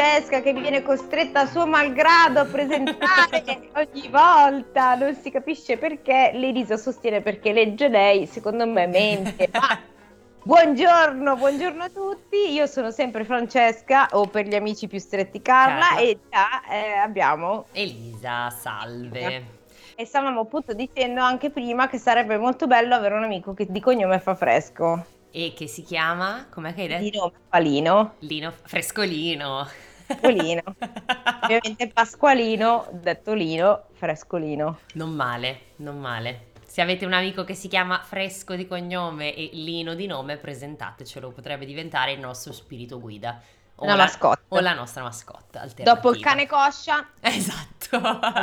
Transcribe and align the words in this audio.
Francesca 0.00 0.42
che 0.42 0.52
viene 0.52 0.82
costretta 0.82 1.40
a 1.40 1.46
suo 1.46 1.66
malgrado 1.66 2.40
a 2.40 2.44
presentare 2.44 3.70
ogni 3.76 4.08
volta, 4.10 4.94
non 4.94 5.14
si 5.14 5.30
capisce 5.30 5.78
perché, 5.78 6.32
L'Elisa 6.34 6.76
sostiene 6.76 7.22
perché 7.22 7.50
legge 7.54 7.88
lei, 7.88 8.26
secondo 8.26 8.66
me 8.66 8.86
mente, 8.86 9.48
ma 9.50 9.80
buongiorno, 10.42 11.36
buongiorno 11.36 11.82
a 11.84 11.88
tutti, 11.88 12.52
io 12.52 12.66
sono 12.66 12.90
sempre 12.90 13.24
Francesca 13.24 14.08
o 14.12 14.26
per 14.26 14.46
gli 14.46 14.54
amici 14.54 14.86
più 14.86 14.98
stretti 14.98 15.40
Carla, 15.40 15.86
Carla. 15.86 16.00
e 16.02 16.18
già 16.28 16.62
eh, 16.70 16.92
abbiamo 16.98 17.64
Elisa, 17.72 18.50
salve. 18.50 19.44
e 19.94 20.04
stavamo 20.04 20.40
appunto 20.40 20.74
dicendo 20.74 21.22
anche 21.22 21.48
prima 21.48 21.88
che 21.88 21.96
sarebbe 21.96 22.36
molto 22.36 22.66
bello 22.66 22.94
avere 22.94 23.14
un 23.14 23.24
amico 23.24 23.54
che 23.54 23.64
di 23.66 23.80
cognome 23.80 24.20
fa 24.20 24.34
fresco, 24.34 25.06
E 25.30 25.54
che 25.56 25.66
si 25.66 25.80
chiama, 25.82 26.48
com'è 26.50 26.74
che 26.74 26.82
hai 26.82 26.88
detto? 26.88 27.02
di 27.02 27.16
nome 27.16 27.32
Palino, 27.48 28.14
Lino 28.18 28.52
Frescolino. 28.62 29.66
Frescolino. 30.06 30.62
ovviamente 31.42 31.88
Pasqualino, 31.88 32.88
detto 32.92 33.32
Lino, 33.34 33.84
frescolino. 33.92 34.78
Non 34.94 35.10
male, 35.10 35.60
non 35.76 35.98
male. 35.98 36.52
Se 36.66 36.80
avete 36.80 37.04
un 37.06 37.12
amico 37.12 37.44
che 37.44 37.54
si 37.54 37.68
chiama 37.68 38.00
Fresco 38.02 38.54
di 38.54 38.66
cognome 38.66 39.34
e 39.34 39.50
Lino 39.52 39.94
di 39.94 40.06
nome, 40.06 40.36
presentatecelo, 40.36 41.30
potrebbe 41.30 41.64
diventare 41.64 42.12
il 42.12 42.20
nostro 42.20 42.52
spirito 42.52 43.00
guida. 43.00 43.40
O 43.76 43.84
Una 43.84 43.94
la, 43.96 44.02
mascotte. 44.04 44.42
O 44.48 44.60
la 44.60 44.74
nostra 44.74 45.02
mascotte. 45.02 45.58
alternativa. 45.58 45.94
Dopo 45.94 46.10
il 46.14 46.20
cane 46.22 46.46
coscia, 46.46 47.08
Esatto. 47.20 47.98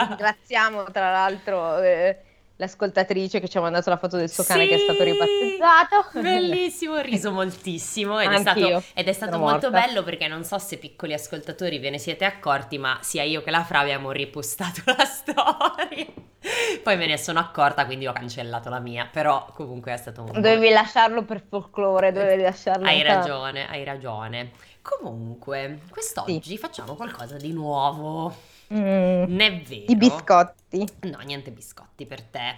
ringraziamo 0.10 0.84
tra 0.86 1.12
l'altro 1.12 1.80
eh, 1.80 2.18
l'ascoltatrice 2.58 3.40
che 3.40 3.48
ci 3.50 3.58
ha 3.58 3.62
mandato 3.62 3.90
la 3.90 3.98
foto 3.98 4.18
del 4.18 4.30
suo 4.30 4.44
cane 4.44 4.64
Sì, 4.64 4.70
che 4.70 4.76
è 4.76 4.78
stato 4.80 5.04
ribattezzato. 5.04 6.20
Bellissimo, 6.22 6.96
ho 6.96 7.02
riso 7.02 7.32
moltissimo 7.32 8.20
ed 8.20 8.32
è 8.32 8.36
Anch'io, 8.36 8.80
stato, 8.80 8.84
ed 9.00 9.08
è 9.08 9.14
stato 9.14 9.38
molto 9.38 9.70
morta. 9.70 9.88
bello 9.88 10.04
perché 10.04 10.28
non 10.28 10.44
so 10.44 10.58
se 10.60 10.78
piccoli 10.78 11.14
ascoltatori 11.14 11.80
ve 11.80 11.90
ne 11.90 11.98
siete 11.98 12.26
accorti, 12.26 12.78
ma 12.78 12.98
sia 13.02 13.24
io 13.24 13.42
che 13.42 13.52
la 13.52 13.64
Fra 13.64 13.80
abbiamo 13.80 14.12
ripostato 14.12 14.82
la 14.96 15.06
storia. 15.06 16.06
Poi 16.84 16.98
me 16.98 17.06
ne 17.08 17.18
sono 17.18 17.40
accorta, 17.40 17.86
quindi 17.86 18.06
ho 18.06 18.12
cancellato 18.14 18.70
la 18.70 18.80
mia, 18.80 19.08
però 19.10 19.48
comunque 19.54 19.94
è 19.94 19.98
stato 19.98 20.22
un... 20.24 20.32
Dovevi 20.34 20.70
lasciarlo 20.70 21.24
per 21.24 21.42
folklore, 21.48 22.12
dovevi 22.12 22.42
lasciarlo. 22.42 22.86
Hai 22.86 23.02
ragione, 23.02 23.68
hai 23.70 23.84
ragione. 23.86 24.52
Comunque, 24.82 25.80
quest'oggi 25.90 26.58
facciamo 26.58 26.96
qualcosa 26.96 27.38
di 27.38 27.54
nuovo. 27.54 28.36
Mm, 28.72 29.40
è 29.40 29.62
vero? 29.62 29.92
I 29.92 29.96
biscotti. 29.96 30.88
No, 31.02 31.20
niente 31.20 31.52
biscotti 31.52 32.06
per 32.06 32.22
te. 32.24 32.56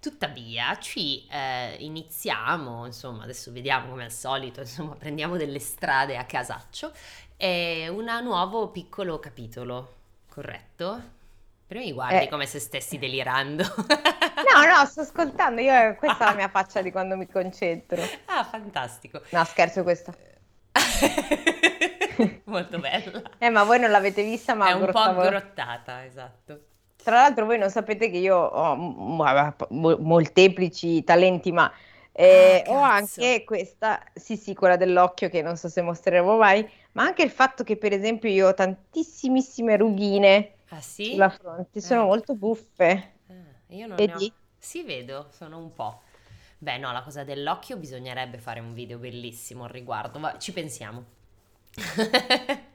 Tuttavia, 0.00 0.78
ci 0.78 1.26
eh, 1.30 1.76
iniziamo, 1.78 2.84
insomma, 2.86 3.22
adesso 3.24 3.50
vediamo 3.52 3.88
come 3.90 4.04
al 4.04 4.12
solito, 4.12 4.60
insomma, 4.60 4.94
prendiamo 4.96 5.36
delle 5.36 5.58
strade 5.60 6.16
a 6.16 6.24
casaccio. 6.24 6.92
È 7.36 7.88
un 7.88 8.06
nuovo 8.22 8.68
piccolo 8.68 9.18
capitolo, 9.18 9.94
corretto? 10.28 11.02
Prima 11.66 11.84
mi 11.84 11.92
guardi 11.92 12.24
Eh. 12.24 12.28
come 12.28 12.46
se 12.46 12.58
stessi 12.58 12.98
delirando. 12.98 13.64
No, 14.44 14.64
no, 14.66 14.84
sto 14.86 15.00
ascoltando. 15.00 15.60
Io, 15.62 15.94
questa 15.96 16.24
è 16.26 16.28
la 16.28 16.34
mia 16.34 16.48
faccia 16.48 16.82
di 16.82 16.90
quando 16.92 17.16
mi 17.16 17.26
concentro. 17.26 18.00
ah, 18.26 18.44
fantastico. 18.44 19.22
No, 19.30 19.44
scherzo 19.44 19.82
questa. 19.82 20.14
Molto 22.44 22.78
bella. 22.78 23.22
Eh, 23.38 23.50
ma 23.50 23.64
voi 23.64 23.78
non 23.78 23.90
l'avete 23.90 24.22
vista, 24.22 24.54
ma 24.54 24.68
È 24.68 24.72
un 24.72 24.88
po' 24.90 24.98
aggrottata, 24.98 26.04
esatto. 26.04 26.60
Tra 26.96 27.16
l'altro 27.16 27.44
voi 27.44 27.58
non 27.58 27.70
sapete 27.70 28.08
che 28.10 28.16
io 28.16 28.36
ho 28.36 28.74
m- 28.76 29.54
mo- 29.70 29.96
molteplici 29.98 31.04
talenti, 31.04 31.52
ma 31.52 31.70
eh, 32.12 32.62
Ah, 32.62 32.68
ho 32.68 32.78
anche 32.80 33.44
questa, 33.44 34.02
sì 34.14 34.36
sì, 34.36 34.54
quella 34.54 34.76
dell'occhio 34.76 35.28
che 35.28 35.42
non 35.42 35.56
so 35.56 35.68
se 35.68 35.82
mostreremo 35.82 36.36
mai, 36.38 36.66
ma 36.92 37.02
anche 37.04 37.22
il 37.22 37.30
fatto 37.30 37.62
che 37.64 37.76
per 37.76 37.92
esempio 37.92 38.30
io 38.30 38.48
ho 38.48 38.54
tantissimissime 38.54 39.76
rughine 39.76 40.54
Ah 40.70 40.80
sì? 40.80 41.10
sulla 41.10 41.28
fronte, 41.28 41.80
sono 41.82 42.02
Eh. 42.02 42.06
molto 42.06 42.34
buffe. 42.34 43.12
Ah, 43.28 43.74
io 43.74 43.86
non 43.86 43.96
ne 44.04 44.14
ho... 44.14 44.18
Vedi? 44.18 44.32
Sì, 44.58 44.82
vedo, 44.82 45.28
sono 45.30 45.58
un 45.58 45.72
po'. 45.74 46.00
Beh, 46.64 46.78
no, 46.78 46.92
la 46.92 47.02
cosa 47.02 47.24
dell'occhio 47.24 47.76
bisognerebbe 47.76 48.38
fare 48.38 48.58
un 48.58 48.72
video 48.72 48.96
bellissimo 48.96 49.64
al 49.64 49.70
riguardo, 49.70 50.18
ma 50.18 50.38
ci 50.38 50.50
pensiamo. 50.50 51.04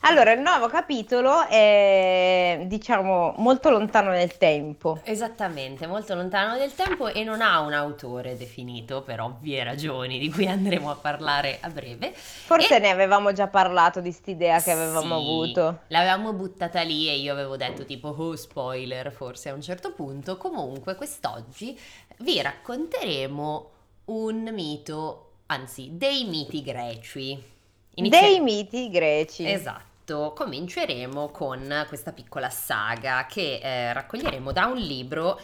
Allora, 0.00 0.32
il 0.32 0.40
nuovo 0.40 0.68
capitolo 0.68 1.46
è, 1.48 2.62
diciamo, 2.66 3.34
molto 3.38 3.70
lontano 3.70 4.10
nel 4.10 4.36
tempo. 4.36 5.00
Esattamente, 5.02 5.86
molto 5.86 6.14
lontano 6.14 6.56
nel 6.56 6.72
tempo 6.74 7.08
e 7.08 7.24
non 7.24 7.40
ha 7.40 7.60
un 7.60 7.72
autore 7.72 8.36
definito 8.36 9.02
per 9.02 9.20
ovvie 9.20 9.64
ragioni 9.64 10.18
di 10.18 10.30
cui 10.30 10.46
andremo 10.46 10.90
a 10.90 10.94
parlare 10.94 11.58
a 11.60 11.68
breve. 11.70 12.12
Forse 12.14 12.76
E- 12.76 12.78
ne 12.78 12.90
avevamo 12.90 13.32
già 13.32 13.48
parlato 13.48 14.00
di 14.00 14.12
st'idea 14.12 14.60
che 14.60 14.70
avevamo 14.70 15.18
Sì, 15.18 15.22
avuto. 15.22 15.78
L'avevamo 15.88 16.32
buttata 16.32 16.82
lì 16.82 17.08
e 17.08 17.16
io 17.16 17.32
avevo 17.32 17.56
detto 17.56 17.84
tipo, 17.84 18.08
oh 18.08 18.36
spoiler, 18.36 19.10
forse 19.12 19.48
a 19.48 19.54
un 19.54 19.62
certo 19.62 19.92
punto. 19.92 20.36
Comunque, 20.36 20.94
quest'oggi 20.94 21.76
vi 22.18 22.40
racconteremo 22.40 23.70
un 24.06 24.50
mito, 24.52 25.30
anzi, 25.46 25.90
dei 25.92 26.24
miti 26.26 26.62
greci. 26.62 27.54
Inizia- 27.96 28.20
Dei 28.20 28.40
miti 28.40 28.90
greci. 28.90 29.50
Esatto, 29.50 30.32
cominceremo 30.34 31.28
con 31.30 31.84
questa 31.88 32.12
piccola 32.12 32.50
saga 32.50 33.26
che 33.28 33.58
eh, 33.62 33.92
raccoglieremo 33.92 34.52
da 34.52 34.66
un 34.66 34.76
libro 34.78 35.40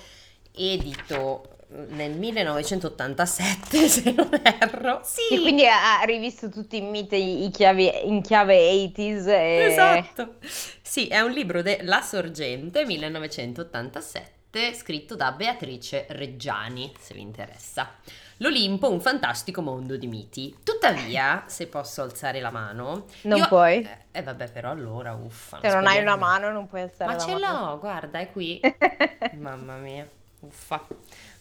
edito 0.55 1.49
nel 1.89 2.11
1987, 2.13 3.89
se 3.89 4.13
non 4.13 4.29
erro. 4.43 5.01
Sì, 5.03 5.35
E 5.35 5.41
quindi 5.41 5.67
ha 5.67 6.03
rivisto 6.05 6.51
tutti 6.51 6.77
i 6.77 6.81
miti 6.83 7.45
i 7.45 7.51
chiavi- 7.51 8.07
in 8.07 8.21
chiave 8.21 8.59
80s 8.59 9.29
e... 9.29 9.69
Esatto. 9.71 10.34
Sì, 10.83 11.07
è 11.07 11.21
un 11.21 11.31
libro 11.31 11.63
della 11.63 12.03
Sorgente 12.03 12.84
1987 12.84 14.75
scritto 14.75 15.17
da 15.17 15.33
Beatrice 15.33 16.05
Reggiani, 16.11 16.93
se 17.01 17.15
vi 17.15 17.21
interessa. 17.23 17.95
L'Olimpo, 18.42 18.91
un 18.91 19.00
fantastico 19.00 19.62
mondo 19.62 19.97
di 19.97 20.08
miti. 20.08 20.56
Tuttavia, 20.64 21.44
se 21.47 21.69
posso 21.69 22.03
alzare 22.03 22.41
la 22.41 22.50
mano... 22.50 23.04
Non 23.22 23.38
io- 23.38 23.47
puoi? 23.47 23.82
Eh, 23.82 23.98
eh, 24.19 24.22
vabbè, 24.25 24.50
però 24.50 24.70
allora, 24.70 25.12
uffa. 25.14 25.60
Se 25.62 25.69
non 25.69 25.86
hai 25.86 26.00
una 26.03 26.16
mano 26.16 26.50
non 26.50 26.66
puoi 26.66 26.80
alzare 26.82 27.12
Ma 27.12 27.16
la 27.16 27.22
ce 27.25 27.38
mano. 27.38 27.66
l'ho, 27.70 27.78
guarda, 27.78 28.19
è 28.19 28.32
qui. 28.32 28.60
Mamma 29.38 29.76
mia, 29.76 30.08
uffa, 30.41 30.84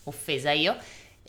offesa 0.03 0.51
io. 0.51 0.77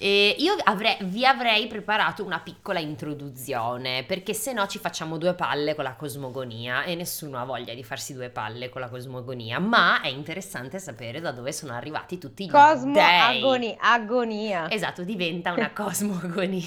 E 0.04 0.34
io 0.40 0.56
avrei- 0.64 0.96
vi 1.02 1.24
avrei 1.24 1.68
preparato 1.68 2.24
una 2.24 2.40
piccola 2.40 2.80
introduzione, 2.80 4.02
perché 4.02 4.34
se 4.34 4.52
no 4.52 4.66
ci 4.66 4.80
facciamo 4.80 5.16
due 5.16 5.34
palle 5.34 5.76
con 5.76 5.84
la 5.84 5.94
cosmogonia 5.94 6.82
e 6.82 6.96
nessuno 6.96 7.38
ha 7.38 7.44
voglia 7.44 7.72
di 7.72 7.84
farsi 7.84 8.12
due 8.12 8.28
palle 8.28 8.68
con 8.68 8.80
la 8.80 8.88
cosmogonia, 8.88 9.60
ma 9.60 10.00
è 10.00 10.08
interessante 10.08 10.80
sapere 10.80 11.20
da 11.20 11.30
dove 11.30 11.52
sono 11.52 11.72
arrivati 11.74 12.18
tutti 12.18 12.46
gli 12.46 12.50
Cosmo 12.50 12.98
agoni- 13.00 13.76
agonia. 13.78 14.68
Esatto, 14.70 15.04
diventa 15.04 15.52
una 15.52 15.70
cosmogonia. 15.74 16.66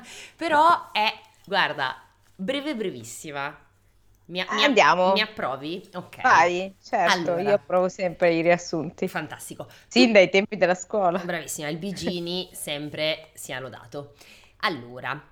Però 0.34 0.92
è, 0.92 1.12
guarda, 1.44 1.94
breve 2.34 2.74
brevissima. 2.74 3.54
Mi, 4.32 4.42
mi- 4.50 4.64
Andiamo. 4.64 5.12
Mi 5.12 5.20
approvi? 5.20 5.86
Ok. 5.92 6.22
Vai, 6.22 6.74
certo, 6.82 7.12
Allora. 7.12 7.42
io 7.42 7.54
approvo 7.54 7.88
sempre 7.90 8.32
i 8.32 8.40
riassunti. 8.40 9.06
Fantastico. 9.06 9.68
Sin 9.86 10.10
dai 10.10 10.30
tempi 10.30 10.56
della 10.56 10.74
scuola. 10.74 11.18
Bravissima, 11.18 11.68
il 11.68 11.76
Bigini 11.76 12.48
sempre 12.54 13.28
sia 13.34 13.60
lodato. 13.60 14.14
Allora, 14.60 15.22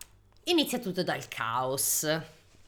inizia 0.44 0.78
tutto 0.80 1.02
dal 1.02 1.26
caos. 1.28 2.20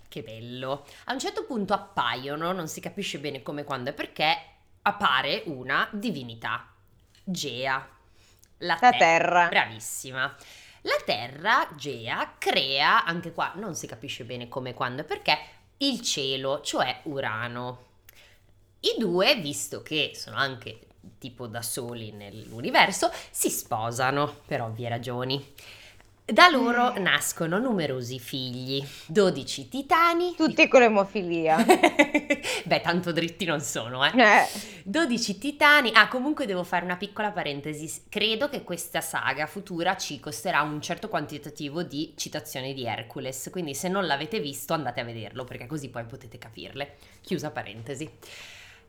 Che 0.09 0.23
bello. 0.23 0.87
A 1.05 1.13
un 1.13 1.19
certo 1.19 1.45
punto 1.45 1.75
appaiono, 1.75 2.53
non 2.53 2.67
si 2.67 2.81
capisce 2.81 3.19
bene 3.19 3.43
come, 3.43 3.65
quando 3.65 3.91
e 3.91 3.93
perché, 3.93 4.35
appare 4.83 5.43
una 5.47 5.87
divinità. 5.93 6.67
Gea. 7.25 7.89
La, 8.59 8.79
La 8.81 8.91
te- 8.91 8.97
terra. 8.97 9.49
Bravissima. 9.49 10.35
La 10.85 10.97
Terra, 11.05 11.69
Gea, 11.77 12.35
crea, 12.39 13.05
anche 13.05 13.33
qua 13.33 13.53
non 13.57 13.75
si 13.77 13.87
capisce 13.87 14.25
bene 14.25 14.49
come, 14.49 14.75
quando 14.75 15.03
e 15.03 15.05
perché, 15.05 15.39
il 15.87 16.01
cielo, 16.01 16.61
cioè 16.61 17.01
Urano. 17.05 17.91
I 18.81 18.97
due, 18.99 19.37
visto 19.37 19.83
che 19.83 20.13
sono 20.15 20.37
anche 20.37 20.79
tipo 21.19 21.47
da 21.47 21.63
soli 21.63 22.13
nell'universo, 22.13 23.11
si 23.31 23.51
sposano 23.51 24.33
per 24.47 24.63
ovvie 24.63 24.89
ragioni. 24.89 25.55
Da 26.25 26.49
loro 26.49 26.97
nascono 27.01 27.59
numerosi 27.59 28.21
figli, 28.21 28.81
12 29.07 29.69
titani. 29.69 30.35
Tutti 30.37 30.69
con 30.69 30.81
l'emofilia. 30.81 31.57
Beh, 32.65 32.81
tanto 32.81 33.11
dritti 33.11 33.45
non 33.45 33.61
sono, 33.61 34.05
eh. 34.05 34.13
Eh, 34.15 34.47
12 34.85 35.39
titani. 35.39 35.91
Ah, 35.93 36.07
comunque 36.07 36.47
devo 36.47 36.63
fare 36.63 36.85
una 36.85 36.97
piccola 36.97 37.33
parentesi. 37.33 38.05
Credo 38.09 38.49
che 38.49 38.63
questa 38.63 39.01
saga 39.01 39.47
futura 39.47 39.97
ci 39.97 40.21
costerà 40.21 40.63
un 40.63 40.81
certo 40.81 41.09
quantitativo 41.09 41.83
di 41.83 42.15
citazioni 42.17 42.73
di 42.73 42.87
Hercules. 42.87 43.49
Quindi, 43.51 43.75
se 43.75 43.89
non 43.89 44.07
l'avete 44.07 44.39
visto, 44.39 44.75
andate 44.75 45.01
a 45.01 45.05
vederlo 45.05 45.43
perché 45.43 45.67
così 45.67 45.91
poi 45.91 46.05
potete 46.05 46.39
capirle. 46.39 46.99
Chiusa 47.21 47.51
parentesi. 47.51 48.09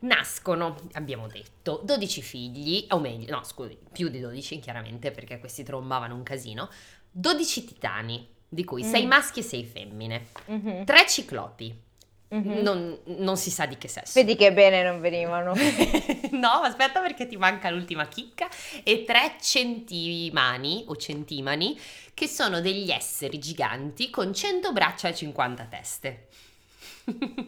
Nascono, 0.00 0.76
abbiamo 0.92 1.26
detto, 1.26 1.80
12 1.82 2.22
figli, 2.22 2.86
o 2.90 3.00
meglio, 3.00 3.34
no, 3.34 3.42
scusi, 3.42 3.76
più 3.90 4.08
di 4.08 4.20
12 4.20 4.60
chiaramente 4.60 5.10
perché 5.10 5.40
questi 5.40 5.64
trombavano 5.64 6.14
un 6.14 6.22
casino. 6.22 6.68
12 7.16 7.64
titani, 7.64 8.26
di 8.48 8.64
cui 8.64 8.82
6 8.82 9.04
Mm. 9.04 9.08
maschi 9.08 9.38
e 9.40 9.42
6 9.44 9.64
femmine. 9.64 10.26
mhm. 10.46 10.84
3 10.84 11.06
ciclopi, 11.06 11.82
Mhm. 12.28 12.62
non, 12.62 12.98
non 13.18 13.36
si 13.36 13.50
sa 13.50 13.64
di 13.66 13.78
che 13.78 13.86
sesso. 13.86 14.12
Vedi 14.14 14.34
che 14.34 14.52
bene 14.52 14.82
non 14.82 15.00
venivano. 15.00 15.52
no, 16.32 16.48
aspetta 16.48 17.00
perché 17.00 17.28
ti 17.28 17.36
manca 17.36 17.70
l'ultima 17.70 18.08
chicca. 18.08 18.48
E 18.82 19.04
tre 19.04 19.36
centimani 19.40 20.84
o 20.88 20.96
centimani 20.96 21.78
che 22.12 22.26
sono 22.26 22.60
degli 22.60 22.90
esseri 22.90 23.38
giganti 23.38 24.10
con 24.10 24.34
100 24.34 24.72
braccia 24.72 25.08
e 25.08 25.14
50 25.14 25.64
teste. 25.66 26.26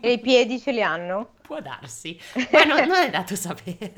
E 0.00 0.12
i 0.12 0.20
piedi 0.20 0.60
ce 0.60 0.70
li 0.70 0.82
hanno? 0.82 1.32
Può 1.42 1.60
darsi, 1.60 2.16
ma 2.52 2.62
no- 2.64 2.84
non 2.84 2.92
è 3.02 3.10
dato 3.10 3.34
sapere. 3.34 3.92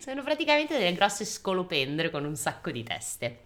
Sono 0.00 0.22
praticamente 0.24 0.76
delle 0.78 0.94
grosse 0.94 1.24
scolopendre 1.24 2.10
con 2.10 2.24
un 2.24 2.34
sacco 2.36 2.70
di 2.72 2.82
teste. 2.82 3.42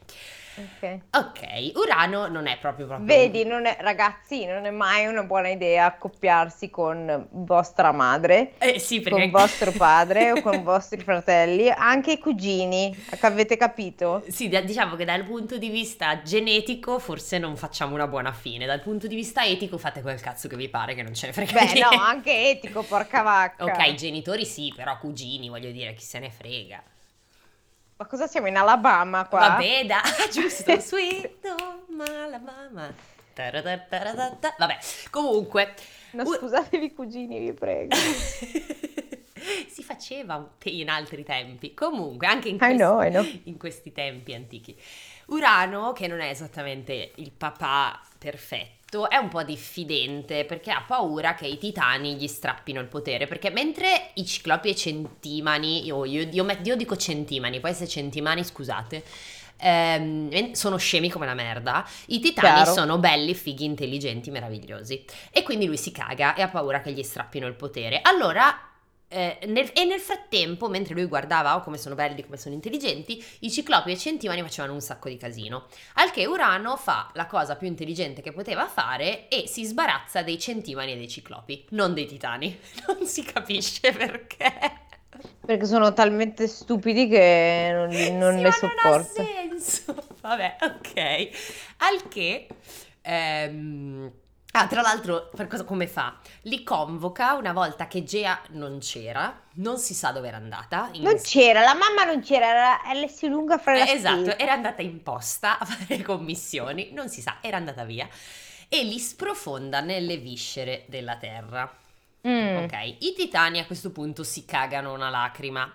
Ok. 0.59 0.99
Ok, 1.13 1.73
Urano 1.77 2.27
non 2.29 2.47
è 2.47 2.59
proprio 2.59 2.87
proprio... 2.87 3.07
Vedi, 3.07 3.45
non 3.45 3.67
è- 3.67 3.77
ragazzi, 3.81 4.45
non 4.45 4.65
è 4.65 4.71
mai 4.71 5.07
una 5.07 5.23
buona 5.23 5.49
idea 5.49 5.87
accoppiarsi 5.87 6.69
con 6.71 7.27
vostra 7.31 7.93
madre, 7.93 8.55
Eh 8.59 8.79
sì, 8.79 9.01
perché... 9.01 9.21
con 9.21 9.31
vostro 9.31 9.71
padre 9.77 10.33
o 10.33 10.41
con 10.41 10.63
vostri 10.65 11.01
fratelli, 11.01 11.71
anche 11.71 12.13
i 12.13 12.19
cugini. 12.19 12.95
Avete 13.21 13.57
capito? 13.57 14.25
Sì, 14.29 14.49
da- 14.49 14.61
diciamo 14.61 14.97
che 14.97 15.05
dal 15.05 15.25
punto 15.25 15.59
di 15.59 15.69
vista 15.69 16.23
genetico 16.23 16.99
forse 16.99 17.39
non 17.39 17.57
facciamo 17.57 17.95
una 17.95 18.09
buona 18.09 18.33
fine, 18.33 18.67
dal 18.67 18.81
punto 18.81 19.07
di 19.07 19.15
vista 19.15 19.45
etico 19.45 19.79
fate 19.79 20.01
quel 20.03 20.21
cazzo 20.21 20.49
che 20.49 20.57
vi 20.57 20.69
pare 20.69 20.95
che 20.95 21.03
non 21.03 21.15
ce 21.15 21.27
ne 21.27 21.33
frega 21.33 21.53
Beh, 21.53 21.73
niente. 21.73 21.81
no, 21.97 22.03
anche 22.03 22.51
etico, 22.51 22.83
porca 22.83 23.23
vacca. 23.23 23.65
Ok, 23.65 23.95
genitori 23.95 24.45
sì, 24.45 24.73
però 24.75 24.99
cugini, 24.99 25.49
voglio 25.49 25.71
dire, 25.71 25.95
chi 25.95 26.03
se 26.05 26.19
ne 26.19 26.31
frega. 26.31 26.83
Ma 28.01 28.07
cosa 28.07 28.29
siamo 28.29 28.47
in 28.47 28.57
Alabama 28.57 29.27
qua? 29.27 29.41
Vabbè, 29.41 29.85
da, 29.85 30.01
giusto, 30.31 30.79
sweet 30.79 31.45
home 31.45 32.05
Alabama. 32.05 32.95
Vabbè, 33.35 34.79
comunque... 35.11 35.75
No, 36.13 36.25
scusatevi 36.25 36.93
cugini, 36.93 37.41
vi 37.41 37.53
prego. 37.53 37.97
si 39.67 39.83
faceva 39.83 40.49
in 40.65 40.89
altri 40.89 41.25
tempi, 41.25 41.75
comunque 41.75 42.29
anche 42.29 42.49
in 42.49 42.55
I 42.55 42.59
questi, 42.59 42.77
know, 42.77 43.03
I 43.03 43.11
know. 43.11 43.27
in 43.45 43.59
questi 43.59 43.91
tempi 43.91 44.33
antichi. 44.33 44.81
Urano, 45.27 45.93
che 45.93 46.07
non 46.07 46.21
è 46.21 46.29
esattamente 46.29 47.11
il 47.17 47.33
papà 47.33 48.01
perfetto, 48.17 48.78
è 49.11 49.17
un 49.17 49.29
po' 49.29 49.43
diffidente 49.43 50.45
perché 50.47 50.71
ha 50.71 50.83
paura 50.87 51.35
che 51.35 51.47
i 51.47 51.59
titani 51.59 52.15
gli 52.17 52.27
strappino 52.27 52.81
il 52.81 52.87
potere. 52.87 53.27
Perché 53.27 53.51
mentre 53.51 54.11
i 54.15 54.25
ciclopi 54.25 54.69
e 54.69 54.71
i 54.73 54.77
centimani, 54.77 55.85
io, 55.85 56.05
io- 56.05 56.29
io 56.31 56.47
io 56.63 56.77
dico 56.77 56.97
centimani, 56.97 57.61
poi 57.61 57.75
se 57.75 57.87
centimani 57.87 58.43
scusate, 58.45 59.05
ehm, 59.59 60.53
sono 60.53 60.77
scemi 60.79 61.11
come 61.11 61.27
la 61.27 61.35
merda, 61.35 61.87
i 62.07 62.21
titani 62.21 62.63
Chiaro. 62.63 62.73
sono 62.73 62.99
belli, 62.99 63.35
fighi, 63.35 63.65
intelligenti, 63.65 64.31
meravigliosi. 64.31 65.05
E 65.31 65.43
quindi 65.43 65.67
lui 65.67 65.77
si 65.77 65.91
caga 65.93 66.35
e 66.35 66.43
ha 66.43 66.49
paura 66.49 66.81
che 66.81 66.93
gli 66.93 67.03
strappino 67.03 67.47
il 67.47 67.55
potere. 67.55 68.01
Allora. 68.03 68.68
Eh, 69.09 69.39
nel- 69.47 69.71
e 69.75 69.85
nel 69.85 70.01
frattempo, 70.01 70.69
mentre 70.69 70.95
lui 70.95 71.07
guardava 71.07 71.57
oh, 71.57 71.61
come 71.63 71.79
sono 71.79 71.95
belli, 71.95 72.23
come 72.25 72.37
sono 72.37 72.55
intelligenti, 72.55 73.23
i 73.41 73.51
ciclopi 73.51 73.91
e 73.91 73.93
i 73.95 73.99
centimani 73.99 74.43
facevano 74.43 74.75
un 74.75 74.81
sacco 74.81 75.09
di 75.09 75.17
casino. 75.17 75.67
Al 75.95 76.11
che 76.11 76.27
Urano 76.27 76.77
fa 76.77 77.11
la 77.15 77.27
cosa 77.27 77.57
più 77.57 77.67
intelligente 77.67 78.21
che 78.23 78.33
poteva 78.33 78.67
fare 78.69 79.29
e 79.29 79.47
si 79.47 79.65
sbarazza 79.65 80.23
dei 80.23 80.39
centimani 80.39 80.93
e 80.93 80.97
dei 80.97 81.09
ciclopi, 81.09 81.65
non 81.71 81.95
dei 81.95 82.07
titani. 82.07 82.59
Non 82.89 83.07
si 83.07 83.23
capisce 83.23 83.93
perché. 83.93 84.53
Perché 85.45 85.65
sono 85.67 85.93
talmente 85.93 86.47
stupidi 86.47 87.09
che 87.09 87.71
non, 87.73 87.89
non 88.19 88.37
Sì, 88.37 88.41
ma 88.43 88.51
sopporto. 88.51 89.23
Non 89.23 89.27
ha 89.27 89.59
senso. 89.59 89.95
Vabbè, 90.21 90.57
ok. 90.61 91.29
Al 91.79 92.09
che. 92.09 92.47
ehm, 93.03 94.13
Ah, 94.53 94.67
tra 94.67 94.81
l'altro, 94.81 95.29
per 95.35 95.47
cosa, 95.47 95.65
come 95.65 95.87
fa? 95.87 96.17
Li 96.43 96.63
convoca 96.65 97.35
una 97.35 97.53
volta 97.53 97.87
che 97.87 98.03
Gea 98.03 98.41
non 98.51 98.79
c'era, 98.79 99.41
non 99.55 99.79
si 99.79 99.95
sa 99.95 100.11
dove 100.11 100.29
era 100.29 100.39
andata. 100.39 100.89
in- 100.93 101.03
Non 101.03 101.21
c'era, 101.21 101.61
la 101.61 101.75
mamma 101.75 102.05
non 102.05 102.23
c'era, 102.23 102.47
era 102.49 102.81
LS 102.95 103.23
lunga 103.29 103.55
a 103.55 103.59
fare 103.59 103.79
la 103.79 103.85
Eh, 103.87 103.93
esatto, 103.93 104.21
spesa. 104.23 104.39
era 104.39 104.53
andata 104.55 104.83
in 104.83 105.03
posta 105.03 105.59
a 105.59 105.65
fare 105.65 106.03
commissioni, 106.03 106.91
non 106.93 107.09
si 107.09 107.21
sa, 107.21 107.39
era 107.41 107.57
andata 107.59 107.85
via. 107.85 108.09
E 108.69 108.83
li 108.85 108.99
sprofonda 108.99 109.81
nelle 109.81 110.17
viscere 110.17 110.85
della 110.89 111.17
terra. 111.17 111.71
Mm. 112.27 112.57
Ok, 112.65 112.97
i 113.01 113.13
titani 113.15 113.59
a 113.61 113.67
questo 113.67 113.91
punto 113.93 114.25
si 114.25 114.45
cagano 114.45 114.93
una 114.93 115.11
lacrima. 115.11 115.73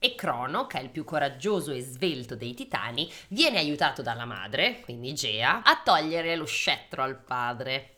E 0.00 0.14
Crono, 0.14 0.66
che 0.66 0.78
è 0.78 0.82
il 0.82 0.90
più 0.90 1.02
coraggioso 1.04 1.72
e 1.72 1.80
svelto 1.80 2.36
dei 2.36 2.54
titani, 2.54 3.10
viene 3.28 3.58
aiutato 3.58 4.02
dalla 4.02 4.26
madre, 4.26 4.80
quindi 4.80 5.14
Gea, 5.14 5.62
a 5.64 5.80
togliere 5.84 6.36
lo 6.36 6.44
scettro 6.46 7.02
al 7.02 7.16
padre. 7.16 7.94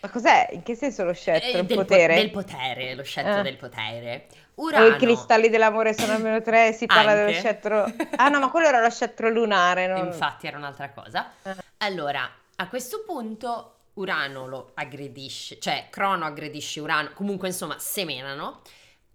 Ma 0.00 0.08
cos'è? 0.10 0.48
In 0.52 0.62
che 0.62 0.74
senso 0.74 1.04
lo 1.04 1.12
scettro? 1.12 1.48
Eh, 1.48 1.60
Il 1.60 1.66
del 1.66 1.76
po- 1.76 1.82
potere? 1.84 2.14
del 2.14 2.30
potere, 2.30 2.94
lo 2.94 3.02
scettro 3.02 3.32
Ah. 3.34 3.42
del 3.42 3.56
potere. 3.56 4.26
O 4.56 4.62
Urano. 4.64 4.86
i 4.86 4.96
cristalli 4.96 5.48
dell'amore 5.48 5.94
sono 5.94 6.12
almeno 6.12 6.40
tre, 6.40 6.72
si 6.72 6.86
parla 6.86 7.12
dello 7.14 7.26
Anche. 7.28 7.38
scettro... 7.38 7.84
Ah 8.16 8.28
no, 8.28 8.38
ma 8.40 8.50
quello 8.50 8.66
era 8.68 8.80
lo 8.80 8.90
scettro 8.90 9.28
lunare, 9.28 9.86
non... 9.86 10.06
Infatti 10.06 10.46
era 10.46 10.56
un'altra 10.56 10.90
cosa. 10.90 11.30
Ah. 11.42 11.56
Allora, 11.78 12.28
a 12.56 12.68
questo 12.68 13.02
punto 13.06 13.72
Urano 13.94 14.46
lo 14.46 14.70
aggredisce, 14.74 15.58
cioè 15.58 15.86
Crono 15.90 16.24
aggredisce 16.24 16.80
Urano, 16.80 17.10
comunque 17.14 17.48
insomma 17.48 17.78
semenano. 17.78 18.60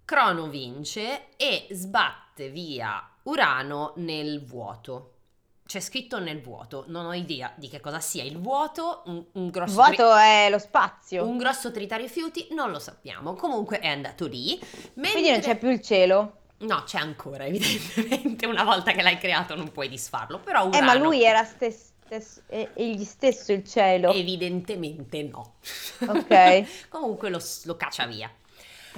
Crono 0.05 0.47
vince 0.47 1.27
e 1.37 1.67
sbatte 1.71 2.49
via 2.49 3.07
Urano 3.23 3.93
nel 3.97 4.43
vuoto. 4.45 5.13
C'è 5.71 5.79
scritto 5.79 6.19
nel 6.19 6.41
vuoto, 6.41 6.83
non 6.87 7.05
ho 7.05 7.13
idea 7.13 7.49
di 7.55 7.69
che 7.69 7.79
cosa 7.79 8.01
sia 8.01 8.23
il 8.25 8.37
vuoto, 8.37 9.03
un, 9.05 9.23
un 9.31 9.49
grosso 9.49 9.75
vuoto 9.75 10.13
è 10.15 10.49
lo 10.49 10.59
spazio, 10.59 11.25
un 11.25 11.37
grosso 11.37 11.71
tritario 11.71 12.05
rifiuti, 12.07 12.47
non 12.51 12.71
lo 12.71 12.79
sappiamo. 12.79 13.35
Comunque 13.35 13.79
è 13.79 13.87
andato 13.87 14.27
lì. 14.27 14.59
quindi 14.59 14.91
non 14.95 15.11
mentre- 15.31 15.39
c'è 15.39 15.57
più 15.57 15.69
il 15.69 15.79
cielo. 15.81 16.39
No, 16.57 16.83
c'è 16.83 16.97
ancora, 16.99 17.45
evidentemente. 17.47 18.45
Una 18.47 18.65
volta 18.65 18.91
che 18.91 19.01
l'hai 19.01 19.17
creato 19.17 19.55
non 19.55 19.71
puoi 19.71 19.87
disfarlo. 19.87 20.39
Però 20.39 20.65
Eh, 20.71 20.81
ma 20.81 20.91
Urano- 20.91 21.05
lui 21.05 21.23
era 21.23 21.45
stes- 21.45 21.93
stes- 22.03 22.41
è 22.47 22.67
egli 22.73 23.05
stesso 23.05 23.53
il 23.53 23.63
cielo. 23.65 24.11
Evidentemente 24.11 25.23
no. 25.23 25.53
Ok. 26.05 26.65
Comunque 26.89 27.29
lo, 27.29 27.39
lo 27.63 27.77
caccia 27.77 28.05
via. 28.07 28.29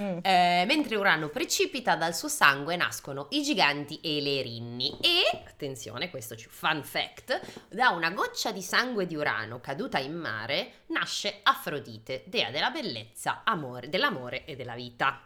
Mm. 0.00 0.18
Eh, 0.22 0.64
mentre 0.66 0.96
Urano 0.96 1.28
precipita, 1.28 1.94
dal 1.96 2.14
suo 2.14 2.28
sangue 2.28 2.76
nascono 2.76 3.28
i 3.30 3.42
giganti 3.42 4.00
e 4.00 4.20
le 4.20 4.42
rinni. 4.42 4.96
E, 5.00 5.42
attenzione, 5.46 6.10
questo 6.10 6.36
ci 6.36 6.48
fun 6.48 6.82
fact, 6.82 7.40
da 7.68 7.90
una 7.90 8.10
goccia 8.10 8.50
di 8.50 8.62
sangue 8.62 9.06
di 9.06 9.14
Urano 9.14 9.60
caduta 9.60 9.98
in 9.98 10.14
mare 10.14 10.82
nasce 10.86 11.40
Afrodite, 11.42 12.24
dea 12.26 12.50
della 12.50 12.70
bellezza, 12.70 13.42
amore, 13.44 13.88
dell'amore 13.88 14.44
e 14.44 14.56
della 14.56 14.74
vita. 14.74 15.20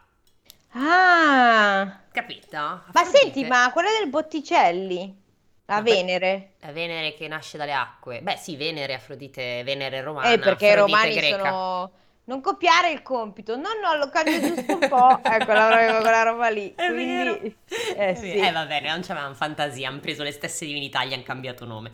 Ah, 0.72 2.00
Capito? 2.12 2.56
ma 2.56 2.82
Afrodite, 2.92 3.18
senti, 3.18 3.44
ma 3.44 3.70
quella 3.72 3.88
del 3.98 4.10
Botticelli, 4.10 5.26
la 5.64 5.76
Ma 5.76 5.80
Venere, 5.82 6.52
La 6.60 6.72
Venere 6.72 7.14
che 7.14 7.28
nasce 7.28 7.56
dalle 7.58 7.72
acque. 7.72 8.20
Beh, 8.22 8.37
sì, 8.37 8.56
Venere, 8.56 8.94
Afrodite, 8.94 9.62
Venere 9.64 10.00
romana, 10.00 10.30
eh, 10.32 10.38
perché 10.38 10.66
i 10.66 10.70
Afrodite 10.70 10.96
romani 10.96 11.14
greca. 11.14 11.38
sono... 11.38 11.92
Non 12.28 12.42
copiare 12.42 12.90
il 12.90 13.00
compito, 13.02 13.56
no, 13.56 13.68
no, 13.82 13.97
lo 13.97 14.11
cambio 14.11 14.38
giusto 14.38 14.75
un 14.75 14.87
po', 14.87 15.18
ecco, 15.25 15.50
l'avevo 15.52 16.00
quella 16.02 16.23
roba 16.25 16.49
lì, 16.50 16.75
È 16.76 16.88
quindi... 16.92 17.56
Eh 17.97 18.14
sì. 18.16 18.35
Eh, 18.35 18.52
va 18.52 18.66
bene, 18.66 18.90
non 18.90 19.00
c'avevano 19.00 19.32
fantasia, 19.32 19.88
hanno 19.88 20.00
preso 20.00 20.23
le 20.23 20.30
stesse 20.32 20.66
divinità, 20.66 21.04
gli 21.06 21.14
hanno 21.14 21.23
cambiato 21.23 21.64
nome. 21.64 21.90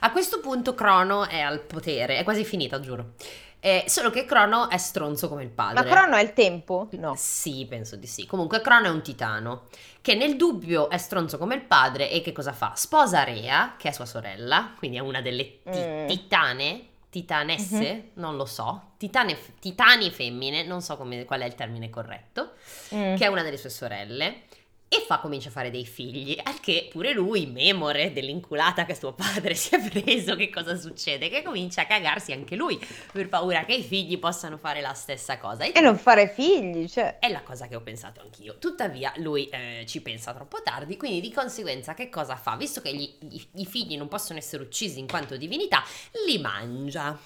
A 0.00 0.10
questo 0.12 0.40
punto 0.40 0.74
Crono 0.74 1.26
è 1.26 1.40
al 1.40 1.60
potere, 1.60 2.18
è 2.18 2.24
quasi 2.24 2.44
finita, 2.44 2.78
giuro. 2.78 3.14
Eh, 3.60 3.84
solo 3.88 4.10
che 4.10 4.26
Crono 4.26 4.68
è 4.68 4.76
stronzo 4.76 5.30
come 5.30 5.44
il 5.44 5.48
Ma 5.48 5.72
padre. 5.72 5.90
Crono 5.90 6.16
è 6.16 6.22
il 6.22 6.34
tempo? 6.34 6.86
No. 6.92 7.14
Sì, 7.16 7.64
penso 7.66 7.96
di 7.96 8.06
sì. 8.06 8.26
Comunque 8.26 8.60
Crono 8.60 8.84
è 8.86 8.90
un 8.90 9.02
titano, 9.02 9.64
che 10.02 10.14
nel 10.14 10.36
dubbio 10.36 10.90
è 10.90 10.98
stronzo 10.98 11.38
come 11.38 11.54
il 11.54 11.62
padre 11.62 12.10
e 12.10 12.20
che 12.20 12.32
cosa 12.32 12.52
fa? 12.52 12.74
Sposa 12.76 13.24
Rea, 13.24 13.76
che 13.78 13.88
è 13.88 13.92
sua 13.92 14.04
sorella, 14.04 14.74
quindi 14.76 14.98
è 14.98 15.00
una 15.00 15.22
delle 15.22 15.62
ti- 15.62 15.80
Mm. 15.80 16.06
titane, 16.06 16.82
titanesse, 17.10 17.92
Mhm. 17.94 18.02
non 18.14 18.36
lo 18.36 18.44
so, 18.44 18.90
titane, 18.98 19.36
titani 19.60 20.10
femmine, 20.10 20.64
non 20.64 20.82
so 20.82 20.96
come- 20.96 21.24
qual 21.24 21.40
è 21.40 21.46
il 21.46 21.54
termine 21.54 21.88
corretto, 21.90 22.52
Mm. 22.94 23.16
che 23.16 23.24
è 23.24 23.28
una 23.28 23.42
delle 23.42 23.56
sue 23.56 23.70
sorelle. 23.70 24.42
E 24.90 25.04
fa, 25.06 25.18
comincia 25.18 25.50
a 25.50 25.52
fare 25.52 25.70
dei 25.70 25.84
figli, 25.84 26.38
al 26.42 26.60
che 26.60 26.88
pure 26.90 27.12
lui, 27.12 27.44
memore 27.44 28.10
dell'inculata 28.12 28.86
che 28.86 28.94
suo 28.94 29.12
padre 29.12 29.52
si 29.54 29.74
è 29.74 29.88
preso, 29.88 30.34
che 30.34 30.48
cosa 30.48 30.76
succede? 30.76 31.28
Che 31.28 31.42
comincia 31.42 31.82
a 31.82 31.86
cagarsi 31.86 32.32
anche 32.32 32.56
lui, 32.56 32.80
per 33.12 33.28
paura 33.28 33.64
che 33.66 33.74
i 33.74 33.82
figli 33.82 34.18
possano 34.18 34.56
fare 34.56 34.80
la 34.80 34.94
stessa 34.94 35.36
cosa. 35.36 35.64
E 35.64 35.72
E 35.74 35.80
non 35.80 35.98
fare 35.98 36.28
figli, 36.28 36.88
cioè... 36.88 37.18
è 37.18 37.28
la 37.28 37.42
cosa 37.42 37.68
che 37.68 37.76
ho 37.76 37.82
pensato 37.82 38.22
anch'io. 38.22 38.56
Tuttavia, 38.58 39.12
lui 39.16 39.46
eh, 39.50 39.84
ci 39.86 40.00
pensa 40.00 40.32
troppo 40.32 40.62
tardi, 40.62 40.96
quindi 40.96 41.20
di 41.20 41.32
conseguenza 41.32 41.92
che 41.92 42.08
cosa 42.08 42.36
fa? 42.36 42.56
Visto 42.56 42.80
che 42.80 42.94
gli- 42.94 43.14
gli- 43.20 43.42
i 43.56 43.66
figli 43.66 43.96
non 43.96 44.08
possono 44.08 44.38
essere 44.38 44.62
uccisi 44.62 44.98
in 44.98 45.06
quanto 45.06 45.36
divinità, 45.36 45.84
li 46.26 46.38
mangia. 46.38 47.18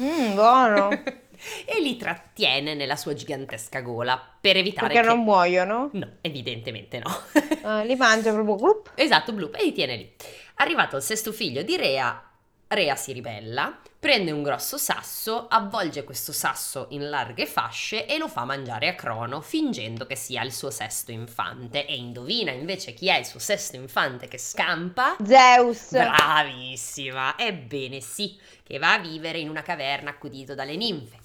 Mm, 0.00 0.34
buono, 0.34 0.88
e 1.64 1.80
li 1.80 1.96
trattiene 1.96 2.74
nella 2.74 2.96
sua 2.96 3.14
gigantesca 3.14 3.80
gola 3.80 4.20
per 4.40 4.56
evitare 4.56 4.88
perché 4.88 5.02
che... 5.02 5.06
non 5.14 5.24
muoiono, 5.24 5.90
No, 5.92 6.08
evidentemente 6.20 6.98
no. 6.98 7.22
Eh, 7.80 7.86
li 7.86 7.96
mangia 7.96 8.32
proprio, 8.32 8.56
glup. 8.56 8.90
esatto, 8.94 9.32
Bloop, 9.32 9.56
e 9.56 9.64
li 9.64 9.72
tiene 9.72 9.96
lì. 9.96 10.12
Arrivato 10.56 10.96
il 10.96 11.02
sesto 11.02 11.32
figlio 11.32 11.62
di 11.62 11.76
Rea, 11.76 12.22
Rea 12.68 12.96
si 12.96 13.12
ribella, 13.12 13.78
prende 13.98 14.30
un 14.30 14.42
grosso 14.42 14.76
sasso, 14.76 15.46
avvolge 15.48 16.04
questo 16.04 16.32
sasso 16.32 16.86
in 16.90 17.08
larghe 17.08 17.46
fasce 17.46 18.06
e 18.06 18.18
lo 18.18 18.28
fa 18.28 18.44
mangiare 18.44 18.88
a 18.88 18.94
Crono, 18.94 19.40
fingendo 19.40 20.06
che 20.06 20.16
sia 20.16 20.42
il 20.42 20.52
suo 20.52 20.70
sesto 20.70 21.10
infante. 21.10 21.86
E 21.86 21.96
indovina 21.96 22.50
invece 22.52 22.92
chi 22.94 23.08
è 23.08 23.16
il 23.18 23.24
suo 23.24 23.38
sesto 23.38 23.76
infante 23.76 24.28
che 24.28 24.38
scampa? 24.38 25.16
Zeus. 25.24 25.90
Bravissima! 25.90 27.36
Ebbene 27.38 28.00
sì, 28.00 28.38
che 28.62 28.78
va 28.78 28.94
a 28.94 28.98
vivere 28.98 29.38
in 29.38 29.48
una 29.48 29.62
caverna 29.62 30.10
accudito 30.10 30.54
dalle 30.54 30.76
ninfe. 30.76 31.16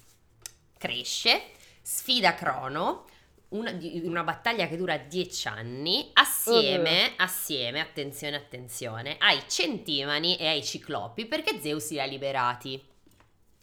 Cresce, 0.83 1.43
sfida 1.81 2.35
Crono, 2.35 3.05
una, 3.49 3.71
una, 4.03 4.23
battaglia 4.23 4.67
che 4.67 4.75
dura 4.75 4.97
dieci 4.97 5.47
anni, 5.47 6.09
assieme, 6.11 7.07
uh. 7.07 7.23
assieme, 7.23 7.79
attenzione, 7.79 8.35
attenzione, 8.35 9.15
ai 9.19 9.43
centimani 9.47 10.35
e 10.35 10.47
ai 10.47 10.61
ciclopi, 10.61 11.25
perché 11.25 11.61
Zeus 11.61 11.89
li 11.91 12.01
ha 12.01 12.05
liberati. 12.05 12.83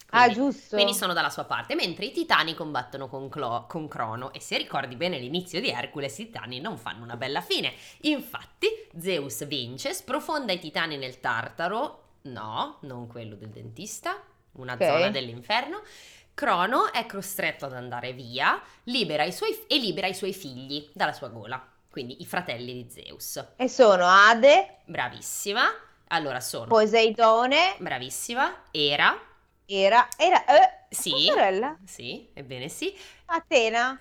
Ah, 0.09 0.23
quindi, 0.23 0.39
ah, 0.39 0.43
giusto. 0.43 0.75
Quindi 0.75 0.95
sono 0.95 1.13
dalla 1.13 1.29
sua 1.29 1.43
parte, 1.43 1.75
mentre 1.75 2.05
i 2.05 2.11
titani 2.11 2.55
combattono 2.55 3.07
con, 3.07 3.29
Clo- 3.29 3.65
con 3.67 3.87
Crono. 3.87 4.33
E 4.33 4.39
se 4.39 4.57
ricordi 4.57 4.95
bene 4.95 5.19
l'inizio 5.19 5.61
di 5.61 5.69
Hercules, 5.69 6.17
i 6.17 6.25
titani 6.25 6.59
non 6.59 6.79
fanno 6.79 7.03
una 7.03 7.17
bella 7.17 7.41
fine. 7.41 7.71
Infatti, 8.01 8.67
Zeus 8.99 9.45
vince, 9.45 9.93
sprofonda 9.93 10.53
i 10.53 10.59
titani 10.59 10.97
nel 10.97 11.19
Tartaro. 11.19 11.99
No, 12.23 12.79
non 12.81 13.05
quello 13.05 13.35
del 13.35 13.49
dentista, 13.49 14.19
una 14.53 14.73
okay. 14.73 14.87
zona 14.87 15.09
dell'inferno 15.11 15.83
Crono 16.33 16.91
è 16.91 17.05
costretto 17.05 17.65
ad 17.65 17.73
andare 17.73 18.13
via 18.13 18.61
libera 18.83 19.29
suoi, 19.31 19.65
e 19.67 19.77
libera 19.77 20.07
i 20.07 20.13
suoi 20.13 20.33
figli 20.33 20.89
dalla 20.93 21.13
sua 21.13 21.27
gola, 21.27 21.63
quindi 21.89 22.21
i 22.21 22.25
fratelli 22.25 22.73
di 22.73 22.89
Zeus. 22.89 23.45
E 23.55 23.67
sono 23.67 24.05
Ade. 24.07 24.79
Bravissima. 24.85 25.63
Allora 26.07 26.39
sono 26.39 26.65
Poseidone. 26.65 27.75
Bravissima. 27.79 28.63
Era. 28.71 29.17
Era. 29.65 30.07
Era. 30.17 30.45
Eh, 30.45 30.85
sì. 30.89 31.27
Sorella. 31.27 31.77
Sì, 31.85 32.29
ebbene 32.33 32.69
sì. 32.69 32.93
Atena. 33.25 33.99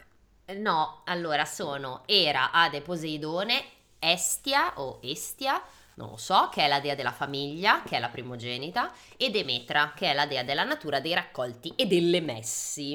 No, 0.57 1.03
allora 1.05 1.45
sono 1.45 2.03
Era, 2.07 2.51
Ade, 2.51 2.81
Poseidone, 2.81 3.63
Estia 4.01 4.73
o 4.81 4.99
Estia, 5.03 5.63
non 6.01 6.11
lo 6.11 6.17
so, 6.17 6.49
che 6.51 6.63
è 6.63 6.69
la 6.69 6.81
dea 6.81 6.95
della 6.95 7.13
famiglia, 7.13 7.83
che 7.83 7.97
è 7.97 8.01
la 8.01 8.09
primogenita, 8.09 8.91
e 9.19 9.31
Demetra, 9.31 9.93
che 9.95 10.11
è 10.11 10.15
la 10.15 10.27
dea 10.27 10.43
della 10.43 10.65
natura, 10.65 10.99
dei 10.99 11.13
raccolti 11.13 11.75
e 11.77 11.87
delle 11.87 12.21
messi. 12.21 12.95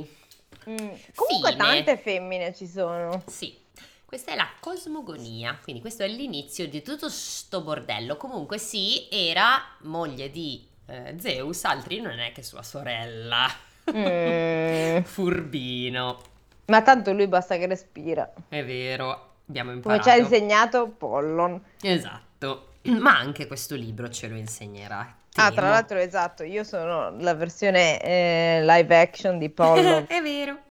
Mm, 0.68 0.76
comunque 1.14 1.52
Fine. 1.52 1.56
tante 1.56 1.98
femmine 1.98 2.54
ci 2.56 2.68
sono. 2.68 3.24
Sì. 3.28 3.64
Questa 4.04 4.32
è 4.32 4.36
la 4.36 4.48
cosmogonia, 4.60 5.60
quindi 5.62 5.82
questo 5.82 6.04
è 6.04 6.08
l'inizio 6.08 6.68
di 6.68 6.82
tutto 6.82 7.10
sto 7.10 7.62
bordello. 7.62 8.18
Comunque 8.18 8.58
sì, 8.58 9.08
era 9.12 9.62
moglie 9.82 10.30
di 10.32 10.66
eh, 10.88 11.16
Zeus, 11.20 11.64
altri 11.66 12.00
non 12.00 12.20
è 12.20 12.32
che 12.32 12.42
sua 12.42 12.64
sorella. 12.64 13.48
Mm. 13.92 15.02
Furbino. 15.04 16.22
Ma 16.68 16.82
tanto 16.82 17.14
lui 17.14 17.28
basta 17.28 17.58
che 17.58 17.68
respira. 17.68 18.32
È 18.48 18.64
vero, 18.64 19.34
abbiamo 19.48 19.72
imparato. 19.72 20.02
Come 20.02 20.16
ci 20.16 20.22
ha 20.22 20.24
insegnato 20.24 20.88
Pollon. 20.88 21.62
Esatto. 21.82 22.74
Ma 22.86 23.18
anche 23.18 23.48
questo 23.48 23.76
libro 23.76 24.10
ce 24.10 24.28
lo 24.28 24.36
insegnerà. 24.36 25.16
Temo. 25.30 25.48
Ah, 25.48 25.52
tra 25.52 25.70
l'altro, 25.70 25.98
esatto, 25.98 26.44
io 26.44 26.64
sono 26.64 27.16
la 27.20 27.34
versione 27.34 28.02
eh, 28.02 28.60
live 28.64 29.00
action 29.00 29.38
di 29.38 29.50
Pollo. 29.50 30.06
È 30.08 30.22
vero. 30.22 30.64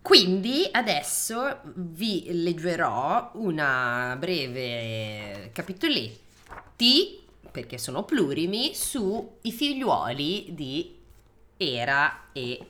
Quindi 0.00 0.68
adesso 0.70 1.60
vi 1.74 2.26
leggerò 2.42 3.30
una 3.34 4.14
breve 4.18 5.50
capitoletti, 5.52 7.24
perché 7.50 7.78
sono 7.78 8.04
plurimi, 8.04 8.74
sui 8.74 9.50
figliuoli 9.50 10.54
di 10.54 10.98
Era 11.56 12.26
e 12.32 12.66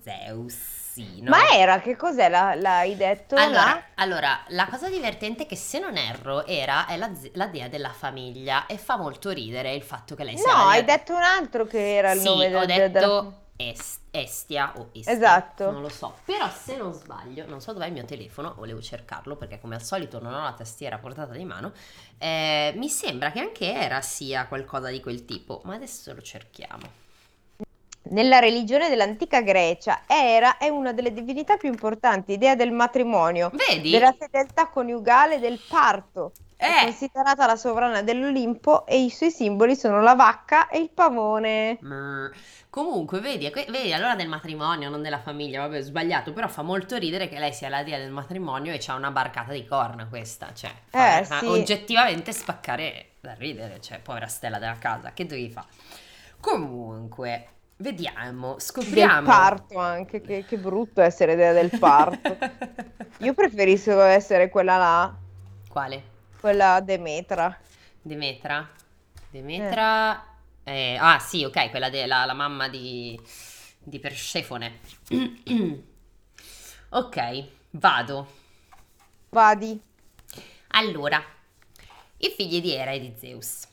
Zeus 0.00 0.79
ragazzino. 1.00 1.30
Ma 1.30 1.50
era, 1.50 1.80
che 1.80 1.96
cos'è? 1.96 2.28
La, 2.28 2.54
l'hai 2.54 2.96
detto? 2.96 3.34
Allora 3.36 3.64
la... 3.64 3.82
allora, 3.96 4.40
la 4.48 4.66
cosa 4.66 4.88
divertente 4.88 5.44
è 5.44 5.46
che 5.46 5.56
se 5.56 5.78
non 5.78 5.96
erro, 5.96 6.46
era 6.46 6.86
è 6.86 6.96
la, 6.96 7.10
la, 7.32 7.46
dea 7.46 7.68
della 7.68 7.90
famiglia 7.92 8.66
e 8.66 8.76
fa 8.78 8.96
molto 8.96 9.30
ridere 9.30 9.74
il 9.74 9.82
fatto 9.82 10.14
che 10.14 10.24
lei 10.24 10.36
sia... 10.36 10.52
No, 10.52 10.68
hai 10.68 10.84
dea... 10.84 10.96
detto 10.96 11.14
un 11.14 11.22
altro 11.22 11.66
che 11.66 11.96
era 11.96 12.12
il 12.12 12.20
sì, 12.20 12.26
nome 12.26 12.48
del... 12.48 12.58
Sì, 12.58 12.62
ho 12.62 12.66
detto... 12.66 12.88
Della... 12.88 13.32
Est- 13.56 13.98
Estia 14.12 14.72
o 14.76 14.88
Estia, 14.92 15.12
esatto. 15.12 15.70
non 15.70 15.82
lo 15.82 15.88
so. 15.88 16.16
Però 16.24 16.50
se 16.50 16.76
non 16.76 16.92
sbaglio, 16.92 17.46
non 17.46 17.60
so 17.60 17.72
dov'è 17.72 17.86
il 17.86 17.92
mio 17.92 18.04
telefono, 18.04 18.54
volevo 18.56 18.80
cercarlo 18.80 19.36
perché 19.36 19.60
come 19.60 19.76
al 19.76 19.82
solito 19.82 20.18
non 20.20 20.34
ho 20.34 20.42
la 20.42 20.52
tastiera 20.52 20.98
portata 20.98 21.32
di 21.32 21.44
mano. 21.44 21.72
Eh, 22.18 22.72
mi 22.76 22.88
sembra 22.88 23.30
che 23.30 23.38
anche 23.38 23.72
Era 23.72 24.00
sia 24.00 24.46
qualcosa 24.46 24.88
di 24.88 25.00
quel 25.00 25.26
tipo, 25.26 25.60
ma 25.64 25.74
adesso 25.74 26.12
lo 26.12 26.22
cerchiamo. 26.22 27.09
Nella 28.10 28.38
religione 28.40 28.88
dell'antica 28.88 29.40
Grecia, 29.40 30.02
Era 30.06 30.58
è 30.58 30.68
una 30.68 30.92
delle 30.92 31.12
divinità 31.12 31.56
più 31.56 31.68
importanti, 31.70 32.32
idea 32.32 32.54
del 32.54 32.72
matrimonio, 32.72 33.54
Vedi? 33.58 33.88
della 33.88 34.12
fedeltà 34.12 34.68
coniugale, 34.68 35.38
del 35.38 35.64
parto. 35.66 36.36
È 36.56 36.74
Eh, 36.74 36.76
considerata 36.76 37.46
la 37.46 37.56
sovrana 37.56 38.02
dell'Olimpo 38.02 38.86
e 38.86 39.02
i 39.02 39.10
suoi 39.10 39.30
simboli 39.30 39.74
sono 39.76 40.00
la 40.02 40.14
vacca 40.14 40.68
e 40.68 40.78
il 40.78 40.90
pavone. 40.92 41.84
mm, 41.84 42.26
comunque, 42.68 43.20
vedi, 43.20 43.50
vedi, 43.68 43.92
allora 43.92 44.14
del 44.14 44.28
matrimonio, 44.28 44.90
non 44.90 45.02
della 45.02 45.20
famiglia, 45.20 45.60
vabbè, 45.62 45.78
ho 45.78 45.80
sbagliato, 45.82 46.32
però 46.32 46.46
fa 46.48 46.62
molto 46.62 46.96
ridere 46.96 47.28
che 47.28 47.38
lei 47.38 47.52
sia 47.54 47.68
la 47.68 47.82
dea 47.82 47.98
del 47.98 48.10
matrimonio 48.10 48.72
e 48.72 48.78
c'ha 48.78 48.94
una 48.94 49.10
barcata 49.10 49.52
di 49.52 49.64
corna 49.64 50.06
questa, 50.08 50.52
cioè, 50.54 50.70
Eh, 50.92 51.24
fa 51.26 51.38
sì. 51.38 51.46
oggettivamente 51.48 52.32
spaccare 52.32 53.12
da 53.20 53.32
ridere, 53.34 53.80
cioè, 53.80 54.00
povera 54.00 54.26
stella 54.26 54.58
della 54.58 54.78
casa, 54.78 55.12
che 55.14 55.24
devi 55.26 55.50
fare? 55.50 55.68
Comunque, 56.40 57.48
vediamo, 57.80 58.56
Del 58.56 58.60
scopriamo. 58.60 59.26
parto 59.26 59.78
anche, 59.78 60.20
che, 60.20 60.44
che 60.44 60.58
brutto 60.58 61.00
essere 61.02 61.32
idea 61.34 61.52
del 61.52 61.70
parto. 61.78 62.36
Io 63.18 63.34
preferisco 63.34 64.00
essere 64.00 64.48
quella 64.48 64.76
là, 64.76 65.16
Quale? 65.68 66.02
quella 66.38 66.80
Demetra. 66.80 67.58
Demetra? 68.02 68.68
Demetra... 69.30 70.24
eh, 70.64 70.96
ah 70.98 71.18
sì, 71.18 71.44
ok, 71.44 71.70
quella 71.70 71.90
della 71.90 72.24
la 72.24 72.32
mamma 72.34 72.68
di, 72.68 73.18
di 73.78 73.98
Persefone. 74.00 74.80
ok, 76.90 77.44
vado. 77.70 78.26
Vadi. 79.30 79.80
Allora, 80.68 81.22
i 82.18 82.30
figli 82.36 82.60
di 82.60 82.72
Era 82.72 82.90
e 82.92 83.00
di 83.00 83.14
Zeus. 83.16 83.66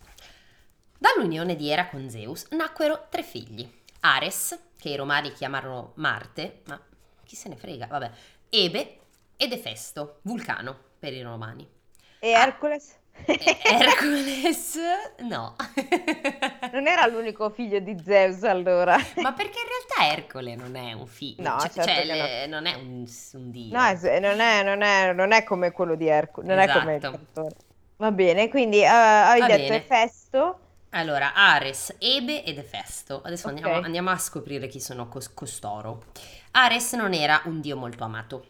Dall'unione 0.98 1.56
di 1.56 1.70
Era 1.70 1.88
con 1.88 2.10
Zeus 2.10 2.48
nacquero 2.52 3.08
tre 3.10 3.24
figli. 3.24 3.70
Ares, 4.01 4.58
che 4.77 4.89
i 4.89 4.96
romani 4.96 5.32
chiamarono 5.34 5.94
Marte, 5.96 6.62
ma 6.68 6.80
chi 7.25 7.36
se 7.36 7.50
ne 7.50 7.56
frega, 7.58 7.88
vabbè, 7.88 8.12
Ebe 8.50 9.00
ed 9.36 9.51
Efesto, 9.51 10.20
Vulcano 10.24 10.75
per 11.00 11.13
i 11.13 11.22
romani. 11.22 11.68
E 12.20 12.30
Hercules? 12.30 12.96
E- 13.25 13.58
Hercules, 13.63 14.77
no. 15.22 15.56
Non 16.72 16.86
era 16.88 17.06
l'unico 17.08 17.50
figlio 17.50 17.80
di 17.80 17.98
Zeus 18.04 18.44
allora. 18.44 18.96
Ma 19.22 19.34
perché 19.34 19.60
in 19.60 19.68
realtà 19.68 20.16
Ercole 20.22 20.56
non 20.56 20.75
è 20.75 20.94
un 20.94 21.08
figlio, 21.08 21.42
No, 21.42 21.60
cioè, 21.60 21.70
certo 21.72 21.82
cioè, 21.92 22.06
le- 22.06 22.46
non 22.48 22.66
è 22.66 22.74
un, 22.75 23.06
un 23.34 23.51
dio. 23.51 23.77
No, 23.77 23.86
es- 23.88 24.04
non 24.04 24.39
è, 24.39 24.63
non 24.63 24.82
è- 24.82 25.13
non 25.13 25.32
è 25.32 25.44
come 25.44 25.72
quello 25.72 25.96
di 25.96 26.08
Hercules, 26.08 26.50
non 26.50 26.60
è 26.60 26.68
come 26.72 26.96
il 26.96 26.98
Esatto. 26.98 27.18
trattore. 27.18 27.56
Va 27.98 28.12
bene, 28.12 28.50
quindi 28.50 28.80
eh, 28.82 28.86
hai 28.86 29.39
Va 29.39 29.48
detto 29.48 29.58
bene. 29.58 29.75
Efesto. 29.75 30.60
Allora, 30.98 31.34
Ares, 31.36 31.96
Ebe 32.00 32.44
ed 32.44 32.58
Efesto. 32.58 33.22
Adesso 33.24 33.48
Ok. 33.50 33.54
andiamo, 33.58 33.86
andiamo 33.86 34.10
a 34.10 34.18
scoprire 34.18 34.68
chi 34.68 34.80
sono 34.82 35.08
cos- 35.08 35.32
costoro. 35.32 36.06
Ares 36.51 36.94
non 36.94 37.13
era 37.13 37.39
un 37.46 37.62
dio 37.62 37.77
molto 37.77 38.04
amato. 38.04 38.46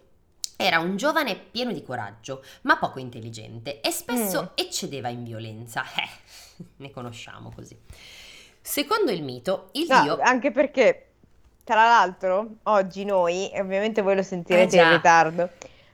Era 0.56 0.80
un 0.80 0.96
giovane 0.96 1.36
pieno 1.36 1.74
di 1.74 1.84
coraggio, 1.84 2.42
ma 2.62 2.78
poco 2.78 3.00
intelligente 3.00 3.82
e 3.82 3.92
spesso 3.92 4.42
Mm. 4.44 4.46
eccedeva 4.56 5.10
in 5.10 5.24
violenza. 5.24 5.84
Eh, 6.60 6.64
ne 6.78 6.90
conosciamo 6.90 7.52
così. 7.54 7.78
Secondo 8.62 9.12
il 9.12 9.24
mito, 9.24 9.70
il 9.74 9.86
No, 9.90 10.02
dio... 10.02 10.18
anche 10.22 10.50
perché, 10.52 11.10
tra 11.66 11.84
l'altro, 11.84 12.56
oggi 12.64 13.04
noi, 13.04 13.52
e 13.52 13.60
ovviamente 13.62 14.02
voi 14.02 14.16
lo 14.16 14.24
sentirete 14.24 14.80
Eh 14.80 14.84
in 14.84 14.90
ritardo, 14.90 15.50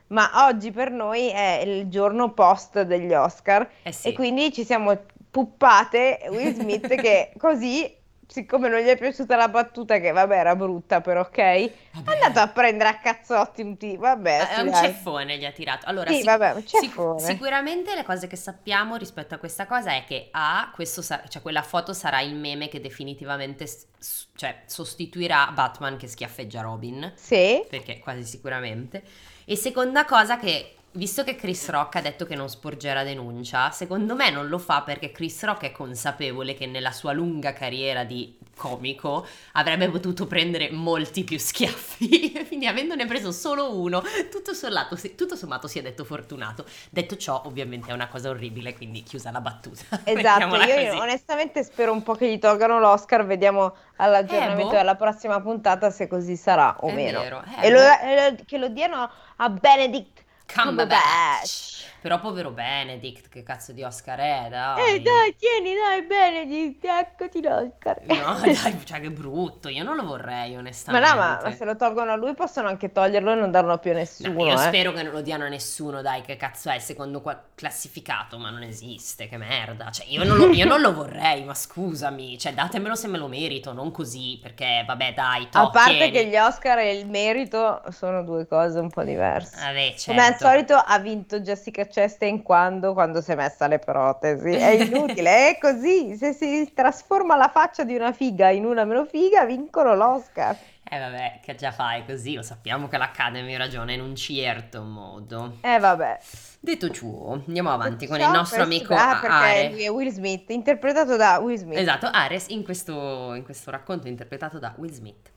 ma 0.08 0.46
oggi 0.46 0.70
per 0.70 0.90
noi 0.90 1.28
è 1.30 1.62
il 1.66 1.88
giorno 1.90 2.32
post 2.32 2.80
degli 2.82 3.12
Oscar 3.12 3.68
Eh 3.82 3.92
sì. 3.92 4.08
e 4.08 4.12
quindi 4.14 4.52
ci 4.54 4.64
siamo 4.64 4.96
puppate 5.34 6.20
Will 6.28 6.54
Smith 6.54 6.86
che 6.94 7.32
così, 7.36 7.92
siccome 8.28 8.68
non 8.68 8.78
gli 8.78 8.86
è 8.86 8.96
piaciuta 8.96 9.34
la 9.34 9.48
battuta, 9.48 9.98
che 9.98 10.12
vabbè 10.12 10.36
era 10.38 10.54
brutta 10.54 11.00
però 11.00 11.22
ok, 11.22 11.36
è 11.38 11.72
Vabbè. 11.90 12.18
andato 12.20 12.38
a 12.38 12.52
prendere 12.52 12.88
a 12.90 12.98
cazzotti 12.98 13.62
un 13.62 13.76
tipo, 13.76 14.02
vabbè, 14.02 14.42
Eh, 14.42 14.54
sì, 14.54 14.60
un 14.60 14.70
dai. 14.70 14.84
ceffone 14.84 15.36
gli 15.36 15.44
ha 15.44 15.50
tirato. 15.50 15.86
Allora, 15.86 16.10
Sì, 16.10 16.18
sic- 16.18 16.26
vabbè, 16.26 16.52
un 16.52 16.62
sic- 16.64 17.20
sicuramente 17.20 17.96
le 17.96 18.04
cose 18.04 18.28
che 18.28 18.36
sappiamo 18.36 18.94
rispetto 18.94 19.34
a 19.34 19.38
questa 19.38 19.66
cosa 19.66 19.90
è 19.92 20.04
che 20.04 20.28
A, 20.30 20.70
questo 20.72 21.02
sarà- 21.02 21.26
cioè 21.26 21.42
quella 21.42 21.62
foto 21.62 21.92
sarà 21.92 22.20
il 22.20 22.36
meme 22.36 22.68
che 22.68 22.80
definitivamente 22.80 23.66
s- 23.66 24.28
cioè, 24.36 24.62
sostituirà 24.66 25.50
Batman 25.52 25.96
che 25.96 26.06
schiaffeggia 26.06 26.60
Robin, 26.60 27.12
Sì, 27.16 27.64
perché 27.68 27.98
quasi 27.98 28.22
sicuramente. 28.22 29.02
E 29.44 29.56
seconda 29.56 30.04
cosa 30.04 30.38
che 30.38 30.76
visto 30.94 31.24
che 31.24 31.34
Chris 31.34 31.68
Rock 31.68 31.96
ha 31.96 32.00
detto 32.00 32.24
che 32.26 32.34
non 32.34 32.48
sporgerà 32.48 33.02
denuncia, 33.02 33.70
secondo 33.70 34.14
me 34.14 34.30
non 34.30 34.48
lo 34.48 34.58
fa 34.58 34.82
perché 34.82 35.10
Chris 35.10 35.42
Rock 35.44 35.64
è 35.64 35.72
consapevole 35.72 36.54
che 36.54 36.66
nella 36.66 36.92
sua 36.92 37.12
lunga 37.12 37.52
carriera 37.52 38.04
di 38.04 38.36
comico 38.56 39.26
avrebbe 39.52 39.88
potuto 39.88 40.26
prendere 40.26 40.70
molti 40.70 41.24
più 41.24 41.38
schiaffi. 41.38 42.44
Quindi 42.46 42.66
avendone 42.66 43.06
preso 43.06 43.32
solo 43.32 43.76
uno, 43.76 44.02
tutto 44.30 44.54
sommato, 44.54 44.96
tutto 45.16 45.36
sommato 45.36 45.66
si 45.66 45.78
è 45.78 45.82
detto 45.82 46.04
fortunato. 46.04 46.64
Detto 46.90 47.16
ciò, 47.16 47.42
ovviamente 47.46 47.90
è 47.90 47.92
una 47.92 48.08
cosa 48.08 48.28
orribile, 48.30 48.74
quindi 48.74 49.02
chiusa 49.02 49.30
la 49.30 49.40
battuta. 49.40 49.82
Esatto, 50.14 50.54
io 50.56 50.74
così. 50.74 51.00
onestamente 51.00 51.64
spero 51.64 51.92
un 51.92 52.02
po' 52.02 52.14
che 52.14 52.30
gli 52.30 52.38
tolgano 52.38 52.78
l'Oscar, 52.78 53.26
vediamo 53.26 53.74
all'aggiornamento 53.96 54.60
eh, 54.60 54.70
boh. 54.70 54.76
della 54.76 54.94
prossima 54.94 55.40
puntata 55.40 55.90
se 55.90 56.06
così 56.06 56.36
sarà 56.36 56.76
o 56.80 56.88
è 56.88 56.94
meno. 56.94 57.20
Vero, 57.20 57.42
eh, 57.60 57.66
e 57.66 57.72
boh. 57.72 57.78
lo, 57.78 58.44
che 58.46 58.58
lo 58.58 58.68
diano 58.68 59.10
a 59.36 59.50
Benedict 59.50 60.23
Cumberbatch. 60.52 61.74
Però 62.04 62.20
povero 62.20 62.50
Benedict, 62.50 63.30
che 63.30 63.42
cazzo 63.42 63.72
di 63.72 63.82
Oscar 63.82 64.18
è, 64.18 64.48
dai. 64.50 64.96
Eh 64.96 65.00
dai, 65.00 65.34
tieni, 65.36 65.74
dai 65.74 66.02
Benedict, 66.02 66.84
eccoti 66.84 67.40
l'Oscar. 67.40 68.02
No, 68.02 68.38
dai, 68.44 68.84
cioè 68.84 69.00
che 69.00 69.10
brutto, 69.10 69.70
io 69.70 69.82
non 69.84 69.96
lo 69.96 70.04
vorrei 70.04 70.54
onestamente. 70.54 71.08
Ma 71.08 71.14
no, 71.14 71.18
ma, 71.18 71.40
ma, 71.42 71.54
se 71.54 71.64
lo 71.64 71.76
tolgono 71.76 72.12
a 72.12 72.16
lui 72.16 72.34
possono 72.34 72.68
anche 72.68 72.92
toglierlo 72.92 73.32
e 73.32 73.34
non 73.36 73.50
darlo 73.50 73.78
più 73.78 73.92
a 73.92 73.94
nessuno. 73.94 74.34
No, 74.34 74.44
io 74.44 74.52
eh. 74.52 74.58
spero 74.58 74.92
che 74.92 75.02
non 75.02 75.12
lo 75.12 75.22
diano 75.22 75.44
a 75.44 75.48
nessuno, 75.48 76.02
dai, 76.02 76.20
che 76.20 76.36
cazzo 76.36 76.68
è 76.68 76.78
secondo 76.78 77.22
classificato, 77.54 78.36
ma 78.36 78.50
non 78.50 78.64
esiste, 78.64 79.26
che 79.26 79.38
merda. 79.38 79.90
Cioè, 79.90 80.04
io 80.10 80.24
non, 80.24 80.36
lo, 80.36 80.52
io 80.52 80.66
non 80.66 80.82
lo 80.82 80.92
vorrei, 80.92 81.42
ma 81.44 81.54
scusami, 81.54 82.38
cioè 82.38 82.52
datemelo 82.52 82.96
se 82.96 83.08
me 83.08 83.16
lo 83.16 83.28
merito, 83.28 83.72
non 83.72 83.90
così, 83.90 84.38
perché 84.42 84.84
vabbè 84.86 85.14
dai, 85.14 85.48
to, 85.48 85.56
A 85.56 85.70
parte 85.70 85.94
tieni. 85.94 86.10
che 86.10 86.26
gli 86.26 86.36
Oscar 86.36 86.80
e 86.80 86.98
il 86.98 87.08
merito 87.08 87.80
sono 87.92 88.22
due 88.22 88.46
cose 88.46 88.78
un 88.78 88.90
po' 88.90 89.04
diverse. 89.04 89.56
Vabbè, 89.58 89.94
certo. 89.96 90.10
Come 90.10 90.33
al 90.34 90.38
certo. 90.38 90.46
solito 90.46 90.74
ha 90.74 90.98
vinto 90.98 91.40
Jessica 91.40 91.86
Chastain 91.86 92.42
quando, 92.42 92.92
quando 92.92 93.20
si 93.20 93.32
è 93.32 93.34
messa 93.34 93.66
le 93.66 93.78
protesi. 93.78 94.50
È 94.50 94.70
inutile, 94.82 95.50
è 95.50 95.58
così. 95.58 96.16
Se 96.16 96.32
si 96.32 96.72
trasforma 96.74 97.36
la 97.36 97.48
faccia 97.48 97.84
di 97.84 97.94
una 97.94 98.12
figa 98.12 98.50
in 98.50 98.64
una 98.64 98.84
meno 98.84 99.04
figa, 99.04 99.44
vincono 99.44 99.94
l'Oscar. 99.94 100.56
Eh 100.86 100.98
vabbè, 100.98 101.40
che 101.42 101.54
già 101.54 101.72
fai 101.72 102.04
così, 102.04 102.34
lo 102.34 102.42
sappiamo 102.42 102.88
che 102.88 102.98
l'Academy 102.98 103.56
ragiona 103.56 103.92
in 103.92 104.02
un 104.02 104.14
certo 104.14 104.82
modo. 104.82 105.56
Eh 105.62 105.78
vabbè. 105.78 106.18
Detto 106.60 106.90
ciò, 106.90 107.32
andiamo 107.32 107.72
avanti 107.72 108.06
con 108.06 108.20
il 108.20 108.28
nostro 108.28 108.62
amico 108.62 108.94
ah, 108.94 109.18
perché 109.20 109.70
lui 109.70 109.84
è 109.84 109.88
Will 109.88 110.10
Smith, 110.10 110.50
interpretato 110.50 111.16
da 111.16 111.38
Will 111.38 111.56
Smith. 111.56 111.78
Esatto, 111.78 112.06
Ares 112.06 112.48
in 112.48 112.62
questo, 112.64 113.32
in 113.34 113.44
questo 113.44 113.70
racconto 113.70 114.08
interpretato 114.08 114.58
da 114.58 114.74
Will 114.76 114.92
Smith. 114.92 115.32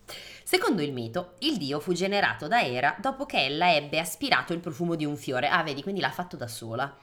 Secondo 0.48 0.82
il 0.82 0.94
mito, 0.94 1.34
il 1.39 1.58
dio 1.58 1.82
fu 1.82 1.92
generato 1.92 2.48
da 2.48 2.62
Era 2.62 2.96
dopo 3.01 3.25
che 3.25 3.44
ella 3.44 3.75
ebbe 3.75 4.00
aspirato 4.00 4.54
il 4.54 4.62
profumo 4.62 4.96
di 4.96 5.04
un 5.04 5.18
fiore. 5.18 5.50
Ah, 5.50 5.62
vedi, 5.62 5.84
quindi 5.84 6.00
l'ha 6.00 6.10
fatto 6.10 6.38
da 6.38 6.48
sola. 6.48 6.96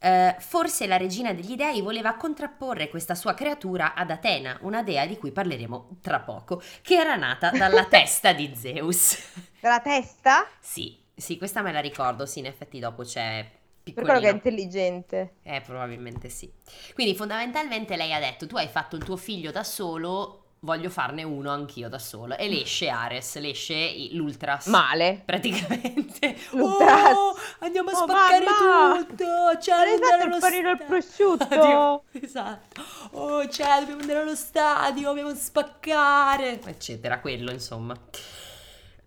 Uh, 0.00 0.34
forse 0.38 0.86
la 0.86 0.96
regina 0.96 1.34
degli 1.34 1.54
dei 1.54 1.82
voleva 1.82 2.14
contrapporre 2.14 2.88
questa 2.88 3.14
sua 3.14 3.34
creatura 3.34 3.92
ad 3.92 4.10
Atena, 4.10 4.56
una 4.62 4.82
dea 4.82 5.04
di 5.04 5.18
cui 5.18 5.32
parleremo 5.32 5.98
tra 6.00 6.20
poco, 6.20 6.62
che 6.80 6.94
era 6.94 7.14
nata 7.16 7.50
dalla 7.50 7.84
testa 7.92 8.32
di 8.32 8.54
Zeus. 8.56 9.18
Dalla 9.60 9.80
testa? 9.80 10.48
Sì, 10.58 10.98
sì, 11.14 11.36
questa 11.36 11.60
me 11.60 11.72
la 11.72 11.80
ricordo, 11.80 12.24
sì, 12.24 12.38
in 12.38 12.46
effetti 12.46 12.78
dopo 12.78 13.02
c'è 13.02 13.46
piccolino. 13.82 13.92
Per 13.92 14.04
quello 14.04 14.20
che 14.20 14.28
è 14.28 14.32
intelligente. 14.32 15.34
Eh, 15.42 15.60
probabilmente 15.60 16.30
sì. 16.30 16.50
Quindi 16.94 17.14
fondamentalmente 17.14 17.96
lei 17.96 18.14
ha 18.14 18.18
detto, 18.18 18.46
tu 18.46 18.56
hai 18.56 18.68
fatto 18.68 18.96
il 18.96 19.04
tuo 19.04 19.18
figlio 19.18 19.50
da 19.50 19.62
solo, 19.62 20.44
voglio 20.60 20.90
farne 20.90 21.22
uno 21.22 21.50
anch'io 21.50 21.88
da 21.88 21.98
solo. 21.98 22.36
E 22.36 22.48
l'esce 22.48 22.88
Ares, 22.88 23.38
l'esce 23.38 24.08
l'Ultras. 24.12 24.66
Male. 24.66 25.22
Praticamente. 25.24 26.36
L'Ultras. 26.52 27.16
Oh, 27.16 27.36
andiamo 27.60 27.90
a 27.90 27.92
oh, 27.92 28.02
spaccare 28.04 28.44
mamma. 28.44 29.04
tutto. 29.04 29.24
Cioè, 29.60 29.90
dobbiamo 29.90 30.24
andare 30.24 30.38
panino 30.40 30.70
al 30.70 30.84
prosciutto. 30.84 32.04
Esatto. 32.12 32.82
Oh, 33.12 33.48
cioè, 33.48 33.78
dobbiamo 33.80 34.00
andare 34.00 34.20
allo 34.20 34.34
stadio, 34.34 35.02
dobbiamo 35.08 35.34
spaccare. 35.34 36.60
Eccetera, 36.62 37.20
quello 37.20 37.50
insomma. 37.50 37.96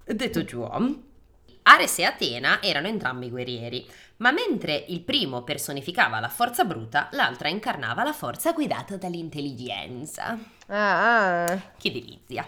Detto 0.03 0.45
ciò, 0.45 0.69
Ares 1.63 1.99
e 1.99 2.03
Atena 2.03 2.61
erano 2.61 2.87
entrambi 2.87 3.29
guerrieri, 3.29 3.87
ma 4.17 4.31
mentre 4.31 4.85
il 4.89 5.01
primo 5.01 5.43
personificava 5.43 6.19
la 6.19 6.29
forza 6.29 6.63
bruta, 6.63 7.09
l'altra 7.11 7.49
incarnava 7.49 8.03
la 8.03 8.13
forza 8.13 8.51
guidata 8.51 8.97
dall'intelligenza. 8.97 10.37
Ah. 10.67 11.43
ah. 11.43 11.61
Che 11.77 11.91
delizia. 11.91 12.47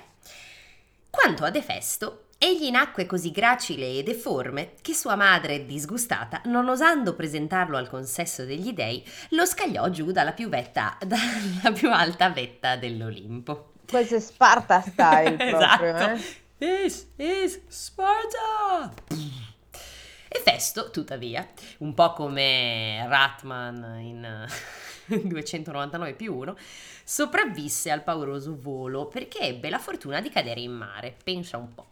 Quanto 1.10 1.43
ad 1.43 1.56
Efesto, 1.56 2.26
egli 2.38 2.69
nacque 2.71 3.06
così 3.06 3.32
gracile 3.32 3.97
e 3.97 4.04
deforme 4.04 4.73
che 4.82 4.93
sua 4.93 5.15
madre, 5.15 5.65
disgustata, 5.65 6.41
non 6.45 6.67
osando 6.67 7.13
presentarlo 7.13 7.78
al 7.78 7.89
consesso 7.89 8.45
degli 8.45 8.73
dei, 8.73 9.04
lo 9.30 9.45
scagliò 9.45 9.89
giù 9.89 10.12
dalla 10.12 10.34
più, 10.34 10.49
vetta, 10.49 10.97
dalla 11.06 11.71
più 11.73 11.91
alta 11.91 12.30
vetta 12.30 12.76
dell'Olimpo. 12.76 13.73
Questo 13.88 14.15
è 14.15 14.19
Sparta 14.19 14.82
style 14.82 15.36
proprio, 15.49 15.95
esatto. 15.95 16.12
eh? 16.12 16.41
This 16.63 17.10
is 17.17 17.60
Sparta! 17.67 18.93
E 19.10 20.39
Festo, 20.41 20.91
tuttavia, 20.91 21.45
un 21.80 21.93
po' 21.93 22.13
come 22.13 23.06
Ratman 23.06 23.97
in 23.99 24.47
299 25.28 26.13
più 26.13 26.34
1, 26.34 26.56
sopravvisse 27.04 27.91
al 27.91 28.02
pauroso 28.02 28.56
volo 28.58 29.08
perché 29.08 29.39
ebbe 29.39 29.69
la 29.69 29.78
fortuna 29.78 30.21
di 30.21 30.30
cadere 30.30 30.62
in 30.62 30.71
mare, 30.71 31.13
pensa 31.21 31.58
un 31.58 31.73
po', 31.73 31.88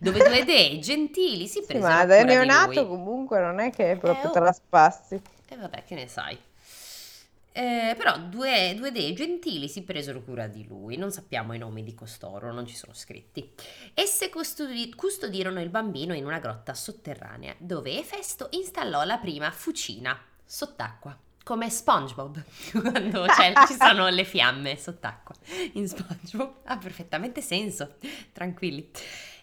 dove 0.00 0.18
due 0.18 0.42
dei 0.44 0.80
gentili 0.80 1.46
si 1.46 1.62
presero 1.64 1.86
sì, 1.86 1.92
ma 1.92 2.04
da 2.04 2.24
neonato 2.24 2.84
comunque 2.88 3.38
non 3.38 3.60
è 3.60 3.70
che 3.70 3.96
proprio 3.96 4.30
eh, 4.30 4.32
te 4.32 4.40
la 4.40 4.52
spassi. 4.52 5.14
E 5.14 5.20
eh, 5.54 5.56
vabbè, 5.56 5.84
che 5.84 5.94
ne 5.94 6.08
sai. 6.08 6.36
Eh, 7.56 7.94
però 7.96 8.18
due, 8.18 8.74
due, 8.76 8.92
dei 8.92 9.14
gentili 9.14 9.66
si 9.66 9.82
presero 9.82 10.22
cura 10.22 10.46
di 10.46 10.66
lui, 10.66 10.98
non 10.98 11.10
sappiamo 11.10 11.54
i 11.54 11.58
nomi 11.58 11.82
di 11.82 11.94
costoro, 11.94 12.52
non 12.52 12.66
ci 12.66 12.76
sono 12.76 12.92
scritti. 12.92 13.50
Esse 13.94 14.28
custodi- 14.28 14.94
custodirono 14.94 15.62
il 15.62 15.70
bambino 15.70 16.12
in 16.12 16.26
una 16.26 16.38
grotta 16.38 16.74
sotterranea, 16.74 17.54
dove 17.56 17.98
Efesto 17.98 18.48
installò 18.50 19.04
la 19.04 19.16
prima 19.16 19.50
fucina 19.50 20.22
sott'acqua, 20.44 21.18
come 21.42 21.70
SpongeBob, 21.70 22.44
quando 22.78 23.26
ci 23.26 23.74
sono 23.78 24.08
le 24.10 24.24
fiamme 24.24 24.76
sott'acqua 24.76 25.34
in 25.72 25.88
SpongeBob. 25.88 26.56
Ha 26.64 26.76
perfettamente 26.76 27.40
senso, 27.40 27.94
tranquilli. 28.32 28.90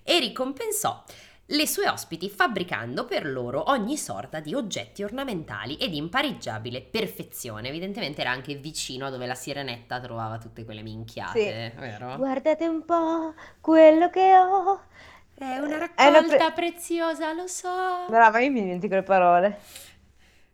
E 0.03 0.19
ricompensò 0.19 1.03
le 1.47 1.67
sue 1.67 1.89
ospiti 1.89 2.29
fabbricando 2.29 3.05
per 3.05 3.25
loro 3.25 3.69
ogni 3.69 3.97
sorta 3.97 4.39
di 4.39 4.53
oggetti 4.53 5.03
ornamentali 5.03 5.75
ed 5.75 5.93
impareggiabile 5.93 6.81
perfezione. 6.81 7.67
Evidentemente 7.67 8.21
era 8.21 8.31
anche 8.31 8.55
vicino 8.55 9.07
a 9.07 9.09
dove 9.09 9.25
la 9.25 9.35
sirenetta 9.35 9.99
trovava 9.99 10.37
tutte 10.37 10.63
quelle 10.63 10.81
minchiate, 10.81 11.71
sì. 11.75 11.79
vero? 11.79 12.15
Guardate 12.15 12.67
un 12.67 12.85
po' 12.85 13.33
quello 13.59 14.09
che 14.09 14.37
ho. 14.37 14.81
È 15.35 15.57
una 15.57 15.77
raccolta 15.79 16.03
È 16.03 16.07
una 16.07 16.21
pre- 16.21 16.51
preziosa, 16.53 17.33
lo 17.33 17.47
so. 17.47 18.05
Brava, 18.07 18.39
io 18.39 18.51
mi 18.51 18.61
dimentico 18.61 18.95
le 18.95 19.03
parole. 19.03 19.59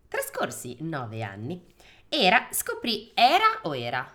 Trascorsi 0.07 0.77
nove 0.79 1.21
anni, 1.21 1.63
Era 2.09 2.47
scoprì. 2.49 3.11
Era 3.13 3.59
o 3.63 3.75
era? 3.75 4.11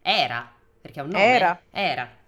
Era, 0.00 0.52
perché 0.80 1.00
ha 1.00 1.02
un 1.02 1.08
nome. 1.08 1.24
Era. 1.24 1.60
Era 1.70 2.20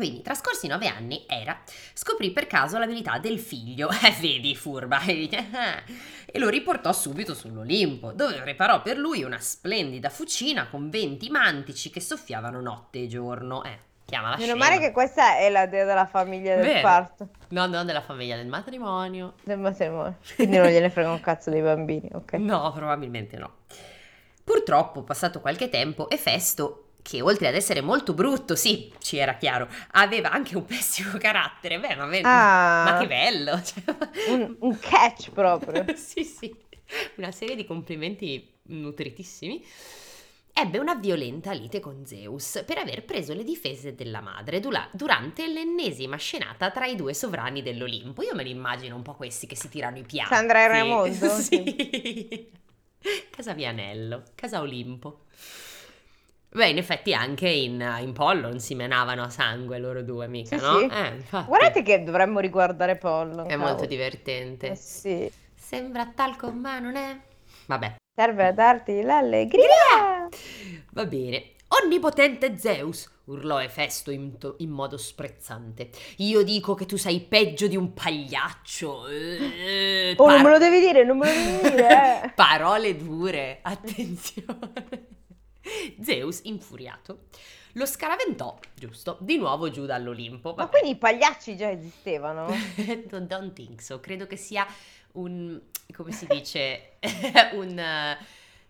quindi, 0.00 0.22
trascorsi 0.22 0.66
nove 0.66 0.88
anni, 0.88 1.26
Era 1.28 1.60
scoprì 1.92 2.30
per 2.30 2.46
caso 2.46 2.78
l'abilità 2.78 3.18
del 3.18 3.38
figlio, 3.38 3.90
eh, 4.02 4.16
vedi, 4.18 4.56
furba, 4.56 4.98
e 5.04 6.38
lo 6.38 6.48
riportò 6.48 6.90
subito 6.90 7.34
sull'Olimpo, 7.34 8.12
dove 8.12 8.40
preparò 8.40 8.80
per 8.80 8.96
lui 8.96 9.22
una 9.24 9.38
splendida 9.38 10.08
fucina 10.08 10.68
con 10.68 10.88
venti 10.88 11.28
mantici 11.28 11.90
che 11.90 12.00
soffiavano 12.00 12.62
notte 12.62 13.02
e 13.02 13.08
giorno. 13.08 13.62
Eh, 13.62 13.78
chiamala 14.06 14.38
Meno 14.38 14.56
male 14.56 14.78
che 14.78 14.90
questa 14.90 15.36
è 15.36 15.50
la 15.50 15.66
dea 15.66 15.84
della 15.84 16.06
famiglia 16.06 16.56
del 16.56 16.64
Vero. 16.64 16.80
parto. 16.80 17.28
No, 17.48 17.66
no, 17.66 17.84
della 17.84 18.00
famiglia 18.00 18.36
del 18.36 18.46
matrimonio. 18.46 19.34
Del 19.44 19.58
matrimonio. 19.58 20.16
Quindi 20.34 20.56
non 20.56 20.68
gliene 20.68 20.88
frega 20.88 21.10
un 21.10 21.20
cazzo 21.20 21.50
dei 21.50 21.60
bambini, 21.60 22.08
ok? 22.10 22.32
No, 22.34 22.72
probabilmente 22.72 23.36
no. 23.36 23.56
Purtroppo, 24.42 25.02
passato 25.02 25.42
qualche 25.42 25.68
tempo, 25.68 26.08
Efesto 26.08 26.86
che 27.02 27.22
oltre 27.22 27.48
ad 27.48 27.54
essere 27.54 27.80
molto 27.80 28.14
brutto, 28.14 28.54
sì, 28.54 28.92
ci 28.98 29.16
era 29.16 29.34
chiaro, 29.34 29.68
aveva 29.92 30.30
anche 30.30 30.56
un 30.56 30.64
pessimo 30.64 31.16
carattere. 31.18 31.78
Beh, 31.78 31.96
ma, 31.96 32.04
ah, 32.04 32.84
ma 32.84 32.98
che 33.00 33.06
bello! 33.06 33.60
Cioè, 33.62 33.82
un, 34.28 34.56
un, 34.60 34.78
catch 34.78 35.30
proprio. 35.30 35.84
sì, 35.96 36.24
sì, 36.24 36.54
una 37.16 37.30
serie 37.30 37.56
di 37.56 37.64
complimenti 37.64 38.58
nutritissimi. 38.64 39.64
Ebbe 40.52 40.78
una 40.78 40.96
violenta 40.96 41.52
lite 41.52 41.78
con 41.78 42.04
Zeus 42.04 42.64
per 42.66 42.78
aver 42.78 43.04
preso 43.04 43.32
le 43.32 43.44
difese 43.44 43.94
della 43.94 44.20
madre 44.20 44.60
durante 44.92 45.46
l'ennesima 45.46 46.16
scenata 46.16 46.70
tra 46.70 46.86
i 46.86 46.96
due 46.96 47.14
sovrani 47.14 47.62
dell'Olimpo. 47.62 48.22
Io 48.22 48.34
me 48.34 48.42
li 48.42 48.50
immagino 48.50 48.96
un 48.96 49.02
po' 49.02 49.14
questi 49.14 49.46
che 49.46 49.56
si 49.56 49.68
tirano 49.68 49.98
i 49.98 50.02
piatti. 50.02 50.34
Sandra 50.34 50.64
e 50.64 50.68
Raimondo? 50.68 51.28
sì. 51.38 52.50
Casa 53.30 53.54
Vianello, 53.54 54.24
Casa 54.34 54.60
Olimpo. 54.60 55.26
Beh, 56.52 56.68
in 56.68 56.78
effetti 56.78 57.14
anche 57.14 57.48
in, 57.48 57.80
in 58.00 58.12
Pollon 58.12 58.58
si 58.58 58.74
menavano 58.74 59.22
a 59.22 59.30
sangue 59.30 59.78
loro 59.78 60.02
due, 60.02 60.26
mica, 60.26 60.58
sì, 60.58 60.64
no? 60.64 60.78
Sì. 60.78 60.84
Eh, 60.86 61.44
Guardate 61.46 61.82
che 61.82 62.02
dovremmo 62.02 62.40
riguardare 62.40 62.96
Pollon. 62.96 63.46
È 63.46 63.50
cavolo. 63.50 63.68
molto 63.68 63.86
divertente. 63.86 64.70
Eh, 64.70 64.74
sì. 64.74 65.30
sembra 65.54 66.10
talco 66.12 66.50
ma 66.50 66.78
non 66.80 66.96
è. 66.96 67.16
Vabbè. 67.66 67.96
Serve 68.12 68.46
a 68.48 68.52
darti 68.52 69.00
l'allegria. 69.02 70.28
Va 70.92 71.04
bene. 71.06 71.52
Onnipotente 71.82 72.58
Zeus, 72.58 73.08
urlò 73.26 73.62
Efesto 73.62 74.10
in, 74.10 74.36
to- 74.36 74.56
in 74.58 74.70
modo 74.70 74.96
sprezzante. 74.98 75.90
Io 76.16 76.42
dico 76.42 76.74
che 76.74 76.84
tu 76.84 76.96
sei 76.96 77.20
peggio 77.20 77.68
di 77.68 77.76
un 77.76 77.94
pagliaccio. 77.94 79.06
Eh, 79.06 80.14
Oh, 80.16 80.26
non 80.26 80.34
par- 80.34 80.42
me 80.44 80.50
lo 80.50 80.58
devi 80.58 80.80
dire, 80.80 81.04
non 81.04 81.16
me 81.18 81.26
lo 81.28 81.32
devi 81.62 81.76
dire. 81.76 82.22
eh. 82.26 82.32
Parole 82.34 82.96
dure, 82.96 83.60
attenzione. 83.62 85.06
Zeus, 86.02 86.40
infuriato, 86.44 87.24
lo 87.74 87.86
scaraventò, 87.86 88.58
giusto, 88.74 89.16
di 89.20 89.36
nuovo 89.36 89.70
giù 89.70 89.86
dall'Olimpo. 89.86 90.50
Ma 90.50 90.64
Vabbè. 90.64 90.70
quindi 90.78 90.96
i 90.96 90.98
pagliacci 90.98 91.56
già 91.56 91.70
esistevano? 91.70 92.46
don't, 93.06 93.52
think 93.52 93.80
so. 93.80 94.00
Credo 94.00 94.26
che 94.26 94.36
sia 94.36 94.66
un, 95.12 95.60
come 95.94 96.12
si 96.12 96.26
dice, 96.26 96.96
un, 97.52 98.16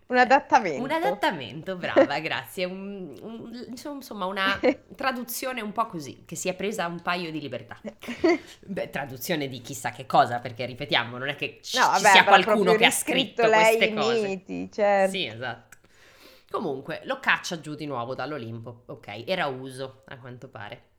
Un 0.07 0.17
adattamento. 0.17 0.83
un 0.83 0.91
adattamento, 0.91 1.75
brava, 1.77 2.19
grazie. 2.19 2.65
Un- 2.65 3.17
un- 3.21 3.65
insomma, 3.69 4.25
una 4.25 4.59
traduzione 4.95 5.61
un 5.61 5.71
po' 5.71 5.85
così, 5.87 6.23
che 6.25 6.35
si 6.35 6.49
è 6.49 6.53
presa 6.53 6.85
un 6.87 7.01
paio 7.01 7.31
di 7.31 7.39
libertà. 7.39 7.79
Beh, 8.59 8.89
traduzione 8.89 9.47
di 9.47 9.61
chissà 9.61 9.91
che 9.91 10.05
cosa, 10.05 10.39
perché 10.39 10.65
ripetiamo, 10.65 11.17
non 11.17 11.29
è 11.29 11.35
che 11.35 11.59
ci, 11.63 11.77
No, 11.77 11.85
ci 11.85 11.89
vabbè, 11.89 12.09
sia 12.09 12.21
avrà 12.21 12.43
qualcuno 12.43 12.73
che 12.75 12.85
ha 12.85 12.91
scritto 12.91 13.47
lei 13.47 13.77
queste 13.77 13.93
cose. 13.95 14.27
miti, 14.27 14.69
certo. 14.71 15.11
Sì, 15.11 15.25
esatto. 15.25 15.70
Comunque, 16.51 17.01
lo 17.05 17.19
caccia 17.19 17.61
giù 17.61 17.75
di 17.75 17.85
nuovo 17.85 18.13
dall'Olimpo. 18.13 18.83
Ok, 18.87 19.23
era 19.25 19.47
uso, 19.47 20.03
a 20.07 20.17
quanto 20.17 20.49
pare. 20.49 20.89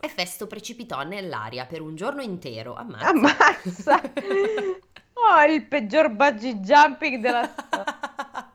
E 0.00 0.08
Festo 0.08 0.46
precipitò 0.46 1.02
nell'aria 1.02 1.66
per 1.66 1.80
un 1.80 1.96
giorno 1.96 2.22
intero. 2.22 2.74
Ammazza. 2.74 3.08
Ammazza! 3.08 4.00
Oh, 5.14 5.42
il 5.44 5.66
peggior 5.66 6.10
bungee 6.10 6.56
jumping 6.56 7.20
della 7.20 7.46
storia. 7.54 8.52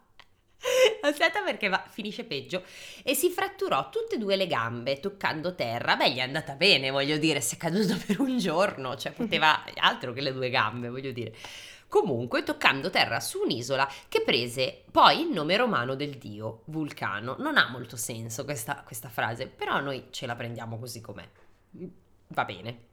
Aspetta 1.02 1.42
perché 1.42 1.70
va- 1.70 1.86
finisce 1.88 2.26
peggio. 2.26 2.64
E 3.04 3.14
si 3.14 3.30
fratturò 3.30 3.90
tutte 3.90 4.16
e 4.16 4.18
due 4.18 4.36
le 4.36 4.48
gambe 4.48 5.00
toccando 5.00 5.56
terra. 5.56 5.96
Beh, 5.96 6.12
gli 6.12 6.18
è 6.18 6.22
andata 6.22 6.56
bene, 6.56 6.90
voglio 6.90 7.18
dire, 7.18 7.40
si 7.40 7.56
è 7.56 7.58
caduto 7.58 7.96
per 8.06 8.20
un 8.20 8.38
giorno, 8.38 8.98
cioè 8.98 9.14
poteva 9.14 9.64
altro 9.76 10.12
che 10.12 10.22
le 10.22 10.34
due 10.34 10.50
gambe, 10.50 10.90
voglio 10.90 11.12
dire. 11.12 11.34
Comunque, 11.90 12.44
toccando 12.44 12.90
terra 12.90 13.20
su 13.22 13.40
un'isola 13.44 13.90
che 14.10 14.22
prese 14.22 14.84
poi 14.92 15.22
il 15.22 15.30
nome 15.30 15.56
romano 15.56 15.96
del 15.96 16.18
dio, 16.18 16.62
Vulcano. 16.66 17.36
Non 17.40 17.58
ha 17.58 17.70
molto 17.70 17.96
senso 17.96 18.44
questa, 18.44 18.84
questa 18.86 19.08
frase, 19.10 19.48
però 19.48 19.80
noi 19.80 20.08
ce 20.12 20.26
la 20.26 20.36
prendiamo 20.36 20.78
così 20.78 21.00
com'è. 21.00 21.28
Va 22.28 22.44
bene. 22.46 22.86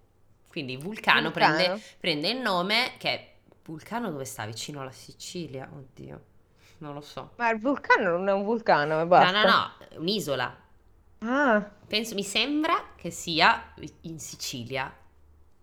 Quindi 0.49 0.77
Vulcano, 0.77 1.31
Vulcano. 1.31 1.57
Prende, 1.57 1.83
prende 1.99 2.29
il 2.31 2.39
nome 2.39 2.93
che 2.99 3.09
è... 3.11 3.33
Vulcano 3.65 4.11
dove 4.11 4.25
sta? 4.25 4.45
Vicino 4.47 4.83
alla 4.83 4.93
Sicilia? 4.93 5.69
Oddio, 5.73 6.25
non 6.79 6.95
lo 6.95 7.01
so. 7.01 7.33
Ma 7.37 7.51
il 7.51 7.59
vulcano 7.59 8.11
non 8.11 8.29
è 8.29 8.33
un 8.33 8.45
vulcano, 8.45 8.95
e 9.01 9.03
No, 9.03 9.07
basta. 9.07 9.43
no, 9.43 9.49
no, 9.49 9.73
è 9.89 9.97
un'isola. 9.97 10.57
Ah, 11.21 11.71
Penso, 11.87 12.15
mi 12.15 12.23
sembra 12.23 12.91
che 12.95 13.11
sia 13.11 13.73
in 14.03 14.19
Sicilia. 14.21 14.95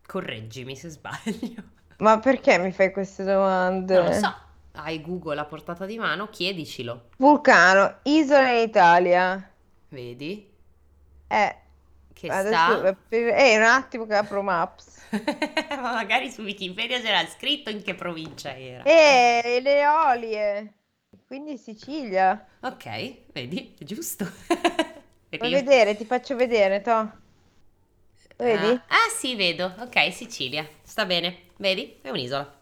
Correggimi 0.06 0.76
se 0.76 0.89
sbaglio. 0.89 1.80
Ma 2.02 2.20
perché 2.20 2.58
mi 2.58 2.72
fai 2.72 2.92
queste 2.92 3.24
domande? 3.24 3.96
Non 3.96 4.06
lo 4.06 4.12
so. 4.12 4.34
Hai 4.74 5.02
Google 5.02 5.40
a 5.40 5.46
portata 5.46 5.86
di 5.86 5.98
mano, 5.98 6.28
chiedicelo. 6.30 7.10
Vulcano, 7.18 8.00
isola 8.04 8.50
in 8.52 8.68
Italia. 8.68 9.52
Vedi? 9.90 10.50
Eh, 11.30 11.56
Che 12.14 12.30
sta... 12.32 12.96
eh, 13.10 13.58
un 13.58 13.64
attimo 13.64 14.06
che 14.06 14.16
apro 14.16 14.42
Maps. 14.42 15.00
Ma 15.70 15.94
magari 15.94 16.30
su 16.32 16.42
Wikipedia 16.42 17.00
c'era 17.02 17.26
scritto 17.28 17.70
in 17.70 17.82
che 17.84 17.96
provincia 17.96 18.56
era. 18.56 18.84
Eh, 18.84 19.60
le 19.62 19.80
Eolie. 19.80 20.74
Quindi 21.26 21.58
Sicilia. 21.58 22.46
Ok, 22.62 23.32
vedi? 23.34 23.76
È 23.78 23.84
giusto. 23.84 24.26
Vuoi 25.38 25.50
io- 25.50 25.58
vedere? 25.60 25.96
Ti 25.96 26.06
faccio 26.06 26.36
vedere, 26.36 26.82
to. 26.82 27.12
Vedi? 28.38 28.68
Ah, 28.68 28.84
ah, 28.88 29.10
sì, 29.16 29.36
vedo. 29.36 29.74
Ok, 29.80 30.12
Sicilia. 30.14 30.68
Sta 30.84 31.06
bene. 31.06 31.50
Vedi? 31.62 32.00
È 32.02 32.10
un'isola. 32.10 32.60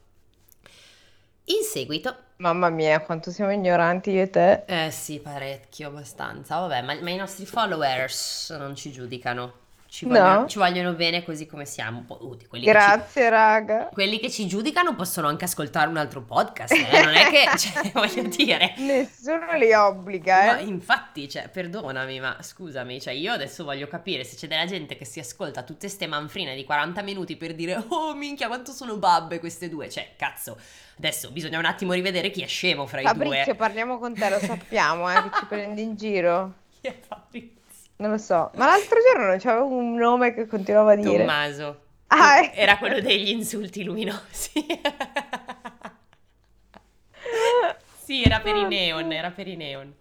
In 1.46 1.64
seguito 1.64 2.16
Mamma 2.40 2.70
mia, 2.70 3.00
quanto 3.00 3.32
siamo 3.32 3.52
ignoranti 3.52 4.12
io 4.12 4.24
e 4.24 4.30
te. 4.30 4.64
Eh 4.66 4.92
sì, 4.92 5.20
parecchio, 5.20 5.88
abbastanza. 5.88 6.60
Vabbè, 6.60 6.82
ma, 6.82 7.00
ma 7.02 7.10
i 7.10 7.16
nostri 7.16 7.46
followers 7.46 8.50
non 8.60 8.76
ci 8.76 8.92
giudicano. 8.92 9.68
Ci 9.92 10.06
No. 10.06 10.12
vogliono, 10.20 10.48
ci 10.48 10.58
vogliono 10.60 10.94
bene 10.94 11.24
così 11.24 11.48
come 11.48 11.66
siamo. 11.66 12.04
Quelli, 12.06 12.38
che 12.38 12.56
ci, 12.58 12.62
Grazie, 12.64 13.30
raga. 13.30 13.90
quelli 13.92 14.20
che 14.20 14.30
ci 14.30 14.46
giudicano 14.46 14.94
possono 14.94 15.28
anche 15.28 15.46
ascoltare 15.46 15.90
un 15.90 15.98
altro 15.98 16.22
podcast. 16.22 16.74
eh, 16.74 17.04
Non 17.04 17.16
è 17.16 17.28
che, 17.30 17.46
cioè, 17.58 17.90
voglio 17.94 18.24
dire. 18.28 18.76
Nessuno 18.78 19.52
li 19.58 19.74
obbliga, 19.74 20.46
Ma 20.46 20.58
eh. 20.60 20.66
infatti, 20.66 21.28
cioè, 21.28 21.50
perdonami, 21.50 22.20
ma 22.20 22.38
scusami, 22.40 23.02
cioè, 23.02 23.14
io 23.14 23.34
adesso 23.34 23.64
voglio 23.64 23.88
capire 23.88 24.24
se 24.24 24.36
c'è 24.36 24.48
della 24.48 24.66
gente 24.66 24.96
che 24.96 25.06
si 25.06 25.20
ascolta 25.20 25.64
tutte 25.64 25.90
ste 25.90 26.06
manfrine 26.06 26.54
di 26.56 26.64
40 26.66 27.02
minuti 27.02 27.36
per 27.36 27.56
dire 27.56 27.84
"Oh, 27.90 28.14
minchia, 28.14 28.46
quanto 28.48 28.72
sono 28.72 28.98
babbe 28.98 29.40
queste 29.40 29.70
due". 29.70 29.90
Cioè, 29.90 30.12
cazzo, 30.16 30.56
adesso 31.00 31.32
bisogna 31.32 31.58
un 31.58 31.66
attimo 31.66 31.94
rivedere 31.94 32.30
chi 32.30 32.44
è 32.44 32.48
scemo 32.48 32.86
fra 32.86 33.02
i 33.02 33.06
Fabrizio, 33.06 33.44
due. 33.46 33.56
parliamo 33.56 33.98
con 33.98 34.14
te, 34.14 34.30
lo 34.30 34.38
sappiamo, 34.46 35.10
eh, 35.12 35.16
che 35.24 35.30
ci 35.40 35.46
prendi 35.48 35.82
in 35.82 35.96
giro. 35.96 36.54
Chi 36.80 36.88
è 36.88 36.96
Fabrizio? 37.08 37.58
Non 38.00 38.12
lo 38.12 38.18
so. 38.18 38.50
Ma 38.56 38.66
l'altro 38.66 38.98
giorno 39.06 39.28
non 39.28 39.40
c'avevo 39.40 39.68
un 39.68 39.96
nome 39.96 40.34
che 40.34 40.48
continuava 40.48 40.94
a 40.94 40.96
dire. 40.96 41.18
Tommaso. 41.18 41.82
Ah, 42.08 42.44
ecco. 42.44 42.56
Era 42.56 42.78
quello 42.78 43.02
degli 43.02 43.28
insulti 43.28 43.84
luminosi. 43.84 44.66
sì, 48.02 48.24
era 48.24 48.40
per 48.40 48.56
i 48.56 48.66
neon, 48.68 49.12
era 49.12 49.32
per 49.32 49.50
i 49.50 49.58
neon. 49.58 49.94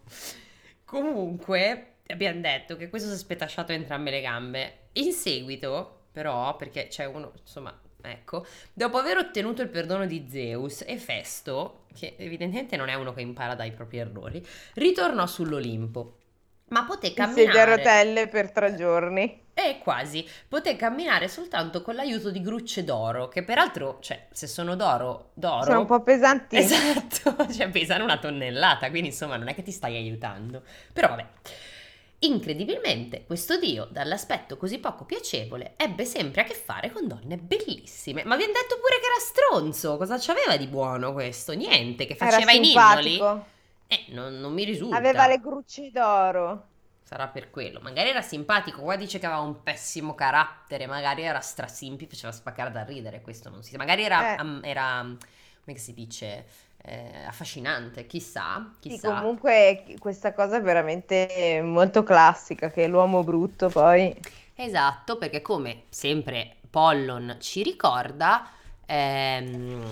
Comunque, 0.85 1.95
abbiamo 2.07 2.41
detto 2.41 2.77
che 2.77 2.89
questo 2.89 3.09
si 3.09 3.15
è 3.15 3.19
spetasciato 3.19 3.73
entrambe 3.73 4.13
le 4.13 4.21
gambe. 4.21 4.79
In 4.93 5.13
seguito, 5.13 6.03
però, 6.13 6.55
perché 6.55 6.87
c'è 6.87 7.05
uno, 7.05 7.33
insomma, 7.41 7.77
ecco, 8.01 8.47
dopo 8.73 8.99
aver 8.99 9.17
ottenuto 9.17 9.61
il 9.61 9.71
perdono 9.71 10.07
di 10.07 10.25
Zeus, 10.31 10.85
Efesto, 10.87 11.87
che 11.99 12.15
evidentemente 12.17 12.77
non 12.77 12.91
è 12.91 12.95
uno 12.95 13.13
che 13.13 13.23
impara 13.23 13.57
dai 13.57 13.73
propri 13.73 13.99
errori, 13.99 14.47
ritornò 14.75 15.27
sull'Olimpo. 15.27 16.18
Ma 16.69 16.85
poté 16.85 17.09
In 17.09 17.15
sedia 17.15 17.25
a 17.25 17.35
camminare... 17.35 17.77
rotelle 17.77 18.29
per 18.29 18.51
tre 18.51 18.75
giorni. 18.75 19.47
E 19.55 19.81
quasi, 19.83 20.25
poté 20.47 20.77
camminare 20.77 21.27
soltanto 21.27 21.83
con 21.83 21.97
l'aiuto 21.97 22.31
di 22.31 22.41
grucce 22.41 22.85
d'oro, 22.85 23.27
che 23.27 23.43
peraltro, 23.43 23.99
cioè, 24.01 24.29
se 24.31 24.47
sono 24.47 24.77
d'oro, 24.77 25.31
d'oro... 25.35 25.65
Sono 25.65 25.81
un 25.81 25.87
po' 25.87 26.01
pesanti. 26.01 26.57
Esatto, 26.57 27.35
cioè 27.53 27.69
pesano 27.69 28.05
una 28.05 28.19
tonnellata, 28.19 28.89
quindi 28.91 29.09
insomma 29.09 29.37
non 29.37 29.49
è 29.49 29.55
che 29.57 29.63
ti 29.63 29.73
stai 29.73 29.97
aiutando. 29.97 30.63
Però 30.93 31.09
vabbè. 31.09 31.27
Incredibilmente, 32.21 33.25
questo 33.27 33.59
dio, 33.59 33.89
dall'aspetto 33.91 34.57
così 34.57 34.79
poco 34.79 35.05
piacevole, 35.05 35.75
ebbe 35.77 36.05
sempre 36.05 36.43
a 36.43 36.45
che 36.45 36.55
fare 36.55 36.93
con 36.93 37.07
donne 37.07 37.37
bellissime. 37.37 38.25
Ma 38.25 38.37
vi 38.37 38.43
hanno 38.43 38.53
detto 38.53 38.77
pure 38.77 38.99
che 39.01 39.07
era 39.07 39.19
stronzo, 39.21 39.97
cosa 39.97 40.19
c'aveva 40.19 40.57
di 40.57 40.67
buono 40.67 41.13
questo? 41.13 41.53
Niente, 41.53 42.07
che 42.07 42.15
faceva 42.15 42.53
i 42.53 42.59
ninnoli. 42.59 43.21
Eh, 43.89 44.05
non, 44.11 44.39
non 44.39 44.53
mi 44.53 44.65
risulta. 44.65 44.97
Aveva 44.97 45.27
le 45.27 45.39
grucce 45.39 45.91
d'oro. 45.91 46.67
Sarà 47.03 47.27
per 47.29 47.51
quello. 47.51 47.81
Magari 47.81 48.11
era 48.11 48.21
simpatico. 48.23 48.83
Qua 48.83 48.97
dice 48.97 49.19
che 49.19 49.27
aveva 49.27 49.41
un 49.41 49.63
pessimo 49.63 50.15
carattere. 50.15 50.87
Magari 50.87 51.23
era 51.23 51.41
strasimpi, 51.41 52.07
faceva 52.07 52.33
spaccare 52.33 52.71
da 52.71 52.85
ridere. 52.85 53.23
Questo 53.23 53.49
non 53.49 53.63
si 53.63 53.71
sa. 53.71 53.79
Magari 53.79 54.05
era, 54.05 54.35
Eh. 54.35 54.37
am- 54.39 54.61
era 54.63 55.17
come 55.65 55.77
si 55.79 55.95
dice? 55.95 56.47
Eh, 56.83 57.25
affascinante. 57.27 58.07
Chissà. 58.07 58.71
Sì, 58.81 58.91
Chissà. 58.91 59.09
comunque 59.15 59.97
questa 59.99 60.33
cosa 60.35 60.57
è 60.57 60.63
veramente 60.63 61.61
molto 61.63 62.03
classica, 62.03 62.71
che 62.71 62.87
l'uomo 62.87 63.25
brutto 63.25 63.69
poi... 63.69 64.15
Esatto, 64.55 65.19
perché 65.19 65.41
come 65.41 65.85
sempre 65.89 66.57
Pollon 66.69 67.37
ci 67.41 67.63
ricorda, 67.63 68.51
ehm, 68.87 69.85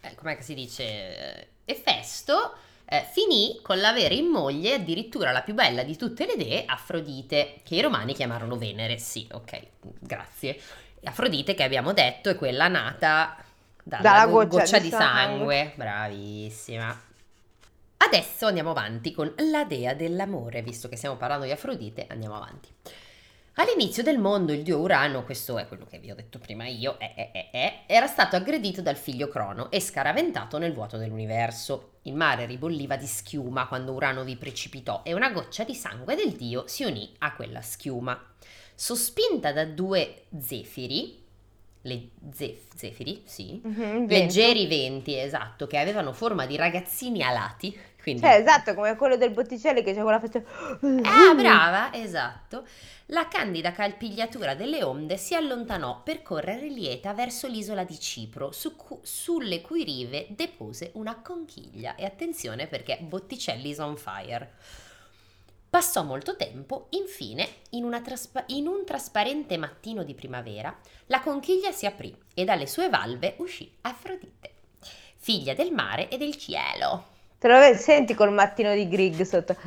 eh, 0.00 0.14
com'è 0.16 0.36
che 0.36 0.42
si 0.42 0.54
dice? 0.54 1.48
Efesto 1.64 2.56
eh, 2.88 3.04
finì 3.10 3.58
con 3.62 3.78
l'avere 3.80 4.14
in 4.14 4.26
moglie 4.26 4.74
addirittura 4.74 5.32
la 5.32 5.42
più 5.42 5.54
bella 5.54 5.82
di 5.82 5.96
tutte 5.96 6.24
le 6.26 6.36
dee, 6.36 6.64
Afrodite, 6.66 7.60
che 7.62 7.74
i 7.74 7.80
romani 7.82 8.14
chiamarono 8.14 8.56
Venere. 8.56 8.98
Sì, 8.98 9.26
ok, 9.30 9.60
grazie. 9.98 10.58
Afrodite 11.04 11.54
che 11.54 11.62
abbiamo 11.62 11.92
detto 11.92 12.30
è 12.30 12.36
quella 12.36 12.68
nata 12.68 13.36
dalla, 13.82 14.02
Dalla 14.02 14.26
go- 14.26 14.46
goccia 14.46 14.48
goccia 14.48 14.78
di 14.78 14.84
di 14.84 14.90
sangue. 14.90 15.56
sangue. 15.56 15.72
Bravissima. 15.76 17.00
Adesso 17.98 18.46
andiamo 18.46 18.70
avanti 18.70 19.12
con 19.12 19.32
la 19.50 19.64
dea 19.64 19.94
dell'amore, 19.94 20.62
visto 20.62 20.88
che 20.88 20.96
stiamo 20.96 21.16
parlando 21.16 21.44
di 21.46 21.50
Afrodite, 21.52 22.06
andiamo 22.08 22.36
avanti. 22.36 22.68
All'inizio 23.58 24.02
del 24.02 24.18
mondo 24.18 24.52
il 24.52 24.62
dio 24.62 24.76
Urano, 24.76 25.24
questo 25.24 25.56
è 25.56 25.66
quello 25.66 25.86
che 25.86 25.98
vi 25.98 26.10
ho 26.10 26.14
detto 26.14 26.38
prima 26.38 26.66
io, 26.66 26.98
è, 26.98 27.14
è, 27.32 27.50
è, 27.50 27.82
era 27.86 28.06
stato 28.06 28.36
aggredito 28.36 28.82
dal 28.82 28.96
figlio 28.96 29.28
Crono 29.28 29.70
e 29.70 29.80
scaraventato 29.80 30.58
nel 30.58 30.74
vuoto 30.74 30.98
dell'universo. 30.98 31.92
Il 32.02 32.12
mare 32.12 32.44
ribolliva 32.44 32.96
di 32.96 33.06
schiuma 33.06 33.66
quando 33.66 33.92
Urano 33.92 34.24
vi 34.24 34.36
precipitò 34.36 35.00
e 35.04 35.14
una 35.14 35.30
goccia 35.30 35.64
di 35.64 35.74
sangue 35.74 36.14
del 36.14 36.32
dio 36.32 36.64
si 36.66 36.84
unì 36.84 37.10
a 37.20 37.32
quella 37.34 37.62
schiuma. 37.62 38.22
Sospinta 38.74 39.52
da 39.52 39.64
due 39.64 40.24
zefiri, 40.38 41.24
le 41.80 42.08
zef- 42.34 42.74
zefiri, 42.76 43.22
sì, 43.24 43.58
Mhm, 43.64 43.74
vento. 43.74 44.12
leggeri 44.12 44.66
venti, 44.66 45.16
esatto, 45.18 45.66
che 45.66 45.78
avevano 45.78 46.12
forma 46.12 46.44
di 46.44 46.56
ragazzini 46.56 47.22
alati, 47.22 47.74
quindi... 48.06 48.22
Cioè, 48.22 48.34
esatto, 48.34 48.72
come 48.74 48.94
quello 48.94 49.16
del 49.16 49.30
Botticelli 49.30 49.82
che 49.82 49.92
c'è 49.92 50.00
quella 50.00 50.20
faccia... 50.20 50.40
Ah, 51.02 51.34
brava, 51.34 51.92
esatto. 51.92 52.64
La 53.06 53.26
candida 53.26 53.72
calpigliatura 53.72 54.54
delle 54.54 54.84
onde 54.84 55.16
si 55.16 55.34
allontanò 55.34 56.02
per 56.04 56.22
correre 56.22 56.68
lieta 56.68 57.12
verso 57.14 57.48
l'isola 57.48 57.82
di 57.82 57.98
Cipro, 57.98 58.52
su 58.52 58.76
cu- 58.76 59.00
sulle 59.02 59.60
cui 59.60 59.82
rive 59.82 60.26
depose 60.30 60.92
una 60.94 61.20
conchiglia. 61.20 61.96
E 61.96 62.04
attenzione 62.04 62.68
perché 62.68 62.98
Botticelli 63.00 63.70
is 63.70 63.78
on 63.78 63.96
fire. 63.96 64.52
Passò 65.68 66.04
molto 66.04 66.36
tempo, 66.36 66.86
infine, 66.90 67.48
in, 67.70 68.00
traspa- 68.04 68.44
in 68.48 68.68
un 68.68 68.84
trasparente 68.84 69.56
mattino 69.56 70.04
di 70.04 70.14
primavera, 70.14 70.74
la 71.06 71.20
conchiglia 71.20 71.72
si 71.72 71.86
aprì 71.86 72.16
e 72.34 72.44
dalle 72.44 72.68
sue 72.68 72.88
valve 72.88 73.34
uscì 73.38 73.68
Afrodite, 73.80 74.54
figlia 75.16 75.54
del 75.54 75.72
mare 75.72 76.08
e 76.08 76.18
del 76.18 76.36
cielo. 76.36 77.14
Te 77.38 77.48
lo 77.48 77.58
vedi? 77.58 77.78
Senti 77.78 78.14
col 78.14 78.32
mattino 78.32 78.72
di 78.74 78.88
Grig 78.88 79.22
sotto. 79.22 79.56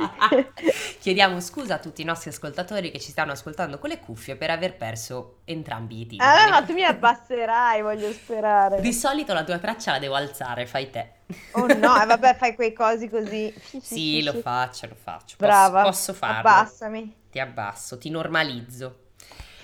Chiediamo 1.00 1.40
scusa 1.40 1.74
a 1.74 1.78
tutti 1.78 2.02
i 2.02 2.04
nostri 2.04 2.30
ascoltatori 2.30 2.90
che 2.90 3.00
ci 3.00 3.10
stanno 3.10 3.32
ascoltando 3.32 3.78
con 3.78 3.88
le 3.90 3.98
cuffie 4.00 4.36
per 4.36 4.50
aver 4.50 4.76
perso 4.76 5.40
entrambi 5.44 6.00
i 6.00 6.06
timpani. 6.06 6.40
Ah, 6.42 6.50
ma 6.50 6.62
tu 6.62 6.72
mi 6.72 6.84
abbasserai, 6.84 7.82
voglio 7.82 8.10
sperare. 8.12 8.80
Di 8.80 8.92
solito 8.92 9.32
la 9.32 9.44
tua 9.44 9.58
traccia 9.58 9.92
la 9.92 9.98
devo 9.98 10.14
alzare, 10.14 10.66
fai 10.66 10.90
te. 10.90 11.12
Oh 11.52 11.66
no, 11.66 12.00
e 12.02 12.06
vabbè, 12.06 12.36
fai 12.36 12.54
quei 12.54 12.72
cosi 12.72 13.08
così. 13.08 13.52
Sì, 13.80 14.22
lo 14.22 14.34
faccio, 14.34 14.86
lo 14.86 14.94
faccio. 14.94 15.36
Posso- 15.36 15.50
Brava. 15.50 15.82
Posso, 15.82 16.12
farlo. 16.12 16.48
Abbassami. 16.50 17.16
Ti 17.30 17.38
abbasso, 17.40 17.98
ti 17.98 18.10
normalizzo. 18.10 18.98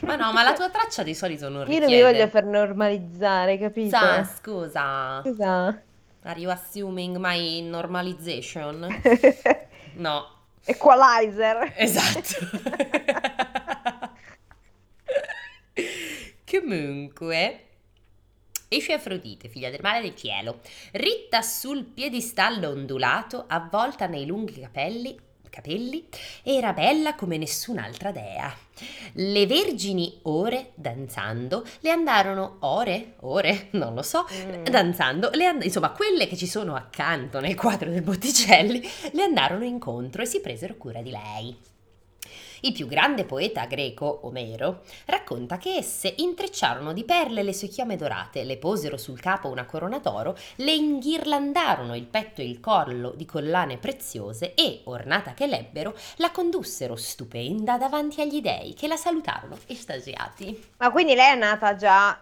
Ma 0.01 0.17
no, 0.17 0.33
ma 0.33 0.43
la 0.43 0.53
tua 0.53 0.69
traccia 0.71 1.03
di 1.03 1.15
solito 1.15 1.49
non 1.49 1.61
Io 1.63 1.67
richiede. 1.67 1.87
non 1.87 1.95
mi 1.95 2.03
voglio 2.13 2.29
far 2.29 2.45
normalizzare, 2.45 3.59
capito? 3.59 3.97
Sa, 3.97 4.25
scusa. 4.25 5.23
Scusa. 5.25 5.83
Are 6.23 6.41
you 6.41 6.51
assuming 6.51 7.17
my 7.19 7.61
normalization? 7.63 8.87
No, 9.97 10.27
Equalizer. 10.67 11.73
Esatto. 11.75 12.35
Comunque, 16.45 17.65
esce 18.69 18.93
Afrodite, 18.93 19.49
figlia 19.49 19.71
del 19.71 19.81
mare 19.83 20.01
del 20.03 20.15
cielo, 20.15 20.61
ritta 20.93 21.41
sul 21.43 21.85
piedistallo 21.85 22.69
ondulato, 22.69 23.45
avvolta 23.49 24.07
nei 24.07 24.27
lunghi 24.27 24.61
capelli, 24.61 25.19
capelli, 25.57 26.07
era 26.43 26.73
bella 26.73 27.15
come 27.15 27.39
nessun'altra 27.39 28.11
dea. 28.13 28.55
Le 29.15 29.47
vergini 29.47 30.19
ore 30.25 30.73
danzando 30.75 31.65
le 31.81 31.91
andarono 31.91 32.59
ore, 32.61 33.15
ore, 33.21 33.69
non 33.73 33.95
lo 33.95 34.03
so, 34.03 34.27
Mm. 34.31 34.65
danzando, 34.65 35.31
le 35.33 35.47
and- 35.47 35.63
insomma 35.65 35.91
quelle 35.93 36.27
che 36.27 36.37
ci 36.37 36.47
sono 36.47 36.75
accanto 36.75 37.41
nel 37.41 37.55
quadro 37.55 37.89
del 37.91 38.03
Botticelli 38.03 38.87
le 39.13 39.23
andarono 39.23 39.65
incontro 39.65 40.21
e 40.23 40.27
si 40.27 40.41
presero 40.41 40.77
cura 40.77 41.01
di 41.01 41.11
lei. 41.11 41.57
Il 42.61 42.73
più 42.73 42.87
grande 42.87 43.25
poeta 43.25 43.67
greco, 43.67 44.21
Omero, 44.23 44.83
racconta 45.07 45.59
che 45.59 45.75
esse 45.77 46.15
intrecciarono 46.17 46.93
di 46.93 47.05
perle 47.05 47.43
le 47.43 47.53
sue 47.53 47.69
chiome 47.69 47.97
dorate, 47.97 48.45
le 48.45 48.57
posero 48.57 48.97
sul 48.97 49.21
capo 49.21 49.49
una 49.49 49.67
corona 49.67 49.99
d'oro, 49.99 50.37
le 50.57 50.73
inghirlandarono 50.73 51.95
il 51.95 52.07
petto 52.07 52.41
e 52.41 52.49
il 52.49 52.61
collo 52.61 53.11
di 53.11 53.25
collane 53.25 53.79
preziose 53.79 54.55
e, 54.55 54.81
ornata 54.85 55.35
che 55.35 55.47
l'ebbero, 55.47 55.95
la 56.17 56.31
condussero 56.31 56.97
stupenda 56.97 57.77
davanti 57.79 58.21
agli 58.21 58.41
dei 58.41 58.75
che 58.75 58.89
la 58.89 58.97
salutarono 58.97 59.59
estasiati. 59.67 60.71
Ma 60.79 60.91
quindi 60.91 61.15
lei 61.15 61.33
è 61.33 61.37
nata 61.37 61.75
già 61.77 62.21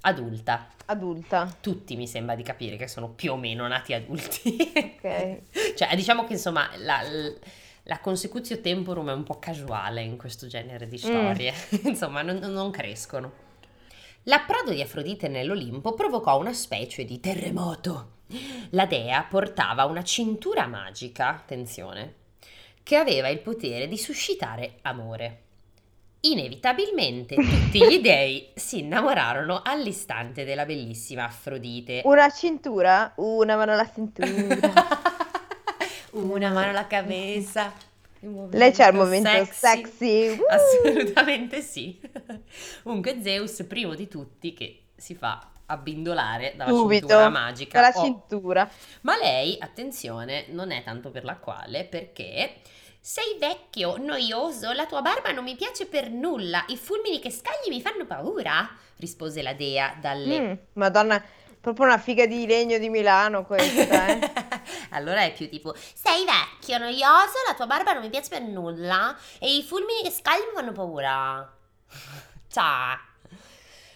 Adulta. 0.00 0.68
adulta. 0.86 1.56
Tutti 1.60 1.96
mi 1.96 2.06
sembra 2.06 2.34
di 2.34 2.42
capire 2.42 2.76
che 2.76 2.88
sono 2.88 3.10
più 3.10 3.32
o 3.32 3.36
meno 3.36 3.66
nati 3.68 3.92
adulti. 3.94 4.56
Ok. 4.74 5.40
Cioè, 5.76 5.94
diciamo 5.94 6.24
che 6.24 6.34
insomma 6.34 6.70
la, 6.76 7.02
la 7.02 7.32
consecutio 8.00 8.60
temporum 8.60 9.08
è 9.08 9.14
un 9.14 9.22
po' 9.22 9.38
casuale 9.38 10.02
in 10.02 10.18
questo 10.18 10.46
genere 10.46 10.86
di 10.88 10.98
storie. 10.98 11.54
insomma, 11.84 12.20
non, 12.20 12.36
non 12.36 12.70
crescono. 12.70 13.32
L'approdo 14.24 14.72
di 14.72 14.82
Afrodite 14.82 15.28
nell'Olimpo 15.28 15.94
provocò 15.94 16.38
una 16.38 16.52
specie 16.52 17.06
di 17.06 17.18
terremoto. 17.18 18.16
La 18.70 18.84
dea 18.84 19.22
portava 19.22 19.86
una 19.86 20.02
cintura 20.02 20.66
magica, 20.66 21.28
attenzione, 21.28 22.14
che 22.82 22.96
aveva 22.96 23.28
il 23.28 23.40
potere 23.40 23.88
di 23.88 23.96
suscitare 23.96 24.80
amore. 24.82 25.44
Inevitabilmente 26.20 27.36
tutti 27.36 27.86
gli 27.88 28.00
dei 28.02 28.50
si 28.54 28.80
innamorarono 28.80 29.62
all'istante 29.64 30.44
della 30.44 30.66
bellissima 30.66 31.24
Afrodite. 31.24 32.02
Una 32.04 32.28
cintura, 32.28 33.14
una 33.16 33.56
mano 33.56 33.72
alla 33.72 33.90
cintura. 33.90 35.06
Una 36.12 36.50
mano 36.50 36.70
alla 36.70 36.86
cabeza. 36.86 37.72
Lei 38.50 38.72
c'ha 38.72 38.88
il 38.88 38.96
momento 38.96 39.30
sexy. 39.30 39.52
sexy. 39.54 40.28
Uh! 40.38 40.44
Assolutamente 40.48 41.60
sì. 41.60 42.00
Comunque 42.82 43.20
Zeus, 43.22 43.64
primo 43.68 43.94
di 43.94 44.08
tutti, 44.08 44.52
che 44.54 44.86
si 44.96 45.14
fa 45.14 45.50
abbindolare 45.66 46.54
dalla 46.56 46.70
Subito, 46.72 47.06
cintura 47.06 47.28
magica. 47.28 47.80
dalla 47.80 47.92
Oh, 47.94 48.02
cintura. 48.04 48.68
Ma 49.02 49.16
lei, 49.18 49.56
attenzione, 49.60 50.46
non 50.48 50.70
è 50.70 50.82
tanto 50.82 51.10
per 51.10 51.24
la 51.24 51.36
quale, 51.36 51.84
perché 51.84 52.54
sei 53.00 53.36
vecchio, 53.38 53.96
noioso, 53.98 54.72
la 54.72 54.86
tua 54.86 55.02
barba 55.02 55.30
non 55.30 55.44
mi 55.44 55.54
piace 55.56 55.86
per 55.86 56.10
nulla, 56.10 56.64
i 56.68 56.76
fulmini 56.76 57.20
che 57.20 57.30
scagli 57.30 57.68
mi 57.68 57.80
fanno 57.80 58.06
paura, 58.06 58.68
rispose 58.96 59.42
la 59.42 59.52
dea 59.52 59.94
dalle... 60.00 60.40
Mm, 60.40 60.52
Madonna, 60.72 61.22
proprio 61.60 61.86
una 61.86 61.98
figa 61.98 62.26
di 62.26 62.46
legno 62.46 62.78
di 62.78 62.88
Milano 62.88 63.44
questa, 63.44 64.06
eh. 64.08 64.30
Allora 64.90 65.22
è 65.22 65.32
più 65.32 65.48
tipo 65.48 65.74
sei 65.94 66.24
vecchio, 66.24 66.78
noioso, 66.78 67.34
la 67.46 67.54
tua 67.54 67.66
barba 67.66 67.92
non 67.92 68.02
mi 68.02 68.10
piace 68.10 68.28
per 68.28 68.42
nulla 68.42 69.16
e 69.38 69.56
i 69.56 69.62
fulmini 69.62 70.02
che 70.02 70.10
scagli 70.10 70.40
mi 70.40 70.54
fanno 70.54 70.72
paura. 70.72 71.52
Ciao. 72.50 72.98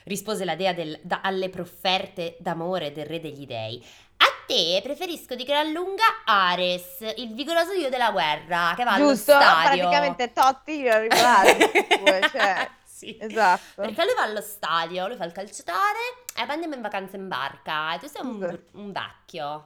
Rispose 0.05 0.45
la 0.45 0.57
dea 0.57 0.73
del- 0.73 0.99
da- 1.03 1.21
alle 1.23 1.49
profferte 1.49 2.37
d'amore 2.41 2.93
del 2.93 3.07
re 3.07 3.21
degli 3.21 3.47
dei. 3.47 3.85
A 4.17 4.27
te 4.47 4.81
preferisco 4.83 5.35
di 5.37 5.45
gran 5.45 5.71
lunga 5.73 6.03
Ares, 6.25 6.99
il 7.17 7.33
vigoroso 7.35 7.73
dio 7.73 7.89
della 7.89 8.11
guerra, 8.11 8.73
che 8.77 8.83
va 8.85 8.97
Giusto? 8.97 9.33
allo 9.33 9.43
stadio. 9.43 9.89
Praticamente 9.89 10.33
Totti 10.33 10.89
arriva 10.89 11.21
là, 11.21 11.43
cioè, 12.31 12.71
Sì. 12.85 13.17
esatto. 13.21 13.83
Perché 13.83 14.05
lui 14.05 14.15
va 14.15 14.23
allo 14.23 14.41
stadio, 14.41 15.07
lui 15.07 15.17
fa 15.17 15.25
il 15.25 15.33
calciatore 15.33 15.99
e 16.37 16.45
poi 16.45 16.51
andiamo 16.55 16.75
in 16.75 16.83
vacanza 16.83 17.17
in 17.17 17.29
barca. 17.29 17.95
E 17.95 17.99
tu 17.99 18.07
sei 18.09 18.25
un, 18.25 18.61
un 18.73 18.93
vecchio. 18.93 19.65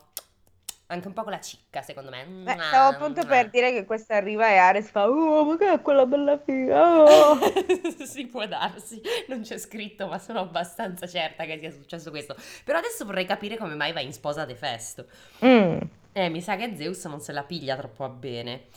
Anche 0.88 1.08
un 1.08 1.14
po' 1.14 1.22
con 1.22 1.32
la 1.32 1.40
cicca, 1.40 1.82
secondo 1.82 2.10
me. 2.10 2.24
Beh, 2.24 2.52
stavo 2.52 2.94
appunto 2.94 3.26
per 3.26 3.50
dire 3.50 3.72
che 3.72 3.84
questa 3.84 4.14
arriva 4.14 4.48
e 4.48 4.56
Ares 4.56 4.90
fa 4.90 5.08
Oh, 5.08 5.44
ma 5.44 5.56
che 5.56 5.72
è 5.72 5.82
quella 5.82 6.06
bella 6.06 6.38
figa? 6.38 7.02
Oh. 7.02 7.38
si 8.06 8.26
può 8.26 8.46
darsi, 8.46 9.00
non 9.26 9.42
c'è 9.42 9.58
scritto, 9.58 10.06
ma 10.06 10.18
sono 10.18 10.40
abbastanza 10.40 11.08
certa 11.08 11.44
che 11.44 11.58
sia 11.58 11.72
successo 11.72 12.10
questo. 12.10 12.36
Però 12.64 12.78
adesso 12.78 13.04
vorrei 13.04 13.24
capire 13.24 13.56
come 13.56 13.74
mai 13.74 13.92
va 13.92 14.00
in 14.00 14.12
sposa 14.12 14.42
ad 14.42 14.50
Efesto. 14.50 15.06
Mm. 15.44 15.78
Eh, 16.12 16.28
mi 16.30 16.40
sa 16.40 16.56
che 16.56 16.74
Zeus 16.76 17.04
non 17.04 17.20
se 17.20 17.32
la 17.32 17.42
piglia 17.42 17.76
troppo 17.76 18.04
a 18.04 18.08
bene. 18.08 18.68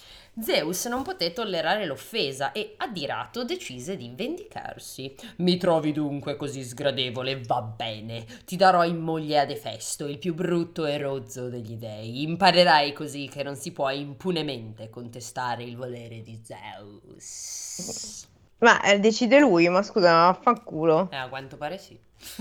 Zeus 0.42 0.86
non 0.86 1.04
poté 1.04 1.34
tollerare 1.34 1.86
l'offesa 1.86 2.52
e, 2.52 2.76
addirato, 2.78 3.44
decise 3.44 3.98
di 3.98 4.12
vendicarsi. 4.16 5.16
Mi 5.38 5.58
trovi 5.58 5.92
dunque 5.92 6.36
così 6.38 6.64
sgradevole? 6.64 7.42
Va 7.42 7.62
bene. 7.62 8.26
Ti 8.46 8.56
darò 8.56 8.84
in 8.86 8.98
moglie 8.98 9.40
ad 9.40 9.50
Efesto, 9.52 10.08
il 10.08 10.18
più 10.18 10.34
brutto 10.34 10.86
e 10.86 10.98
rozzo 10.98 11.50
degli 11.50 11.76
dei. 11.76 12.22
Imparerai 12.24 12.94
così 12.94 13.28
che 13.28 13.44
non 13.44 13.56
si 13.56 13.72
può 13.72 13.90
impunemente 13.90 14.90
contestare 14.90 15.64
il 15.64 15.76
volere 15.76 16.22
di 16.22 16.42
Zeus. 16.44 18.28
Ma 18.60 18.82
eh, 18.82 19.00
decide 19.00 19.40
lui, 19.40 19.70
ma 19.70 19.82
scusa, 19.82 20.12
ma 20.12 20.26
vaffanculo. 20.32 21.10
Eh, 21.12 21.16
a 21.16 21.30
quanto 21.30 21.56
pare 21.56 21.78
sì. 21.78 21.98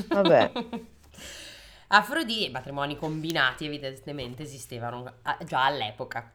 Vabbè. 0.08 0.50
Afrodite, 1.90 2.50
matrimoni 2.50 2.96
combinati 2.96 3.64
evidentemente 3.66 4.42
esistevano 4.42 5.14
a- 5.22 5.38
già 5.46 5.64
all'epoca. 5.64 6.32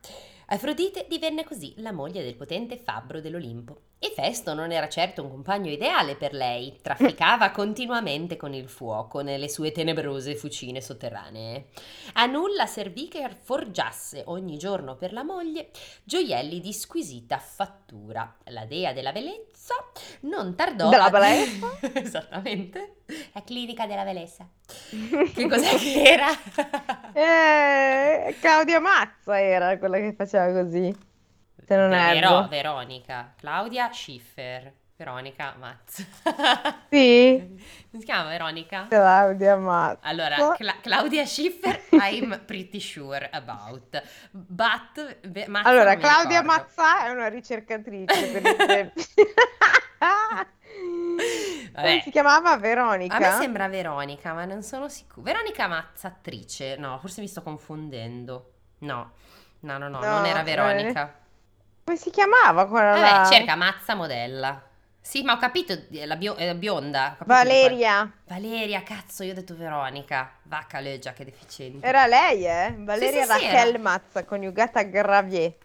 Afrodite 0.48 1.06
divenne 1.10 1.44
così 1.44 1.74
la 1.78 1.92
moglie 1.92 2.24
del 2.24 2.36
potente 2.36 2.78
fabbro 2.78 3.22
dell'Olimpo. 3.22 3.82
Efesto 3.98 4.54
non 4.54 4.74
era 4.74 4.90
certo 4.90 5.24
un 5.24 5.30
compagno 5.30 5.72
ideale 5.72 6.16
per 6.16 6.34
lei, 6.34 6.78
trafficava 6.82 7.52
continuamente 7.56 8.36
con 8.36 8.54
il 8.54 8.68
fuoco 8.68 9.22
nelle 9.22 9.48
sue 9.48 9.72
tenebrose 9.72 10.36
fucine 10.36 10.82
sotterranee. 10.82 11.68
A 12.14 12.26
nulla 12.26 12.66
servì 12.66 13.08
che 13.08 13.28
forgiasse 13.30 14.24
ogni 14.26 14.58
giorno 14.58 14.98
per 14.98 15.14
la 15.14 15.24
moglie 15.24 15.72
gioielli 16.04 16.60
di 16.60 16.74
squisita 16.74 17.38
fattura. 17.38 18.36
La 18.48 18.66
dea 18.66 18.92
della 18.92 19.14
bellezza 19.14 19.76
non 20.22 20.54
tardò 20.56 20.90
Della 20.90 21.10
bellezza? 21.10 21.80
Esattamente. 21.94 22.96
La 23.34 23.42
clinica 23.44 23.86
della 23.86 24.04
bellezza. 24.04 24.48
Che 25.34 25.48
cos'è 25.48 25.76
che 25.78 26.02
era? 26.04 26.28
Eh, 27.14 28.36
Claudia 28.40 28.80
Mazza 28.80 29.40
era 29.40 29.78
quella 29.78 29.98
che 29.98 30.14
faceva 30.18 30.52
così. 30.62 30.96
Se 31.66 31.76
non 31.76 31.90
Vero- 31.90 32.28
erro. 32.40 32.48
Veronica, 32.50 33.34
Claudia 33.40 33.90
Schiffer, 33.92 34.72
Veronica 34.98 35.56
Mazza. 35.58 36.04
Sì, 36.90 37.38
Non 37.38 38.00
si 38.02 38.06
chiama 38.06 38.30
Veronica? 38.30 38.88
Claudia 38.90 39.56
Mazza. 39.56 40.00
Allora, 40.02 40.36
Cla- 40.58 40.76
Claudia 40.82 41.26
Schiffer, 41.26 41.82
I'm 41.92 42.42
pretty 42.46 42.80
sure 42.80 43.30
about. 43.32 44.02
But 44.32 45.20
Ve- 45.28 45.48
Mazza 45.48 45.70
Allora, 45.70 45.96
Claudia 45.96 46.42
ricordo. 46.42 46.64
Mazza 46.64 47.06
è 47.06 47.10
una 47.10 47.28
ricercatrice 47.28 48.28
per 48.28 48.46
il- 48.46 48.94
Vabbè. 51.74 51.88
Come 51.88 52.02
si 52.02 52.12
chiamava 52.12 52.56
Veronica? 52.58 53.16
A 53.16 53.20
me 53.20 53.32
sembra 53.32 53.68
Veronica, 53.68 54.34
ma 54.34 54.46
non 54.46 54.62
sono 54.62 54.90
sicura. 54.90 55.32
Veronica 55.32 55.68
Mazza, 55.68 56.08
attrice. 56.08 56.76
No, 56.78 57.00
forse 57.00 57.22
mi 57.22 57.28
sto 57.28 57.42
confondendo. 57.42 58.52
No, 58.80 59.12
no, 59.62 59.78
no, 59.78 59.88
no, 59.88 60.00
No, 60.00 60.06
non 60.06 60.26
era 60.26 60.42
eh. 60.42 60.44
Veronica. 60.44 61.14
Come 61.84 61.98
si 61.98 62.12
chiamava 62.12 62.68
quella 62.68 62.96
là? 62.96 63.00
Vabbè, 63.00 63.26
cerca 63.36 63.56
Mazza 63.56 63.96
modella. 63.96 64.62
Sì, 65.02 65.22
ma 65.24 65.34
ho 65.34 65.38
capito, 65.38 65.74
è 65.74 66.06
la, 66.06 66.16
bio- 66.16 66.36
è 66.36 66.46
la 66.46 66.54
bionda. 66.54 67.18
Valeria. 67.26 68.10
Valeria, 68.26 68.84
cazzo, 68.84 69.24
io 69.24 69.32
ho 69.32 69.36
detto 69.36 69.56
Veronica. 69.56 70.32
Vacca 70.44 70.80
leggia, 70.80 71.12
che 71.12 71.26
deficiente. 71.26 71.86
Era 71.86 72.06
lei, 72.08 72.46
eh? 72.46 72.74
Valeria 72.78 73.26
Sì, 73.26 73.34
sì, 73.34 73.40
sì, 73.40 73.46
Rachel 73.46 73.70
era. 73.70 73.80
Mazza, 73.80 74.24
coniugata 74.24 74.80
a 74.80 74.84
Gravier. 74.84 75.56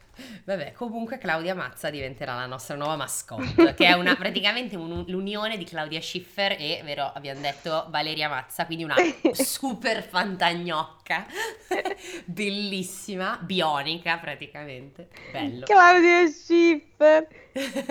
Vabbè, 0.45 0.73
comunque 0.73 1.19
Claudia 1.19 1.55
Mazza 1.55 1.91
diventerà 1.91 2.35
la 2.35 2.47
nostra 2.47 2.75
nuova 2.77 2.97
mascotte, 2.97 3.75
che 3.75 3.87
è 3.87 3.93
una, 3.93 4.17
praticamente 4.17 4.77
un- 4.77 5.05
l'unione 5.07 5.57
di 5.57 5.65
Claudia 5.65 6.01
Schiffer 6.01 6.53
e, 6.59 6.81
vero, 6.85 7.05
abbiamo 7.15 7.41
detto 7.41 7.87
Valeria 7.91 8.29
Mazza, 8.29 8.67
quindi 8.67 8.85
una 8.85 8.97
super 9.33 10.03
fantagnocca, 10.03 11.27
bellissima, 12.27 13.39
bionica 13.43 14.19
praticamente. 14.19 15.09
Bello. 15.31 15.67
Claudia 15.67 16.27
Schiffer. 16.27 16.88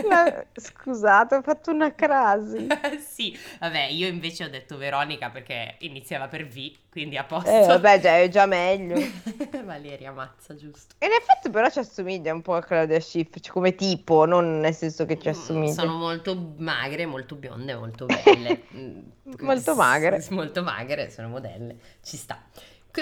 La- 0.08 0.46
Scusate, 0.54 1.36
ho 1.36 1.42
fatto 1.42 1.72
una 1.72 1.94
crasi. 1.96 2.68
sì, 3.00 3.38
vabbè, 3.60 3.86
io 3.86 4.08
invece 4.08 4.44
ho 4.46 4.50
detto 4.50 4.78
Veronica 4.78 5.30
perché 5.30 5.76
iniziava 5.80 6.28
per 6.28 6.46
V, 6.48 6.72
quindi 6.92 7.18
a 7.18 7.24
posto. 7.24 7.50
Eh, 7.50 7.66
vabbè, 7.66 8.00
già, 8.00 8.18
è 8.18 8.28
già 8.30 8.46
meglio. 8.46 8.96
Valeria 9.64 10.12
Mazza, 10.12 10.56
giusto. 10.56 10.96
In 11.00 11.12
effetti 11.12 11.50
però 11.50 11.70
ci 11.70 11.80
assomiglia 11.80 12.34
un 12.34 12.42
po' 12.42 12.56
a 12.56 12.62
Claudia 12.62 13.00
Schiffer, 13.00 13.40
cioè 13.42 13.54
come 13.54 13.76
tipo, 13.76 14.26
non 14.26 14.60
nel 14.60 14.74
senso 14.74 15.06
che 15.06 15.18
ci 15.20 15.30
assomiglia. 15.30 15.72
Mm, 15.72 15.76
Sono 15.76 15.94
molto 15.98 16.54
magre, 16.58 17.06
molto 17.06 17.36
bionde, 17.36 17.76
molto 17.76 18.06
belle. 18.24 18.64
Mm, 18.76 19.00
Molto 19.40 19.76
magre. 19.76 20.20
s- 20.22 20.30
Molto 20.30 20.64
magre, 20.64 21.10
sono 21.10 21.30
modelle. 21.30 21.78
Ci 22.04 22.18
sta. 22.18 22.42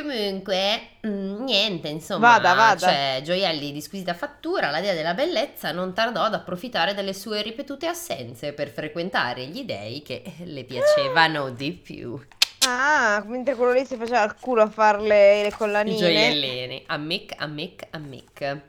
Comunque, 0.01 0.87
mm, 1.07 1.43
niente, 1.43 1.87
insomma, 1.87 2.31
Vada, 2.31 2.53
vada. 2.53 2.77
cioè, 2.79 3.21
gioielli 3.23 3.71
di 3.71 3.79
squisita 3.79 4.13
fattura, 4.13 4.69
la 4.69 4.81
dea 4.81 4.93
della 4.93 5.13
bellezza 5.13 5.71
non 5.71 5.93
tardò 5.93 6.23
ad 6.23 6.33
approfittare 6.33 6.93
delle 6.93 7.13
sue 7.13 7.41
ripetute 7.41 7.87
assenze 7.87 8.51
per 8.51 8.69
frequentare 8.69 9.45
gli 9.45 9.63
dei 9.63 10.01
che 10.01 10.21
le 10.43 10.65
piacevano 10.65 11.49
di 11.49 11.71
più. 11.71 12.19
Ah, 12.67 13.23
mentre 13.25 13.55
quello 13.55 13.71
lì 13.71 13.85
si 13.85 13.95
faceva 13.95 14.23
il 14.25 14.35
culo 14.37 14.63
a 14.63 14.69
farle 14.69 15.43
le 15.43 15.47
I 15.47 15.51
collanine. 15.51 15.95
gioiellini. 15.97 16.83
Amic, 16.87 17.33
amic, 17.37 17.87
amic. 17.91 18.59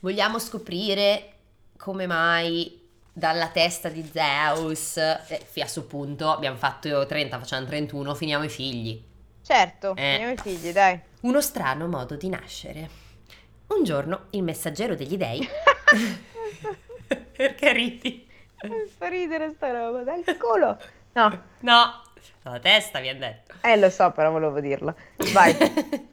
Vogliamo 0.00 0.38
scoprire 0.38 1.32
come 1.76 2.06
mai 2.06 2.78
dalla 3.12 3.48
testa 3.48 3.88
di 3.88 4.08
Zeus, 4.12 4.96
eh, 4.98 5.18
a 5.18 5.38
questo 5.52 5.82
punto 5.84 6.30
abbiamo 6.30 6.56
fatto 6.56 7.04
30, 7.06 7.38
facciamo 7.38 7.66
31, 7.66 8.14
finiamo 8.14 8.44
i 8.44 8.48
figli. 8.48 9.10
Certo, 9.42 9.94
Eh. 9.96 10.10
andiamo 10.12 10.30
ai 10.32 10.36
figli, 10.38 10.72
dai. 10.72 10.98
Uno 11.20 11.40
strano 11.40 11.88
modo 11.88 12.16
di 12.16 12.28
nascere. 12.28 12.88
Un 13.68 13.84
giorno 13.84 14.26
il 14.30 14.42
messaggero 14.42 14.94
degli 14.94 15.16
dei... 15.16 15.46
Perché 17.36 17.72
ridi? 17.72 18.26
Fa 18.96 19.08
ridere 19.08 19.50
sta 19.54 19.70
roba, 19.72 20.02
dal 20.02 20.22
culo. 20.38 20.78
No, 21.14 21.42
No, 21.60 22.02
dalla 22.42 22.58
testa 22.60 23.00
vi 23.00 23.08
hanno 23.08 23.18
detto. 23.20 23.54
eh 23.62 23.76
lo 23.76 23.90
so, 23.90 24.10
però 24.12 24.30
volevo 24.30 24.60
dirla. 24.60 24.94
Vai. 25.32 25.54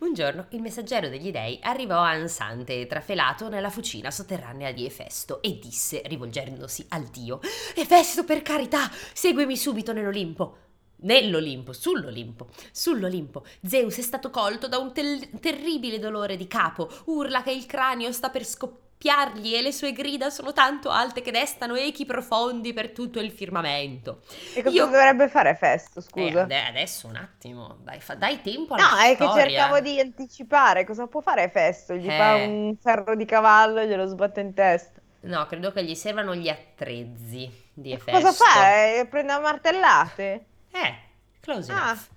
Un 0.00 0.12
giorno 0.12 0.46
il 0.50 0.60
messaggero 0.60 1.08
degli 1.08 1.30
dei 1.30 1.58
arrivò 1.62 1.96
ansante 1.98 2.78
e 2.80 2.86
trafelato 2.86 3.48
nella 3.48 3.70
fucina 3.70 4.10
sotterranea 4.10 4.70
di 4.72 4.84
Efesto 4.84 5.40
e 5.40 5.58
disse, 5.58 6.02
rivolgendosi 6.04 6.84
al 6.90 7.04
dio: 7.04 7.40
Efesto, 7.74 8.24
per 8.24 8.42
carità, 8.42 8.90
seguimi 9.14 9.56
subito 9.56 9.92
nell'Olimpo. 9.94 10.58
Nell'Olimpo, 10.98 11.72
sull'Olimpo, 11.72 12.48
sull'Olimpo. 12.72 13.44
Zeus 13.62 13.98
è 13.98 14.02
stato 14.02 14.30
colto 14.30 14.66
da 14.68 14.78
un 14.78 14.92
tel- 14.92 15.28
terribile 15.40 15.98
dolore 15.98 16.36
di 16.36 16.46
capo. 16.46 16.88
Urla 17.06 17.42
che 17.42 17.50
il 17.52 17.66
cranio 17.66 18.10
sta 18.12 18.30
per 18.30 18.44
scoppiargli 18.46 19.54
e 19.54 19.60
le 19.60 19.72
sue 19.72 19.92
grida 19.92 20.30
sono 20.30 20.54
tanto 20.54 20.88
alte 20.88 21.20
che 21.20 21.30
destano 21.30 21.74
echi 21.74 22.06
profondi 22.06 22.72
per 22.72 22.90
tutto 22.92 23.20
il 23.20 23.30
firmamento. 23.30 24.22
E 24.54 24.62
cosa 24.62 24.74
Io- 24.74 24.86
dovrebbe 24.86 25.28
fare 25.28 25.54
Festo, 25.54 25.98
Eh, 25.98 26.02
scusa? 26.02 26.42
ade- 26.42 26.64
adesso 26.64 27.06
un 27.06 27.16
attimo, 27.16 27.76
dai, 27.82 28.00
fa- 28.00 28.14
dai 28.14 28.40
tempo 28.40 28.72
alla 28.74 28.88
No, 28.88 28.96
è 28.96 29.08
che 29.16 29.24
storia. 29.24 29.42
cercavo 29.48 29.80
di 29.80 30.00
anticipare. 30.00 30.84
Cosa 30.86 31.06
può 31.06 31.20
fare 31.20 31.50
Festo? 31.50 31.94
Gli 31.94 32.08
Eh. 32.08 32.16
fa 32.16 32.34
un 32.36 32.74
ferro 32.80 33.14
di 33.14 33.26
cavallo 33.26 33.80
e 33.80 33.86
glielo 33.86 34.06
sbatte 34.06 34.40
in 34.40 34.54
testa. 34.54 35.00
No, 35.20 35.44
credo 35.46 35.72
che 35.72 35.84
gli 35.84 35.94
servano 35.94 36.34
gli 36.34 36.48
attrezzi 36.48 37.50
di 37.74 37.92
Efesto. 37.92 38.18
Cosa 38.20 38.32
fa? 38.32 38.84
Eh, 38.94 39.06
Prende 39.10 39.32
a 39.32 39.40
martellate? 39.40 40.46
Eh, 40.82 40.94
close 41.40 41.68
Ah. 41.68 41.94
enough. 41.94 42.08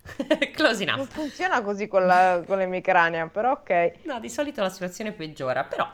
close 0.55 0.81
Non 0.93 1.07
enough. 1.07 1.07
funziona 1.07 1.61
così 1.63 1.87
con, 1.87 2.05
la, 2.05 2.43
con 2.45 2.57
le 2.59 2.65
micrania, 2.67 3.27
però 3.27 3.51
ok. 3.53 3.93
No, 4.03 4.19
di 4.19 4.29
solito 4.29 4.61
la 4.61 4.69
situazione 4.69 5.13
peggiora, 5.13 5.63
però... 5.63 5.89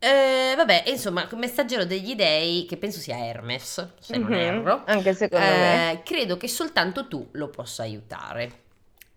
Eh, 0.00 0.54
vabbè, 0.56 0.84
insomma, 0.86 1.28
il 1.28 1.36
messaggero 1.38 1.84
degli 1.84 2.14
dei, 2.14 2.66
che 2.66 2.76
penso 2.76 3.00
sia 3.00 3.18
Hermes, 3.18 3.94
se 3.98 4.16
non 4.16 4.30
Mhm, 4.30 4.32
erro, 4.32 4.84
Anche 4.84 5.14
secondo 5.14 5.56
me. 5.56 5.86
eh, 5.90 6.02
credo 6.04 6.36
che 6.36 6.46
soltanto 6.46 7.08
tu 7.08 7.28
lo 7.32 7.48
possa 7.48 7.82
aiutare. 7.82 8.62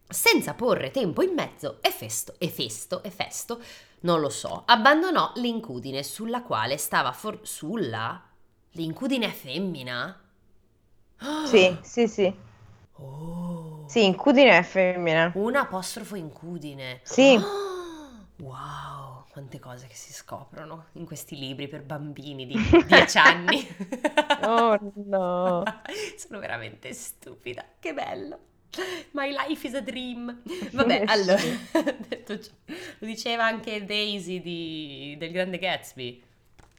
Senza 0.07 0.53
porre 0.55 0.89
tempo 0.91 1.21
in 1.21 1.33
mezzo, 1.33 1.77
Efesto, 1.81 2.35
Efesto, 2.39 3.03
Efesto, 3.03 3.61
non 4.01 4.19
lo 4.19 4.29
so, 4.29 4.63
abbandonò 4.65 5.31
l'incudine 5.35 6.01
sulla 6.03 6.41
quale 6.41 6.77
stava 6.77 7.11
for... 7.13 7.39
sulla? 7.43 8.21
L'incudine 8.71 9.29
femmina? 9.29 10.19
Sì, 11.41 11.77
sì, 11.81 12.07
sì. 12.07 12.33
Oh. 12.99 13.85
Sì, 13.87 14.05
incudine 14.05 14.57
è 14.57 14.63
femmina. 14.63 15.31
Un 15.33 15.55
apostrofo 15.55 16.15
incudine. 16.15 16.99
Sì. 17.03 17.35
Ah, 17.35 18.09
Wow, 18.41 19.25
quante 19.29 19.59
cose 19.59 19.85
che 19.85 19.93
si 19.93 20.11
scoprono 20.13 20.87
in 20.93 21.05
questi 21.05 21.37
libri 21.37 21.67
per 21.67 21.83
bambini 21.83 22.45
di 22.47 22.59
10 22.87 23.17
anni. 23.17 23.67
Oh 24.43 24.77
no. 24.95 25.63
Sono 26.17 26.39
veramente 26.39 26.93
stupida. 26.93 27.63
Che 27.79 27.93
bello. 27.93 28.39
My 29.11 29.29
life 29.31 29.67
is 29.67 29.75
a 29.75 29.81
dream. 29.81 30.41
Vabbè, 30.71 31.03
allora, 31.07 31.41
detto 32.07 32.39
ciò, 32.39 32.51
lo 32.99 33.05
diceva 33.05 33.45
anche 33.45 33.85
Daisy 33.85 34.41
di- 34.41 35.15
del 35.19 35.31
Grande 35.31 35.57
Gatsby, 35.57 36.23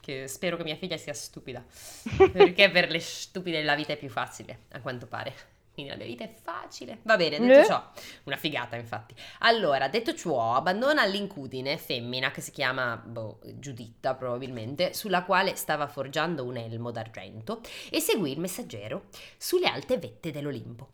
che 0.02 0.26
spero 0.26 0.56
che 0.56 0.64
mia 0.64 0.74
figlia 0.76 0.96
sia 0.96 1.14
stupida, 1.14 1.64
perché 2.32 2.68
per 2.70 2.90
le 2.90 2.98
stupide 2.98 3.62
la 3.62 3.76
vita 3.76 3.92
è 3.92 3.96
più 3.96 4.10
facile, 4.10 4.64
a 4.72 4.80
quanto 4.80 5.06
pare. 5.06 5.32
Quindi 5.72 5.92
la 5.92 5.96
mia 5.96 6.06
vita 6.06 6.24
è 6.24 6.28
facile. 6.28 6.98
Va 7.04 7.16
bene, 7.16 7.38
detto 7.38 7.60
Eh? 7.60 7.64
ciò, 7.64 7.82
una 8.24 8.36
figata 8.36 8.76
infatti. 8.76 9.14
Allora, 9.38 9.88
detto 9.88 10.12
ciò, 10.14 10.54
abbandona 10.54 11.06
l'incudine 11.06 11.78
femmina 11.78 12.30
che 12.30 12.42
si 12.42 12.50
chiama 12.50 12.96
boh, 12.96 13.38
Giuditta 13.54 14.14
probabilmente, 14.14 14.92
sulla 14.92 15.22
quale 15.22 15.54
stava 15.54 15.86
forgiando 15.86 16.44
un 16.44 16.58
elmo 16.58 16.90
d'argento 16.90 17.60
e 17.90 18.00
seguì 18.00 18.32
il 18.32 18.40
messaggero 18.40 19.04
sulle 19.38 19.68
alte 19.68 19.96
vette 19.96 20.30
dell'Olimpo. 20.30 20.90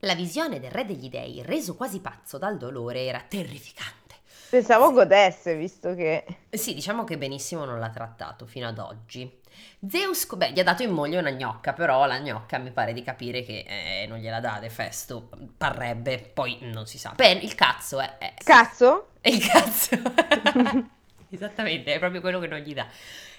La 0.00 0.14
visione 0.14 0.60
del 0.60 0.70
re 0.70 0.86
degli 0.86 1.10
dei, 1.10 1.42
reso 1.42 1.74
quasi 1.74 2.00
pazzo 2.00 2.38
dal 2.38 2.56
dolore, 2.56 3.04
era 3.04 3.20
terrificante. 3.20 4.05
Pensavo 4.48 4.92
godesse, 4.92 5.56
visto 5.56 5.94
che... 5.94 6.24
Sì, 6.50 6.74
diciamo 6.74 7.04
che 7.04 7.18
benissimo 7.18 7.64
non 7.64 7.78
l'ha 7.78 7.90
trattato 7.90 8.46
fino 8.46 8.68
ad 8.68 8.78
oggi. 8.78 9.40
Zeus, 9.88 10.26
beh, 10.34 10.52
gli 10.52 10.60
ha 10.60 10.64
dato 10.64 10.82
in 10.82 10.90
moglie 10.90 11.18
una 11.18 11.30
gnocca, 11.30 11.72
però 11.72 12.06
la 12.06 12.18
gnocca 12.18 12.58
mi 12.58 12.70
pare 12.70 12.92
di 12.92 13.02
capire 13.02 13.42
che 13.42 13.64
eh, 13.66 14.06
non 14.06 14.18
gliela 14.18 14.40
dà 14.40 14.54
ad 14.54 14.64
Efesto, 14.64 15.28
parrebbe, 15.56 16.18
poi 16.18 16.58
non 16.62 16.86
si 16.86 16.98
sa. 16.98 17.12
Beh, 17.14 17.32
il 17.32 17.54
cazzo 17.54 18.00
è... 18.00 18.18
è 18.18 18.34
Cazzo? 18.42 19.08
è 19.20 19.28
il 19.30 19.46
cazzo. 19.46 19.96
Esattamente, 21.30 21.94
è 21.94 21.98
proprio 21.98 22.20
quello 22.20 22.38
che 22.38 22.46
non 22.46 22.58
gli 22.58 22.74
dà. 22.74 22.86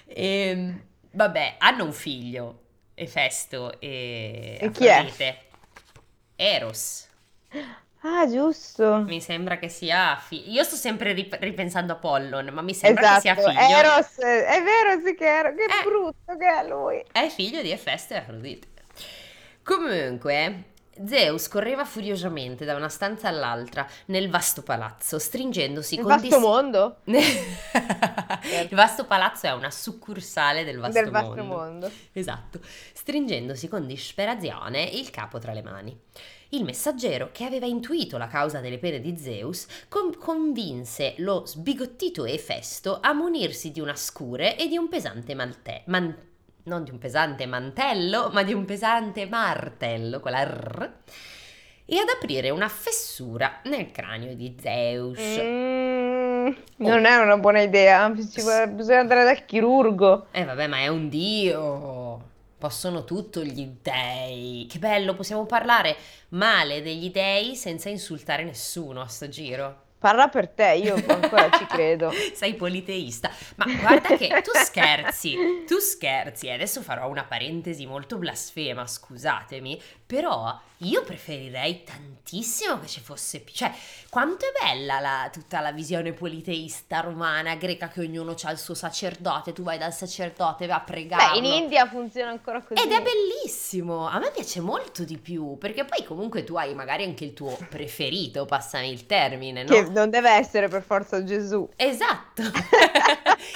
Ehm, 0.06 0.82
vabbè, 1.12 1.56
hanno 1.58 1.84
un 1.84 1.92
figlio, 1.92 2.62
Efesto 2.94 3.80
e... 3.80 4.58
E 4.60 4.70
chi 4.70 4.86
è? 4.86 5.38
Eros. 6.36 7.08
Ah, 8.02 8.28
giusto. 8.30 8.98
Mi 9.06 9.20
sembra 9.20 9.58
che 9.58 9.68
sia 9.68 10.16
figlio. 10.16 10.50
Io 10.52 10.62
sto 10.64 10.76
sempre 10.76 11.12
rip- 11.12 11.36
ripensando 11.40 11.94
a 11.94 11.96
Pollon, 11.96 12.46
ma 12.52 12.62
mi 12.62 12.72
sembra 12.74 13.18
Esatto, 13.18 13.34
che 13.34 13.42
sia 13.42 13.52
figlio. 13.52 13.76
Eros, 13.78 14.16
è 14.18 14.62
vero 14.62 15.00
sì 15.04 15.14
che 15.16 15.26
Eros, 15.26 15.54
che 15.56 15.64
Eh. 15.64 15.82
brutto 15.84 16.36
che 16.38 16.46
è 16.46 16.66
lui. 16.68 17.04
È 17.10 17.28
figlio 17.28 17.60
di 17.60 17.72
Efesto 17.72 18.14
e 18.14 18.18
Afrodite. 18.18 18.66
Comunque, 19.64 20.62
Zeus 21.06 21.48
correva 21.48 21.84
furiosamente 21.84 22.64
da 22.64 22.74
una 22.76 22.88
stanza 22.88 23.28
all'altra 23.28 23.86
nel 24.06 24.30
vasto 24.30 24.62
palazzo, 24.62 25.18
stringendosi 25.18 25.94
Il 25.96 26.00
con 26.00 26.10
vasto 26.10 26.26
dis- 26.28 26.38
mondo? 26.38 26.96
Il 27.04 28.68
vasto 28.70 29.04
palazzo 29.04 29.46
è 29.46 29.52
una 29.52 29.70
succursale 29.70 30.64
del 30.64 30.78
vasto, 30.78 31.00
del 31.00 31.10
vasto 31.10 31.34
mondo. 31.34 31.44
mondo. 31.44 31.90
Esatto, 32.12 32.60
stringendosi 32.92 33.68
con 33.68 33.86
disperazione 33.86 34.82
il 34.84 35.10
capo 35.10 35.38
tra 35.38 35.52
le 35.52 35.62
mani. 35.62 36.00
Il 36.50 36.64
messaggero, 36.64 37.28
che 37.30 37.44
aveva 37.44 37.66
intuito 37.66 38.16
la 38.16 38.26
causa 38.26 38.60
delle 38.60 38.78
pene 38.78 39.00
di 39.00 39.18
Zeus, 39.18 39.66
con- 39.88 40.16
convinse 40.16 41.12
lo 41.18 41.44
sbigottito 41.44 42.24
Efesto 42.24 43.00
a 43.02 43.12
munirsi 43.12 43.70
di 43.70 43.80
una 43.80 43.94
scure 43.94 44.56
e 44.56 44.66
di 44.66 44.78
un 44.78 44.88
pesante 44.88 45.34
malte- 45.34 45.82
man- 45.86 46.16
non 46.62 46.84
di 46.84 46.90
un 46.90 46.98
pesante 46.98 47.44
mantello, 47.44 48.30
ma 48.32 48.42
di 48.44 48.54
un 48.54 48.64
pesante 48.64 49.26
martello, 49.26 50.20
con 50.20 50.30
la 50.30 50.42
R, 50.44 50.92
e 51.84 51.98
ad 51.98 52.08
aprire 52.14 52.48
una 52.48 52.68
fessura 52.68 53.60
nel 53.64 53.90
cranio 53.90 54.34
di 54.34 54.56
Zeus. 54.58 55.18
Mm, 55.18 56.48
non 56.76 57.04
è 57.04 57.16
una 57.16 57.36
buona 57.36 57.60
idea. 57.60 58.08
Bisogna 58.08 59.00
andare 59.00 59.24
dal 59.24 59.44
chirurgo. 59.44 60.26
Eh 60.30 60.44
vabbè, 60.44 60.66
ma 60.66 60.78
è 60.78 60.88
un 60.88 61.08
dio. 61.10 62.27
Possono 62.58 63.04
tutto 63.04 63.44
gli 63.44 63.76
dei. 63.80 64.66
Che 64.68 64.78
bello, 64.78 65.14
possiamo 65.14 65.46
parlare 65.46 65.96
male 66.30 66.82
degli 66.82 67.10
dei 67.10 67.54
senza 67.54 67.88
insultare 67.88 68.42
nessuno 68.42 69.00
a 69.00 69.06
sto 69.06 69.28
giro. 69.28 69.86
Parla 69.98 70.28
per 70.28 70.48
te, 70.48 70.78
io 70.80 70.94
ancora 70.94 71.50
ci 71.50 71.66
credo. 71.70 72.12
Sei 72.32 72.54
politeista. 72.54 73.30
Ma 73.56 73.66
guarda 73.80 74.16
che 74.16 74.42
tu 74.42 74.52
scherzi, 74.54 75.64
tu 75.66 75.78
scherzi. 75.78 76.46
E 76.46 76.52
adesso 76.52 76.82
farò 76.82 77.08
una 77.08 77.24
parentesi 77.24 77.84
molto 77.84 78.16
blasfema, 78.16 78.86
scusatemi. 78.86 79.80
Però 80.08 80.58
io 80.78 81.04
preferirei 81.04 81.82
tantissimo 81.84 82.80
che 82.80 82.86
ci 82.86 83.00
fosse 83.00 83.40
più. 83.40 83.52
Cioè, 83.52 83.70
quanto 84.08 84.46
è 84.46 84.52
bella 84.58 85.00
la- 85.00 85.28
tutta 85.30 85.60
la 85.60 85.70
visione 85.70 86.14
politeista 86.14 87.00
romana, 87.00 87.56
greca, 87.56 87.88
che 87.88 88.00
ognuno 88.00 88.34
ha 88.42 88.50
il 88.50 88.56
suo 88.56 88.72
sacerdote. 88.72 89.52
Tu 89.52 89.62
vai 89.62 89.76
dal 89.76 89.92
sacerdote, 89.92 90.66
vai 90.66 90.76
a 90.76 90.80
pregare. 90.80 91.32
Beh, 91.32 91.36
in 91.36 91.44
India 91.44 91.86
funziona 91.86 92.30
ancora 92.30 92.62
così. 92.62 92.80
Ed 92.80 92.90
è 92.90 93.02
bellissimo, 93.02 94.08
a 94.08 94.18
me 94.18 94.30
piace 94.30 94.60
molto 94.60 95.04
di 95.04 95.18
più, 95.18 95.58
perché 95.58 95.84
poi 95.84 96.02
comunque 96.06 96.42
tu 96.42 96.54
hai 96.56 96.74
magari 96.74 97.04
anche 97.04 97.24
il 97.26 97.34
tuo 97.34 97.54
preferito, 97.68 98.46
passami 98.46 98.90
il 98.90 99.04
termine, 99.04 99.64
no? 99.64 99.68
Che 99.74 99.90
non 99.90 100.08
deve 100.08 100.30
essere 100.30 100.68
per 100.68 100.82
forza 100.82 101.22
Gesù. 101.22 101.68
Esatto. 101.76 102.40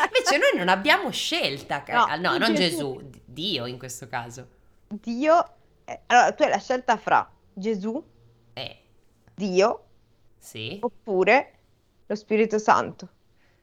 Invece 0.05 0.37
noi 0.37 0.53
non 0.55 0.69
abbiamo 0.69 1.11
scelta, 1.11 1.83
No, 1.89 2.05
no, 2.17 2.37
non 2.37 2.55
Gesù. 2.55 2.95
Gesù, 2.99 3.11
Dio 3.25 3.65
in 3.65 3.79
questo 3.79 4.07
caso. 4.07 4.47
Dio. 4.89 5.55
Eh, 5.93 6.01
Allora, 6.07 6.33
tu 6.33 6.43
hai 6.43 6.49
la 6.51 6.59
scelta 6.59 6.97
fra 6.97 7.29
Gesù, 7.53 8.03
Eh, 8.55 8.77
Dio, 9.35 9.85
sì, 10.39 10.79
oppure 10.81 11.53
lo 12.07 12.15
Spirito 12.17 12.59
Santo. 12.59 13.09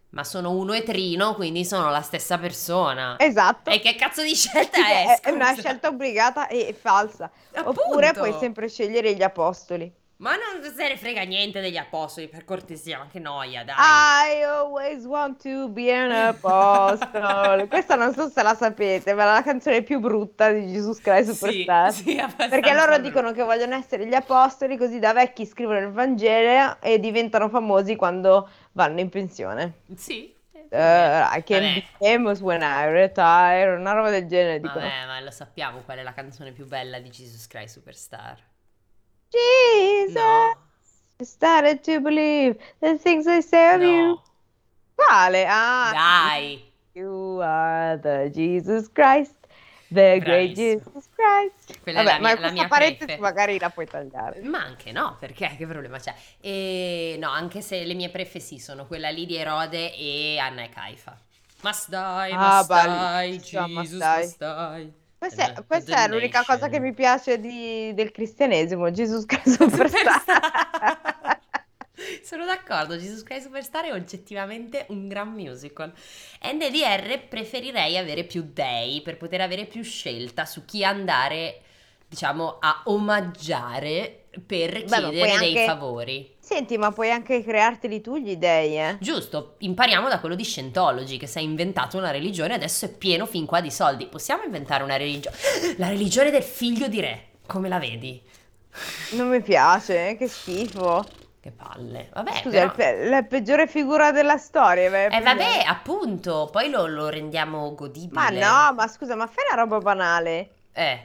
ma 0.09 0.23
sono 0.23 0.51
uno 0.51 0.73
e 0.73 0.84
trino, 0.84 1.36
quindi 1.36 1.63
sono 1.65 1.89
la 1.91 2.01
stessa 2.01 2.38
persona. 2.39 3.15
Esatto. 3.19 3.69
E 3.69 3.80
che 3.80 3.95
cazzo 3.95 4.23
di 4.23 4.34
scelta 4.36 4.77
È, 4.88 5.19
è? 5.19 5.19
è 5.21 5.30
una 5.32 5.53
scelta 5.55 5.88
obbligata 5.89 6.47
e 6.47 6.73
falsa. 6.73 7.32
Appunto. 7.53 7.82
Oppure 7.82 8.13
puoi 8.15 8.34
sempre 8.34 8.67
scegliere 8.69 9.13
gli 9.15 9.21
apostoli. 9.23 9.93
Ma 10.20 10.32
non 10.32 10.61
se 10.74 10.86
ne 10.89 10.97
frega 10.97 11.22
niente 11.24 11.61
degli 11.61 11.78
apostoli, 11.78 12.28
per 12.28 12.43
cortesia, 12.43 12.97
ma 12.97 13.07
che 13.07 13.20
noia, 13.20 13.63
dai. 13.63 13.76
I 13.78 14.43
always 14.43 15.05
want 15.05 15.41
to 15.43 15.70
be 15.70 15.93
an 15.93 16.11
apostle. 16.11 17.67
Questa 17.72 17.95
non 17.95 18.13
so 18.13 18.28
se 18.28 18.43
la 18.43 18.53
sapete, 18.53 19.13
ma 19.13 19.24
è 19.24 19.26
la 19.36 19.41
canzone 19.43 19.82
più 19.82 19.99
brutta 20.01 20.51
di 20.51 20.65
Jesus 20.74 20.99
Christ 20.99 21.30
Sì, 21.32 21.36
Superstar. 21.36 21.93
sì, 21.93 22.17
abbastanza 22.20 22.49
Perché 22.49 22.74
loro 22.74 22.86
brutta. 22.95 23.01
dicono 23.01 23.32
che 23.32 23.43
vogliono 23.43 23.76
essere 23.76 24.05
gli 24.07 24.13
apostoli, 24.13 24.76
così 24.76 24.99
da 24.99 25.13
vecchi 25.13 25.45
scrivono 25.45 25.80
il 25.80 25.89
Vangelo 25.91 26.76
e 26.82 26.99
diventano 26.99 27.47
famosi 27.47 27.95
quando 27.95 28.49
vanno 28.74 28.99
in 28.99 29.07
pensione. 29.07 29.84
Sì. 29.95 30.36
Uh, 30.51 30.76
I 30.76 31.43
can 31.45 31.61
Vabbè. 31.61 31.74
be 31.76 31.86
famous 31.97 32.41
when 32.41 32.61
I 32.61 32.91
retire, 32.91 33.74
una 33.74 33.93
roba 33.93 34.09
del 34.09 34.28
genere 34.28 34.59
dicono. 34.59 34.82
Vabbè, 34.82 35.05
ma 35.07 35.20
lo 35.22 35.32
sappiamo 35.32 35.80
qual 35.84 35.99
è 35.99 36.03
la 36.03 36.13
canzone 36.13 36.51
più 36.51 36.67
bella 36.67 36.99
di 36.99 37.09
Jesus 37.09 37.47
Christ 37.47 37.76
Superstar. 37.76 38.38
Jesus, 39.32 40.15
No, 40.15 40.53
I 41.19 41.23
started 41.23 41.84
to 41.84 41.99
believe 42.01 42.57
the 42.82 42.97
things 42.97 43.27
I 43.27 43.41
say 43.41 43.75
of 43.75 43.82
you. 43.82 43.88
no, 43.88 44.21
Quale? 44.95 45.45
Ah, 45.47 45.91
dai. 45.93 46.61
You 46.93 47.39
are 47.41 47.97
the 47.97 48.30
Jesus 48.34 48.89
Christ, 48.91 49.36
the 49.89 50.19
great 50.19 50.53
Bravissimo. 50.55 50.91
Jesus 50.91 51.09
Christ. 51.15 51.80
Quella 51.82 51.99
è 51.99 52.03
Vabbè, 52.03 52.13
la 52.15 52.19
ma 52.19 52.19
mia- 52.19 52.30
la 52.34 52.36
questa 52.39 52.51
mia 52.51 52.67
parentesi 52.67 53.05
prefe. 53.05 53.21
magari 53.21 53.59
la 53.59 53.69
puoi 53.69 53.86
tagliare. 53.88 54.41
Ma 54.41 54.59
anche 54.63 54.91
no, 54.91 55.15
perché? 55.19 55.55
Che 55.55 55.65
problema 55.67 55.99
c'è? 55.99 56.13
E 56.41 57.15
no, 57.19 57.30
anche 57.30 57.61
se 57.61 57.84
le 57.86 57.93
mie 57.93 58.09
prefe 58.09 58.39
sì, 58.39 58.57
sono 58.59 58.86
quella 58.88 59.09
lì 59.09 59.25
di 59.25 59.36
Erode 59.38 59.93
e 59.95 60.38
Anna 60.39 60.63
e 60.63 60.69
Caifa. 60.69 61.17
Must 61.61 61.89
die, 61.89 62.32
Ah, 62.34 62.57
must 62.57 62.71
die, 62.71 63.27
bellissima, 63.27 63.67
must 63.67 63.77
Jesus 63.91 63.99
die. 63.99 64.17
must 64.23 64.39
die. 64.39 64.93
Questa 65.20 65.43
è, 65.43 65.53
The- 65.53 65.65
questa 65.67 66.05
è 66.05 66.07
l'unica 66.07 66.43
cosa 66.45 66.70
che 66.70 66.80
mi 66.80 66.93
piace 66.93 67.39
di- 67.39 67.93
del 67.93 68.11
cristianesimo, 68.11 68.89
Jesus 68.91 69.26
Christ 69.26 69.57
Superstar. 69.61 70.32
Sono 72.24 72.45
d'accordo, 72.45 72.95
Jesus 72.95 73.24
Christ 73.24 73.45
Superstar 73.47 73.86
è 73.86 73.93
oggettivamente 73.93 74.86
un 74.89 75.07
gran 75.09 75.34
musical. 75.34 75.91
NDR 76.43 77.28
preferirei 77.28 77.97
avere 77.97 78.24
più 78.24 78.49
dei 78.53 79.01
per 79.01 79.17
poter 79.17 79.41
avere 79.41 79.65
più 79.65 79.84
scelta 79.84 80.45
su 80.45 80.63
chi 80.65 80.84
andare, 80.84 81.61
diciamo, 82.07 82.57
a 82.59 82.84
omaggiare 82.86 84.28
per 84.45 84.84
Beh, 84.84 84.86
chiedere 84.86 85.38
dei 85.39 85.49
anche- 85.57 85.65
favori. 85.65 86.36
Senti, 86.39 86.77
ma 86.77 86.91
puoi 86.91 87.11
anche 87.11 87.43
crearteli 87.43 88.01
tu 88.01 88.17
gli 88.17 88.36
dei, 88.36 88.77
eh? 88.77 88.97
Giusto, 88.99 89.55
impariamo 89.59 90.07
da 90.09 90.19
quello 90.19 90.34
di 90.36 90.43
Scientology 90.43 91.17
che 91.17 91.27
si 91.27 91.38
è 91.38 91.41
inventato 91.41 91.97
una 91.97 92.09
religione 92.11 92.53
e 92.53 92.55
adesso 92.55 92.86
è 92.86 92.89
pieno 92.89 93.25
fin 93.27 93.45
qua 93.45 93.61
di 93.61 93.69
soldi. 93.69 94.07
Possiamo 94.07 94.43
inventare 94.43 94.84
una 94.84 94.97
religione? 94.97 95.36
La 95.77 95.89
religione 95.89 96.32
del 96.32 96.41
figlio 96.43 96.88
di 96.88 96.99
re, 97.01 97.27
come 97.45 97.69
la 97.69 97.77
vedi? 97.80 98.21
Non 99.11 99.30
mi 99.30 99.41
piace, 99.41 100.09
eh, 100.09 100.17
che 100.17 100.27
schifo. 100.27 101.05
Che 101.41 101.51
palle. 101.51 102.09
Vabbè, 102.13 102.32
Scusa, 102.41 102.69
però... 102.69 102.73
pe- 102.73 103.07
la 103.07 103.23
peggiore 103.23 103.67
figura 103.67 104.11
della 104.11 104.38
storia. 104.38 104.89
a 104.91 105.15
Eh 105.15 105.21
vabbè, 105.21 105.63
appunto, 105.65 106.49
poi 106.51 106.69
lo, 106.69 106.86
lo 106.88 107.09
rendiamo 107.09 107.73
godibile. 107.75 108.19
Ma 108.19 108.30
no, 108.30 108.73
ma 108.73 108.88
scusa, 108.88 109.15
ma 109.15 109.25
fai 109.27 109.45
una 109.51 109.61
roba 109.61 109.77
banale. 109.77 110.49
Eh, 110.73 111.03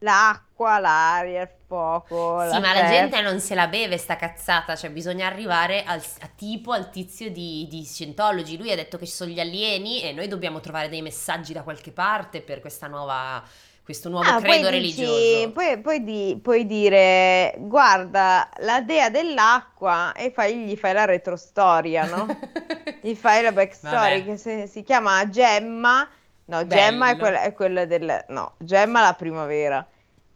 L'acqua, 0.00 0.48
l'aria, 0.66 1.42
il 1.42 1.48
fuoco. 1.66 2.40
sì, 2.50 2.58
ma 2.58 2.72
la 2.72 2.80
terra. 2.80 2.88
gente 2.88 3.20
non 3.20 3.40
se 3.40 3.54
la 3.54 3.66
beve 3.68 3.96
sta 3.96 4.16
cazzata, 4.16 4.76
cioè 4.76 4.90
bisogna 4.90 5.26
arrivare 5.26 5.84
al, 5.84 6.00
a 6.20 6.28
tipo 6.34 6.72
al 6.72 6.90
tizio 6.90 7.30
di, 7.30 7.66
di 7.70 7.84
Scientology. 7.84 8.56
Lui 8.56 8.70
ha 8.72 8.76
detto 8.76 8.98
che 8.98 9.06
ci 9.06 9.12
sono 9.12 9.30
gli 9.30 9.40
alieni 9.40 10.02
e 10.02 10.12
noi 10.12 10.28
dobbiamo 10.28 10.60
trovare 10.60 10.88
dei 10.88 11.02
messaggi 11.02 11.52
da 11.52 11.62
qualche 11.62 11.90
parte 11.92 12.40
per 12.42 12.60
questa 12.60 12.86
nuova, 12.88 13.42
questo 13.82 14.08
nuovo 14.08 14.28
Ah, 14.28 14.40
credo 14.40 14.68
poi 14.68 14.80
dici- 14.80 15.04
religioso. 15.04 15.50
poi, 15.52 15.78
poi 15.80 16.04
di- 16.04 16.38
puoi 16.42 16.66
dire, 16.66 17.54
guarda, 17.58 18.48
la 18.58 18.80
dea 18.82 19.10
dell'acqua 19.10 20.12
e 20.12 20.30
fai- 20.30 20.64
gli 20.66 20.76
fai 20.76 20.92
la 20.92 21.04
retrostoria, 21.04 22.04
no? 22.06 22.26
Gli 23.02 23.14
fai 23.14 23.42
la 23.42 23.50
backstory 23.52 24.18
Vabbè. 24.20 24.24
che 24.24 24.36
se- 24.36 24.66
si 24.66 24.82
chiama 24.82 25.26
Gemma. 25.30 26.06
No, 26.46 26.64
Bello. 26.64 26.68
Gemma 26.68 27.10
è 27.10 27.16
quella, 27.16 27.40
è 27.42 27.52
quella 27.54 27.84
del... 27.86 28.24
No, 28.28 28.54
Gemma 28.58 29.00
la 29.00 29.14
primavera. 29.14 29.86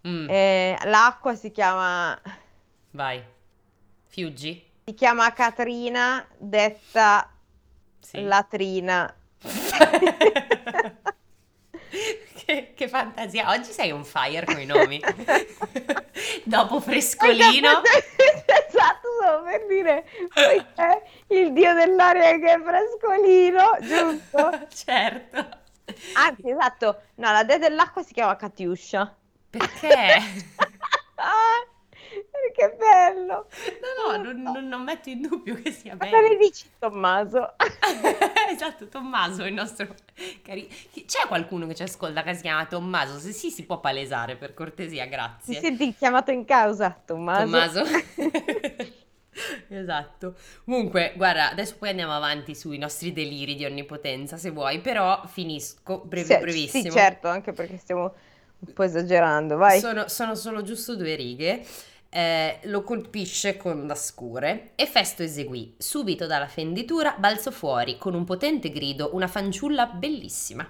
Mm, 0.07 0.27
Eh, 0.29 0.77
l'acqua 0.85 1.35
si 1.35 1.51
chiama... 1.51 2.19
vai. 2.91 3.23
Fiuggi? 4.07 4.63
Si 4.85 4.95
chiama 4.95 5.33
Catrina, 5.33 6.25
detta 6.37 7.29
Sì. 8.01 8.23
latrina. 8.23 9.13
che, 12.45 12.73
che 12.75 12.89
fantasia. 12.89 13.51
Oggi 13.51 13.73
sei 13.73 13.91
on 13.93 14.05
fire 14.05 14.45
con 14.45 14.61
i 14.61 14.67
nomi. 14.67 15.01
Dopo 16.45 16.81
Frescolino. 16.81 17.81
esatto, 17.83 19.09
stavo 19.19 19.43
per 19.45 19.67
dire, 19.67 20.05
il 21.29 21.53
dio 21.53 21.75
dell'aria 21.75 22.39
che 22.39 22.53
è 22.53 22.61
Frescolino, 22.61 23.79
giusto? 23.81 24.67
certo. 24.69 25.63
Anzi, 26.13 26.51
esatto, 26.51 27.01
no, 27.17 27.33
la 27.33 27.45
dea 27.45 27.59
dell'acqua 27.59 28.03
si 28.03 28.13
chiama 28.13 28.37
Katiuscia. 28.37 29.17
Perché? 29.59 30.19
Perché 32.31 32.77
bello! 32.77 33.49
No, 33.81 34.17
no, 34.17 34.23
non, 34.23 34.43
non- 34.43 34.69
non 34.69 34.83
metto 34.83 35.09
in 35.09 35.23
dubbio 35.23 35.55
che 35.61 35.73
sia 35.73 35.97
Cosa 35.97 36.21
ne 36.21 36.29
bello. 36.29 36.39
dici, 36.39 36.67
Tommaso? 36.79 37.55
esatto, 38.51 38.89
Tommaso, 38.89 39.45
il 39.45 39.55
nostro 39.55 39.89
cari... 40.43 40.69
C'è 41.07 41.27
qualcuno 41.27 41.67
che 41.67 41.75
ci 41.75 41.83
ascolta 41.83 42.23
che 42.23 42.35
si 42.35 42.43
chiama 42.43 42.67
Tommaso? 42.67 43.19
Se 43.19 43.33
sì, 43.33 43.51
si 43.51 43.65
può 43.65 43.81
palesare, 43.81 44.37
per 44.37 44.55
cortesia, 44.55 45.05
Ti 45.05 45.11
grazie. 45.11 45.61
senti 45.61 45.95
chiamato 45.95 46.31
in 46.31 46.45
causa, 46.45 46.91
Tommaso? 47.05 47.43
Tommaso. 47.43 47.83
esatto. 49.69 50.37
Comunque, 50.65 51.15
guarda, 51.17 51.51
adesso 51.51 51.77
poi 51.79 51.89
andiamo 51.91 52.13
avanti 52.15 52.55
sui 52.55 52.79
nostri 52.79 53.13
deliri 53.13 53.55
di 53.57 53.65
onnipotenza, 53.65 54.37
se 54.37 54.51
vuoi, 54.51 54.81
però 54.81 55.23
finisco 55.27 56.01
brevi- 56.05 56.27
Sì, 56.33 56.39
brevissimo. 56.39 56.83
Sì, 56.85 56.91
certo, 56.91 57.29
anche 57.29 57.53
perché 57.53 57.77
stiamo 57.79 58.15
un 58.67 58.73
po' 58.73 58.83
esagerando, 58.83 59.57
vai. 59.57 59.81
Sono, 59.81 60.09
sono 60.09 60.35
solo 60.35 60.63
giusto 60.63 60.97
due 60.97 61.15
righe. 61.15 61.65
Eh, 62.17 62.61
lo 62.67 62.85
colpisce 62.85 63.57
con 63.57 63.89
la 63.89 63.97
scure 63.97 64.71
e 64.77 64.87
Festo 64.87 65.25
eseguì. 65.25 65.75
Subito 65.79 66.27
dalla 66.27 66.47
fenditura 66.47 67.17
balzò 67.19 67.51
fuori 67.51 67.99
con 67.99 68.15
un 68.15 68.23
potente 68.23 68.71
grido 68.71 69.11
una 69.15 69.27
fanciulla 69.27 69.87
bellissima. 69.87 70.65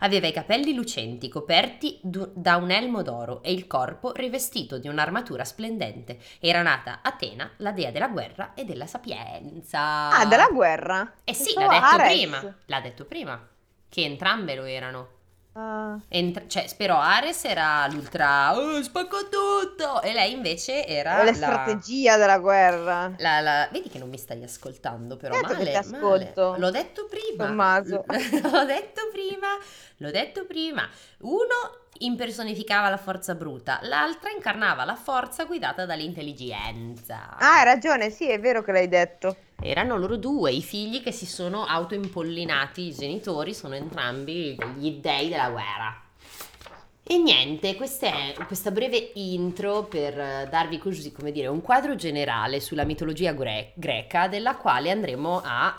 Aveva 0.00 0.26
i 0.26 0.32
capelli 0.32 0.74
lucenti 0.74 1.30
coperti 1.30 1.98
du- 2.02 2.30
da 2.34 2.56
un 2.56 2.70
elmo 2.70 3.00
d'oro 3.00 3.42
e 3.42 3.50
il 3.50 3.66
corpo 3.66 4.12
rivestito 4.12 4.76
di 4.76 4.88
un'armatura 4.88 5.42
splendente. 5.42 6.18
Era 6.38 6.60
nata 6.60 6.98
Atena, 7.02 7.50
la 7.56 7.72
dea 7.72 7.90
della 7.90 8.08
guerra 8.08 8.52
e 8.52 8.66
della 8.66 8.86
sapienza. 8.86 10.10
Ah, 10.10 10.26
della 10.26 10.48
guerra? 10.52 11.14
Eh 11.24 11.32
sì, 11.32 11.54
Pensavo 11.54 11.70
l'ha 11.70 11.78
detto 11.80 11.94
Ares. 11.94 12.12
prima. 12.12 12.54
L'ha 12.66 12.80
detto 12.82 13.04
prima. 13.06 13.48
Che 13.88 14.04
entrambe 14.04 14.54
lo 14.54 14.64
erano. 14.64 15.08
Ah, 15.52 15.98
Entr- 16.08 16.46
cioè, 16.46 16.64
però 16.76 16.96
Ares 17.00 17.44
era 17.44 17.84
l'ultra 17.88 18.56
"Oh, 18.56 18.80
spacco 18.82 19.28
tutto 19.28 20.00
e 20.00 20.12
lei 20.12 20.32
invece 20.32 20.86
era 20.86 21.18
la 21.18 21.24
la, 21.24 21.32
strategia 21.34 22.16
della 22.16 22.38
guerra. 22.38 23.12
la- 23.18 23.40
la- 23.40 23.68
Vedi 23.72 23.88
che 23.88 23.98
non 23.98 24.08
mi 24.08 24.16
stai 24.16 24.42
ascoltando, 24.44 25.16
però 25.16 25.34
Certo 25.34 25.52
male, 25.54 25.70
ti 25.70 25.76
ascolto. 25.76 26.48
male. 26.50 26.58
L'ho 26.60 26.70
detto 26.70 27.06
prima. 27.06 27.46
Tommaso. 27.46 28.04
L'ho 28.08 28.64
detto 28.64 29.08
prima. 29.12 29.48
L'ho 29.96 30.10
detto 30.12 30.46
prima. 30.46 30.88
Uno 31.22 31.78
impersonificava 32.02 32.88
la 32.88 32.96
forza 32.96 33.34
bruta, 33.34 33.80
l'altra 33.82 34.30
incarnava 34.30 34.84
la 34.84 34.94
forza 34.94 35.44
guidata 35.44 35.84
dall'intelligenza. 35.84 37.36
Ah, 37.36 37.58
hai 37.58 37.64
ragione, 37.64 38.10
sì, 38.10 38.28
è 38.28 38.38
vero 38.40 38.62
che 38.62 38.72
l'hai 38.72 38.88
detto. 38.88 39.36
Erano 39.62 39.98
loro 39.98 40.16
due, 40.16 40.52
i 40.52 40.62
figli 40.62 41.02
che 41.02 41.12
si 41.12 41.26
sono 41.26 41.64
autoimpollinati, 41.64 42.86
i 42.86 42.94
genitori 42.94 43.52
sono 43.52 43.74
entrambi 43.74 44.56
gli 44.76 44.92
dei 44.92 45.28
della 45.28 45.50
guerra. 45.50 46.02
E 47.02 47.18
niente, 47.18 47.74
questa 47.74 48.06
è 48.06 48.34
questa 48.46 48.70
breve 48.70 49.10
intro 49.14 49.82
per 49.82 50.48
darvi 50.48 50.78
così, 50.78 51.12
come 51.12 51.32
dire, 51.32 51.48
un 51.48 51.60
quadro 51.60 51.94
generale 51.94 52.60
sulla 52.60 52.84
mitologia 52.84 53.32
gre- 53.32 53.72
greca, 53.74 54.28
della 54.28 54.56
quale 54.56 54.90
andremo 54.90 55.42
a, 55.44 55.78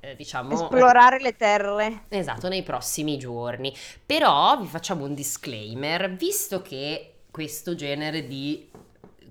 eh, 0.00 0.14
diciamo... 0.14 0.52
Esplorare 0.52 1.18
le 1.18 1.34
terre. 1.34 2.04
Esatto, 2.08 2.48
nei 2.48 2.62
prossimi 2.62 3.16
giorni. 3.18 3.74
Però 4.04 4.60
vi 4.60 4.66
facciamo 4.66 5.04
un 5.04 5.14
disclaimer, 5.14 6.14
visto 6.14 6.60
che 6.60 7.14
questo 7.30 7.74
genere 7.74 8.26
di 8.26 8.68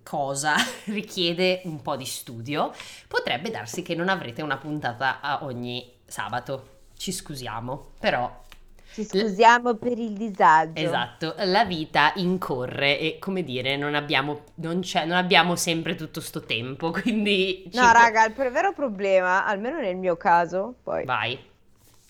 cosa 0.05 0.55
richiede 0.85 1.61
un 1.65 1.81
po' 1.81 1.95
di 1.97 2.05
studio, 2.05 2.71
potrebbe 3.07 3.49
darsi 3.51 3.81
che 3.81 3.95
non 3.95 4.09
avrete 4.09 4.41
una 4.41 4.57
puntata 4.57 5.19
a 5.21 5.43
ogni 5.43 5.91
sabato. 6.05 6.69
Ci 6.97 7.11
scusiamo, 7.11 7.93
però 7.99 8.43
Ci 8.89 9.03
scusiamo 9.05 9.75
per 9.75 9.99
il 9.99 10.13
disagio. 10.17 11.13
esatto, 11.17 11.33
la 11.39 11.63
vita 11.65 12.11
incorre 12.17 12.99
e 12.99 13.17
come 13.19 13.43
dire, 13.43 13.77
non 13.77 13.95
abbiamo, 13.95 14.43
non 14.55 14.81
c'è- 14.81 15.05
non 15.05 15.17
abbiamo 15.17 15.55
sempre 15.55 15.95
tutto 15.95 16.21
sto 16.21 16.41
tempo, 16.41 16.91
quindi... 17.01 17.67
No, 17.73 17.91
raga, 17.91 18.25
il 18.25 18.33
vero 18.51 18.73
problema, 18.73 19.45
almeno 19.45 19.79
nel 19.79 19.97
mio 19.97 20.15
caso, 20.17 20.79
poi 20.81 21.07
Vai. 21.07 21.39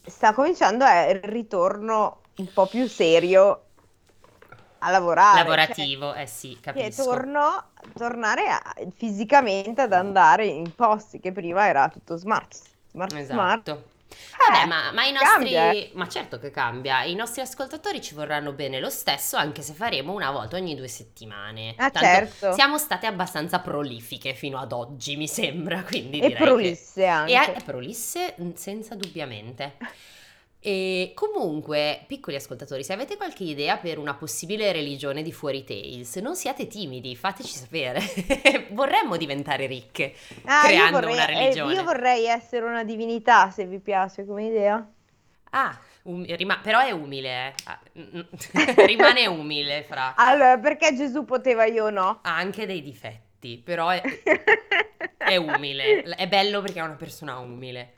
sta 0.05 0.33
cominciando 0.33 0.85
il 0.85 1.21
ritorno 1.23 2.21
un 2.35 2.51
po' 2.53 2.67
più 2.67 2.87
serio 2.87 3.63
a 4.79 4.91
lavorare. 4.91 5.43
Lavorativo, 5.43 6.13
eh 6.15 6.25
sì, 6.27 6.59
Cioè, 6.71 6.83
che 6.89 6.93
capisco. 6.93 7.03
torno, 7.03 7.71
tornare 7.93 8.47
a- 8.47 8.73
fisicamente 8.95 9.81
ad 9.81 9.93
andare 9.93 10.45
in 10.45 10.73
posti 10.73 11.19
che 11.19 11.31
prima 11.31 11.67
era 11.67 11.89
tutto 11.89 12.15
smart. 12.17 12.55
Smart, 12.91 13.21
smart. 13.23 13.67
Esatto. 13.67 13.89
Vabbè, 14.37 14.63
Eh, 14.63 14.65
ma, 14.67 14.91
ma 14.93 15.03
i 15.03 15.11
nostri. 15.11 15.29
cambia, 15.29 15.71
eh. 15.71 15.91
Ma 15.95 16.07
certo 16.07 16.39
che 16.39 16.49
cambia. 16.51 17.03
I 17.03 17.15
nostri 17.15 17.41
ascoltatori 17.41 18.01
ci 18.01 18.13
vorranno 18.13 18.53
bene 18.53 18.79
lo 18.79 18.89
stesso, 18.89 19.35
anche 19.35 19.61
se 19.61 19.73
faremo 19.73 20.13
una 20.13 20.31
volta 20.31 20.55
ogni 20.55 20.75
due 20.75 20.87
settimane. 20.87 21.71
Ah, 21.77 21.89
Tanto 21.89 21.99
certo. 21.99 22.53
Siamo 22.53 22.77
state 22.77 23.07
abbastanza 23.07 23.59
prolifiche 23.59 24.33
fino 24.33 24.57
ad 24.57 24.71
oggi, 24.71 25.17
mi 25.17 25.27
sembra. 25.27 25.81
Quindi 25.83 26.19
E 26.19 26.27
direi 26.29 26.43
prolisse 26.43 27.01
che... 27.01 27.05
anche. 27.07 27.31
E 27.33 27.35
a- 27.35 27.61
prolisse, 27.65 28.35
mm, 28.41 28.51
senza 28.53 28.95
dubbiamente. 28.95 29.73
E 30.67 31.11
comunque, 31.13 32.05
piccoli 32.07 32.35
ascoltatori, 32.37 32.83
se 32.83 32.91
avete 32.91 33.17
qualche 33.17 33.43
idea 33.43 33.77
per 33.77 33.99
una 33.99 34.15
possibile 34.15 34.71
religione 34.71 35.21
di 35.21 35.31
Fuori 35.31 35.63
Tales, 35.63 36.15
non 36.15 36.35
siate 36.35 36.65
timidi, 36.65 37.15
fateci 37.15 37.49
sapere. 37.55 38.01
Vorremmo 38.73 39.15
diventare 39.15 39.67
ricche 39.67 40.15
Ah, 40.45 40.63
creando 40.63 40.99
vorrei, 41.01 41.13
una 41.13 41.27
eh, 41.27 41.39
religione. 41.39 41.73
io 41.75 41.83
vorrei 41.83 42.25
essere 42.25 42.65
una 42.65 42.83
divinità, 42.83 43.51
se 43.51 43.67
vi 43.67 43.79
piace 43.79 44.25
come 44.25 44.45
idea. 44.45 44.83
Ah, 45.51 45.79
um- 46.03 46.25
rima- 46.35 46.57
però 46.63 46.79
è 46.79 46.89
umile, 46.89 47.29
eh. 47.29 47.53
Ah, 47.65 47.79
rimane 48.85 49.27
umile, 49.27 49.83
fra. 49.83 50.15
Allora, 50.15 50.57
perché 50.57 50.95
Gesù 50.95 51.25
poteva 51.25 51.65
io 51.65 51.91
no? 51.91 52.21
Ha 52.23 52.35
anche 52.35 52.65
dei 52.65 52.81
difetti, 52.81 53.61
però 53.63 53.89
è, 53.89 54.01
è 55.17 55.35
umile. 55.35 56.01
È 56.01 56.27
bello 56.27 56.61
perché 56.61 56.79
è 56.79 56.83
una 56.83 56.95
persona 56.95 57.37
umile. 57.37 57.93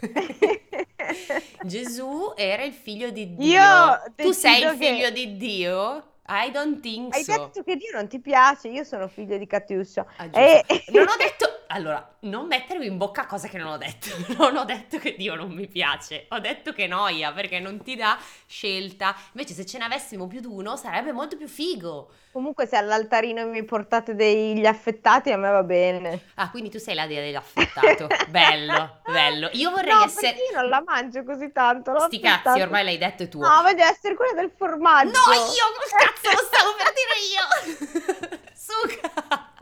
Gesù 1.64 2.32
era 2.36 2.62
il 2.62 2.72
figlio 2.72 3.10
di 3.10 3.34
Dio. 3.34 3.52
Io 3.60 4.02
tu 4.16 4.32
sei 4.32 4.62
il 4.62 4.66
decido 4.66 4.78
che- 4.78 4.94
figlio 4.94 5.10
di 5.10 5.36
Dio? 5.36 6.04
I 6.32 6.50
don't 6.52 6.80
think 6.80 7.12
Hai 7.14 7.24
so. 7.24 7.32
detto 7.32 7.62
che 7.64 7.76
Dio 7.76 7.90
non 7.92 8.06
ti 8.06 8.20
piace, 8.20 8.68
io 8.68 8.84
sono 8.84 9.08
figlio 9.08 9.36
di 9.36 9.46
Catiuscia. 9.46 10.06
Ah. 10.16 10.28
E... 10.32 10.64
Non 10.92 11.06
ho 11.08 11.16
detto. 11.18 11.48
Allora, 11.72 12.16
non 12.20 12.46
mettermi 12.46 12.86
in 12.86 12.96
bocca 12.96 13.26
cose 13.26 13.48
che 13.48 13.58
non 13.58 13.72
ho 13.72 13.76
detto. 13.76 14.08
Non 14.38 14.56
ho 14.56 14.64
detto 14.64 14.98
che 14.98 15.16
Dio 15.16 15.34
non 15.34 15.50
mi 15.50 15.66
piace. 15.66 16.26
Ho 16.30 16.38
detto 16.38 16.72
che 16.72 16.86
noia 16.86 17.32
perché 17.32 17.58
non 17.58 17.82
ti 17.82 17.96
dà 17.96 18.16
scelta. 18.46 19.14
Invece, 19.32 19.54
se 19.54 19.66
ce 19.66 19.78
ne 19.78 19.84
avessimo 19.84 20.28
più 20.28 20.38
di 20.40 20.46
uno, 20.46 20.76
sarebbe 20.76 21.10
molto 21.12 21.36
più 21.36 21.48
figo. 21.48 22.10
Comunque 22.32 22.66
se 22.66 22.76
all'altarino 22.76 23.44
mi 23.46 23.64
portate 23.64 24.14
degli 24.14 24.64
affettati 24.64 25.32
a 25.32 25.36
me 25.36 25.50
va 25.50 25.64
bene. 25.64 26.26
Ah, 26.34 26.48
quindi 26.50 26.70
tu 26.70 26.78
sei 26.78 26.94
la 26.94 27.06
dea 27.08 27.20
dell'affettato. 27.20 28.06
bello, 28.30 29.00
bello. 29.04 29.48
Io 29.54 29.70
vorrei 29.70 29.92
no, 29.92 30.04
essere. 30.04 30.36
io 30.36 30.54
non 30.60 30.68
la 30.68 30.80
mangio 30.86 31.24
così 31.24 31.50
tanto. 31.50 31.98
Sti 31.98 32.20
cazzi, 32.20 32.60
ormai 32.60 32.84
l'hai 32.84 32.98
detto 32.98 33.24
è 33.24 33.28
tuo. 33.28 33.40
No, 33.44 33.62
voglio 33.62 33.82
essere 33.84 34.14
quella 34.14 34.34
del 34.40 34.52
formaggio. 34.56 35.10
No, 35.10 35.34
io 35.34 35.66
cazzo 35.98 36.30
lo 36.30 36.46
stavo 36.46 36.74
per 36.76 36.92
dire 36.94 38.28
io. 38.30 38.38
Suca. 38.54 39.52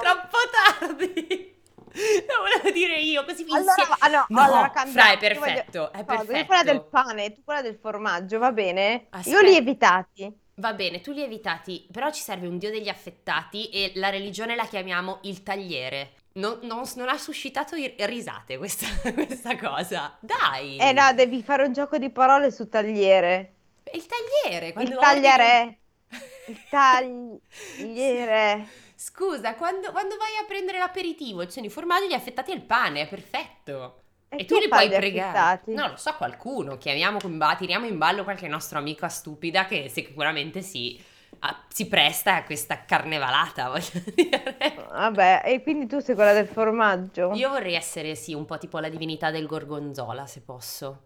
Troppo 0.00 0.38
tardi. 0.86 1.56
Lo 1.92 2.42
volevo 2.42 2.70
dire 2.70 2.94
io, 3.00 3.24
così 3.24 3.42
vi 3.42 3.52
Allora, 3.56 3.74
insie- 3.76 3.96
ah, 3.98 4.08
no, 4.08 4.24
No, 4.28 4.40
allora 4.42 4.70
cambiamo. 4.70 5.08
Fra, 5.08 5.18
è 5.18 5.32
Io 5.32 5.40
voglio- 5.40 5.52
perfetto, 5.52 5.92
è 5.92 6.04
cosa, 6.04 6.20
Io 6.20 6.26
perfetto. 6.26 6.46
quella 6.46 6.62
del 6.62 6.84
pane, 6.84 7.32
tu 7.32 7.42
quella 7.44 7.62
del 7.62 7.78
formaggio, 7.80 8.38
va 8.38 8.52
bene? 8.52 9.06
Aspetta. 9.10 9.36
Io 9.36 9.42
lievitati. 9.42 10.40
Va 10.58 10.74
bene, 10.74 11.00
tu 11.00 11.12
lievitati, 11.12 11.86
però 11.90 12.10
ci 12.10 12.20
serve 12.20 12.48
un 12.48 12.58
dio 12.58 12.70
degli 12.70 12.88
affettati 12.88 13.68
e 13.70 13.92
la 13.94 14.10
religione 14.10 14.56
la 14.56 14.66
chiamiamo 14.66 15.20
il 15.22 15.44
tagliere. 15.44 16.14
Non, 16.32 16.58
non- 16.62 16.82
non 16.96 17.08
ha 17.08 17.16
suscitato 17.16 17.76
risate 17.76 18.58
questa, 18.58 18.86
questa 19.14 19.56
cosa. 19.56 20.16
Dai! 20.20 20.76
Eh 20.78 20.92
no, 20.92 21.12
devi 21.14 21.42
fare 21.44 21.64
un 21.64 21.72
gioco 21.72 21.96
di 21.96 22.10
parole 22.10 22.50
su 22.50 22.68
tagliere. 22.68 23.52
Il 23.92 24.04
tagliere, 24.06 24.72
quando 24.72 24.90
Il 24.90 24.98
tagliere. 24.98 25.78
Il 26.48 26.60
tagliere. 26.68 28.66
Scusa, 28.96 29.54
quando, 29.54 29.92
quando 29.92 30.16
vai 30.16 30.34
a 30.42 30.46
prendere 30.46 30.78
l'aperitivo, 30.78 31.44
ci 31.44 31.52
sono 31.52 31.66
i 31.66 31.70
formaggi, 31.70 32.08
gli 32.08 32.14
affettati 32.14 32.50
e 32.50 32.54
il 32.54 32.62
pane, 32.62 33.02
è 33.02 33.08
perfetto. 33.08 34.02
E, 34.30 34.36
E 34.40 34.44
tu 34.44 34.58
li 34.58 34.68
puoi 34.68 34.88
pregare. 34.88 35.38
affettati? 35.38 35.72
No, 35.74 35.88
lo 35.88 35.96
so, 35.96 36.14
qualcuno. 36.14 36.76
Chiamiamo, 36.76 37.18
tiriamo 37.58 37.86
in 37.86 37.96
ballo 37.98 38.24
qualche 38.24 38.46
nostra 38.48 38.78
amica 38.78 39.08
stupida 39.08 39.64
che 39.66 39.88
sicuramente 39.88 40.60
si, 40.60 41.02
ah, 41.40 41.64
si 41.68 41.86
presta 41.88 42.36
a 42.36 42.44
questa 42.44 42.84
carnevalata, 42.84 43.68
voglio 43.70 44.02
dire. 44.14 44.56
Vabbè, 44.90 45.42
e 45.44 45.62
quindi 45.62 45.86
tu 45.86 45.98
sei 46.00 46.14
quella 46.14 46.32
del 46.32 46.46
formaggio? 46.46 47.32
Io 47.34 47.48
vorrei 47.48 47.74
essere, 47.74 48.14
sì, 48.14 48.34
un 48.34 48.44
po' 48.44 48.58
tipo 48.58 48.78
la 48.78 48.88
divinità 48.90 49.30
del 49.30 49.46
gorgonzola, 49.46 50.26
se 50.26 50.42
posso. 50.42 51.02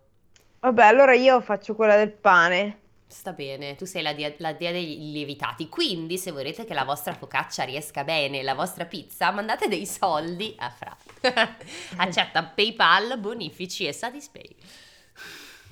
Vabbè, 0.61 0.85
allora 0.85 1.15
io 1.15 1.41
faccio 1.41 1.75
quella 1.75 1.97
del 1.97 2.13
pane. 2.13 2.81
Sta 3.13 3.35
bene, 3.35 3.75
tu 3.77 3.85
sei 3.85 4.01
la 4.01 4.15
dea, 4.15 4.33
la 4.39 4.55
dea 4.55 4.73
dei 4.73 5.13
lievitati, 5.13 5.69
quindi 5.69 6.17
se 6.17 6.33
volete 6.33 6.65
che 6.65 6.73
la 6.73 6.85
vostra 6.85 7.13
focaccia 7.13 7.63
riesca 7.63 8.05
bene, 8.05 8.43
la 8.43 8.55
vostra 8.55 8.87
pizza, 8.87 9.31
mandate 9.31 9.69
dei 9.69 9.85
soldi 9.85 10.55
a 10.59 10.71
Fra. 10.71 10.97
Accetta 11.97 12.43
PayPal, 12.43 13.19
bonifici 13.19 13.87
e 13.87 13.93
Satispay. 13.93 14.57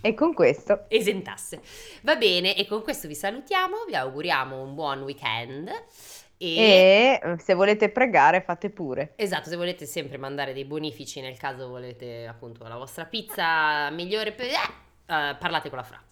E 0.03 0.12
con 0.12 0.34
questo 0.34 0.84
Esentasse. 0.88 1.62
Va 2.03 2.16
bene, 2.16 2.55
e 2.55 2.66
con 2.66 2.82
questo 2.82 3.09
vi 3.09 3.14
salutiamo, 3.14 3.84
vi 3.88 3.95
auguriamo 3.95 4.61
un 4.61 4.74
buon 4.74 5.01
weekend. 5.01 5.68
E... 6.36 7.20
E 7.22 7.36
se 7.43 7.55
volete 7.55 7.88
pregare 7.88 8.43
fate 8.43 8.68
pure. 8.68 9.14
Esatto, 9.16 9.49
se 9.49 9.57
volete 9.57 9.86
sempre 9.86 10.18
mandare 10.18 10.53
dei 10.53 10.66
bonifici 10.66 11.22
nel 11.22 11.38
caso 11.38 11.68
volete 11.68 12.26
appunto 12.26 12.68
la 12.68 12.76
vostra 12.76 13.07
pizza 13.07 13.88
migliore, 13.91 14.32
per... 14.32 14.47
eh, 14.47 14.88
parlate 15.38 15.68
con 15.68 15.78
la 15.78 15.84
Fra. 15.84 16.02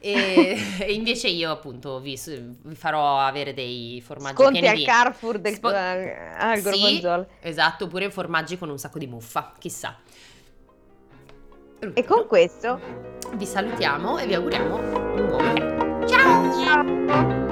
E, 0.00 0.56
e 0.78 0.92
invece 0.92 1.28
io 1.28 1.50
appunto 1.50 2.00
vi, 2.00 2.18
vi 2.62 2.74
farò 2.74 3.18
avere 3.18 3.54
dei 3.54 4.00
formaggi 4.04 4.34
Sconti 4.34 4.60
pieni 4.60 4.68
al 4.68 4.76
di... 4.76 4.84
Carrefour 4.84 5.38
del, 5.38 5.54
Spo- 5.54 5.68
al 5.68 6.60
Sì, 6.60 7.06
esatto, 7.40 7.84
oppure 7.84 8.10
formaggi 8.10 8.58
con 8.58 8.68
un 8.68 8.78
sacco 8.78 8.98
di 8.98 9.06
muffa, 9.06 9.52
chissà. 9.58 9.96
E 11.94 12.04
con 12.04 12.26
questo 12.26 12.80
vi 13.34 13.46
salutiamo 13.46 14.18
e 14.18 14.26
vi 14.26 14.34
auguriamo 14.34 14.76
un 14.76 15.26
buon. 15.28 16.06
Ciao! 16.08 16.64
Ciao. 16.64 17.47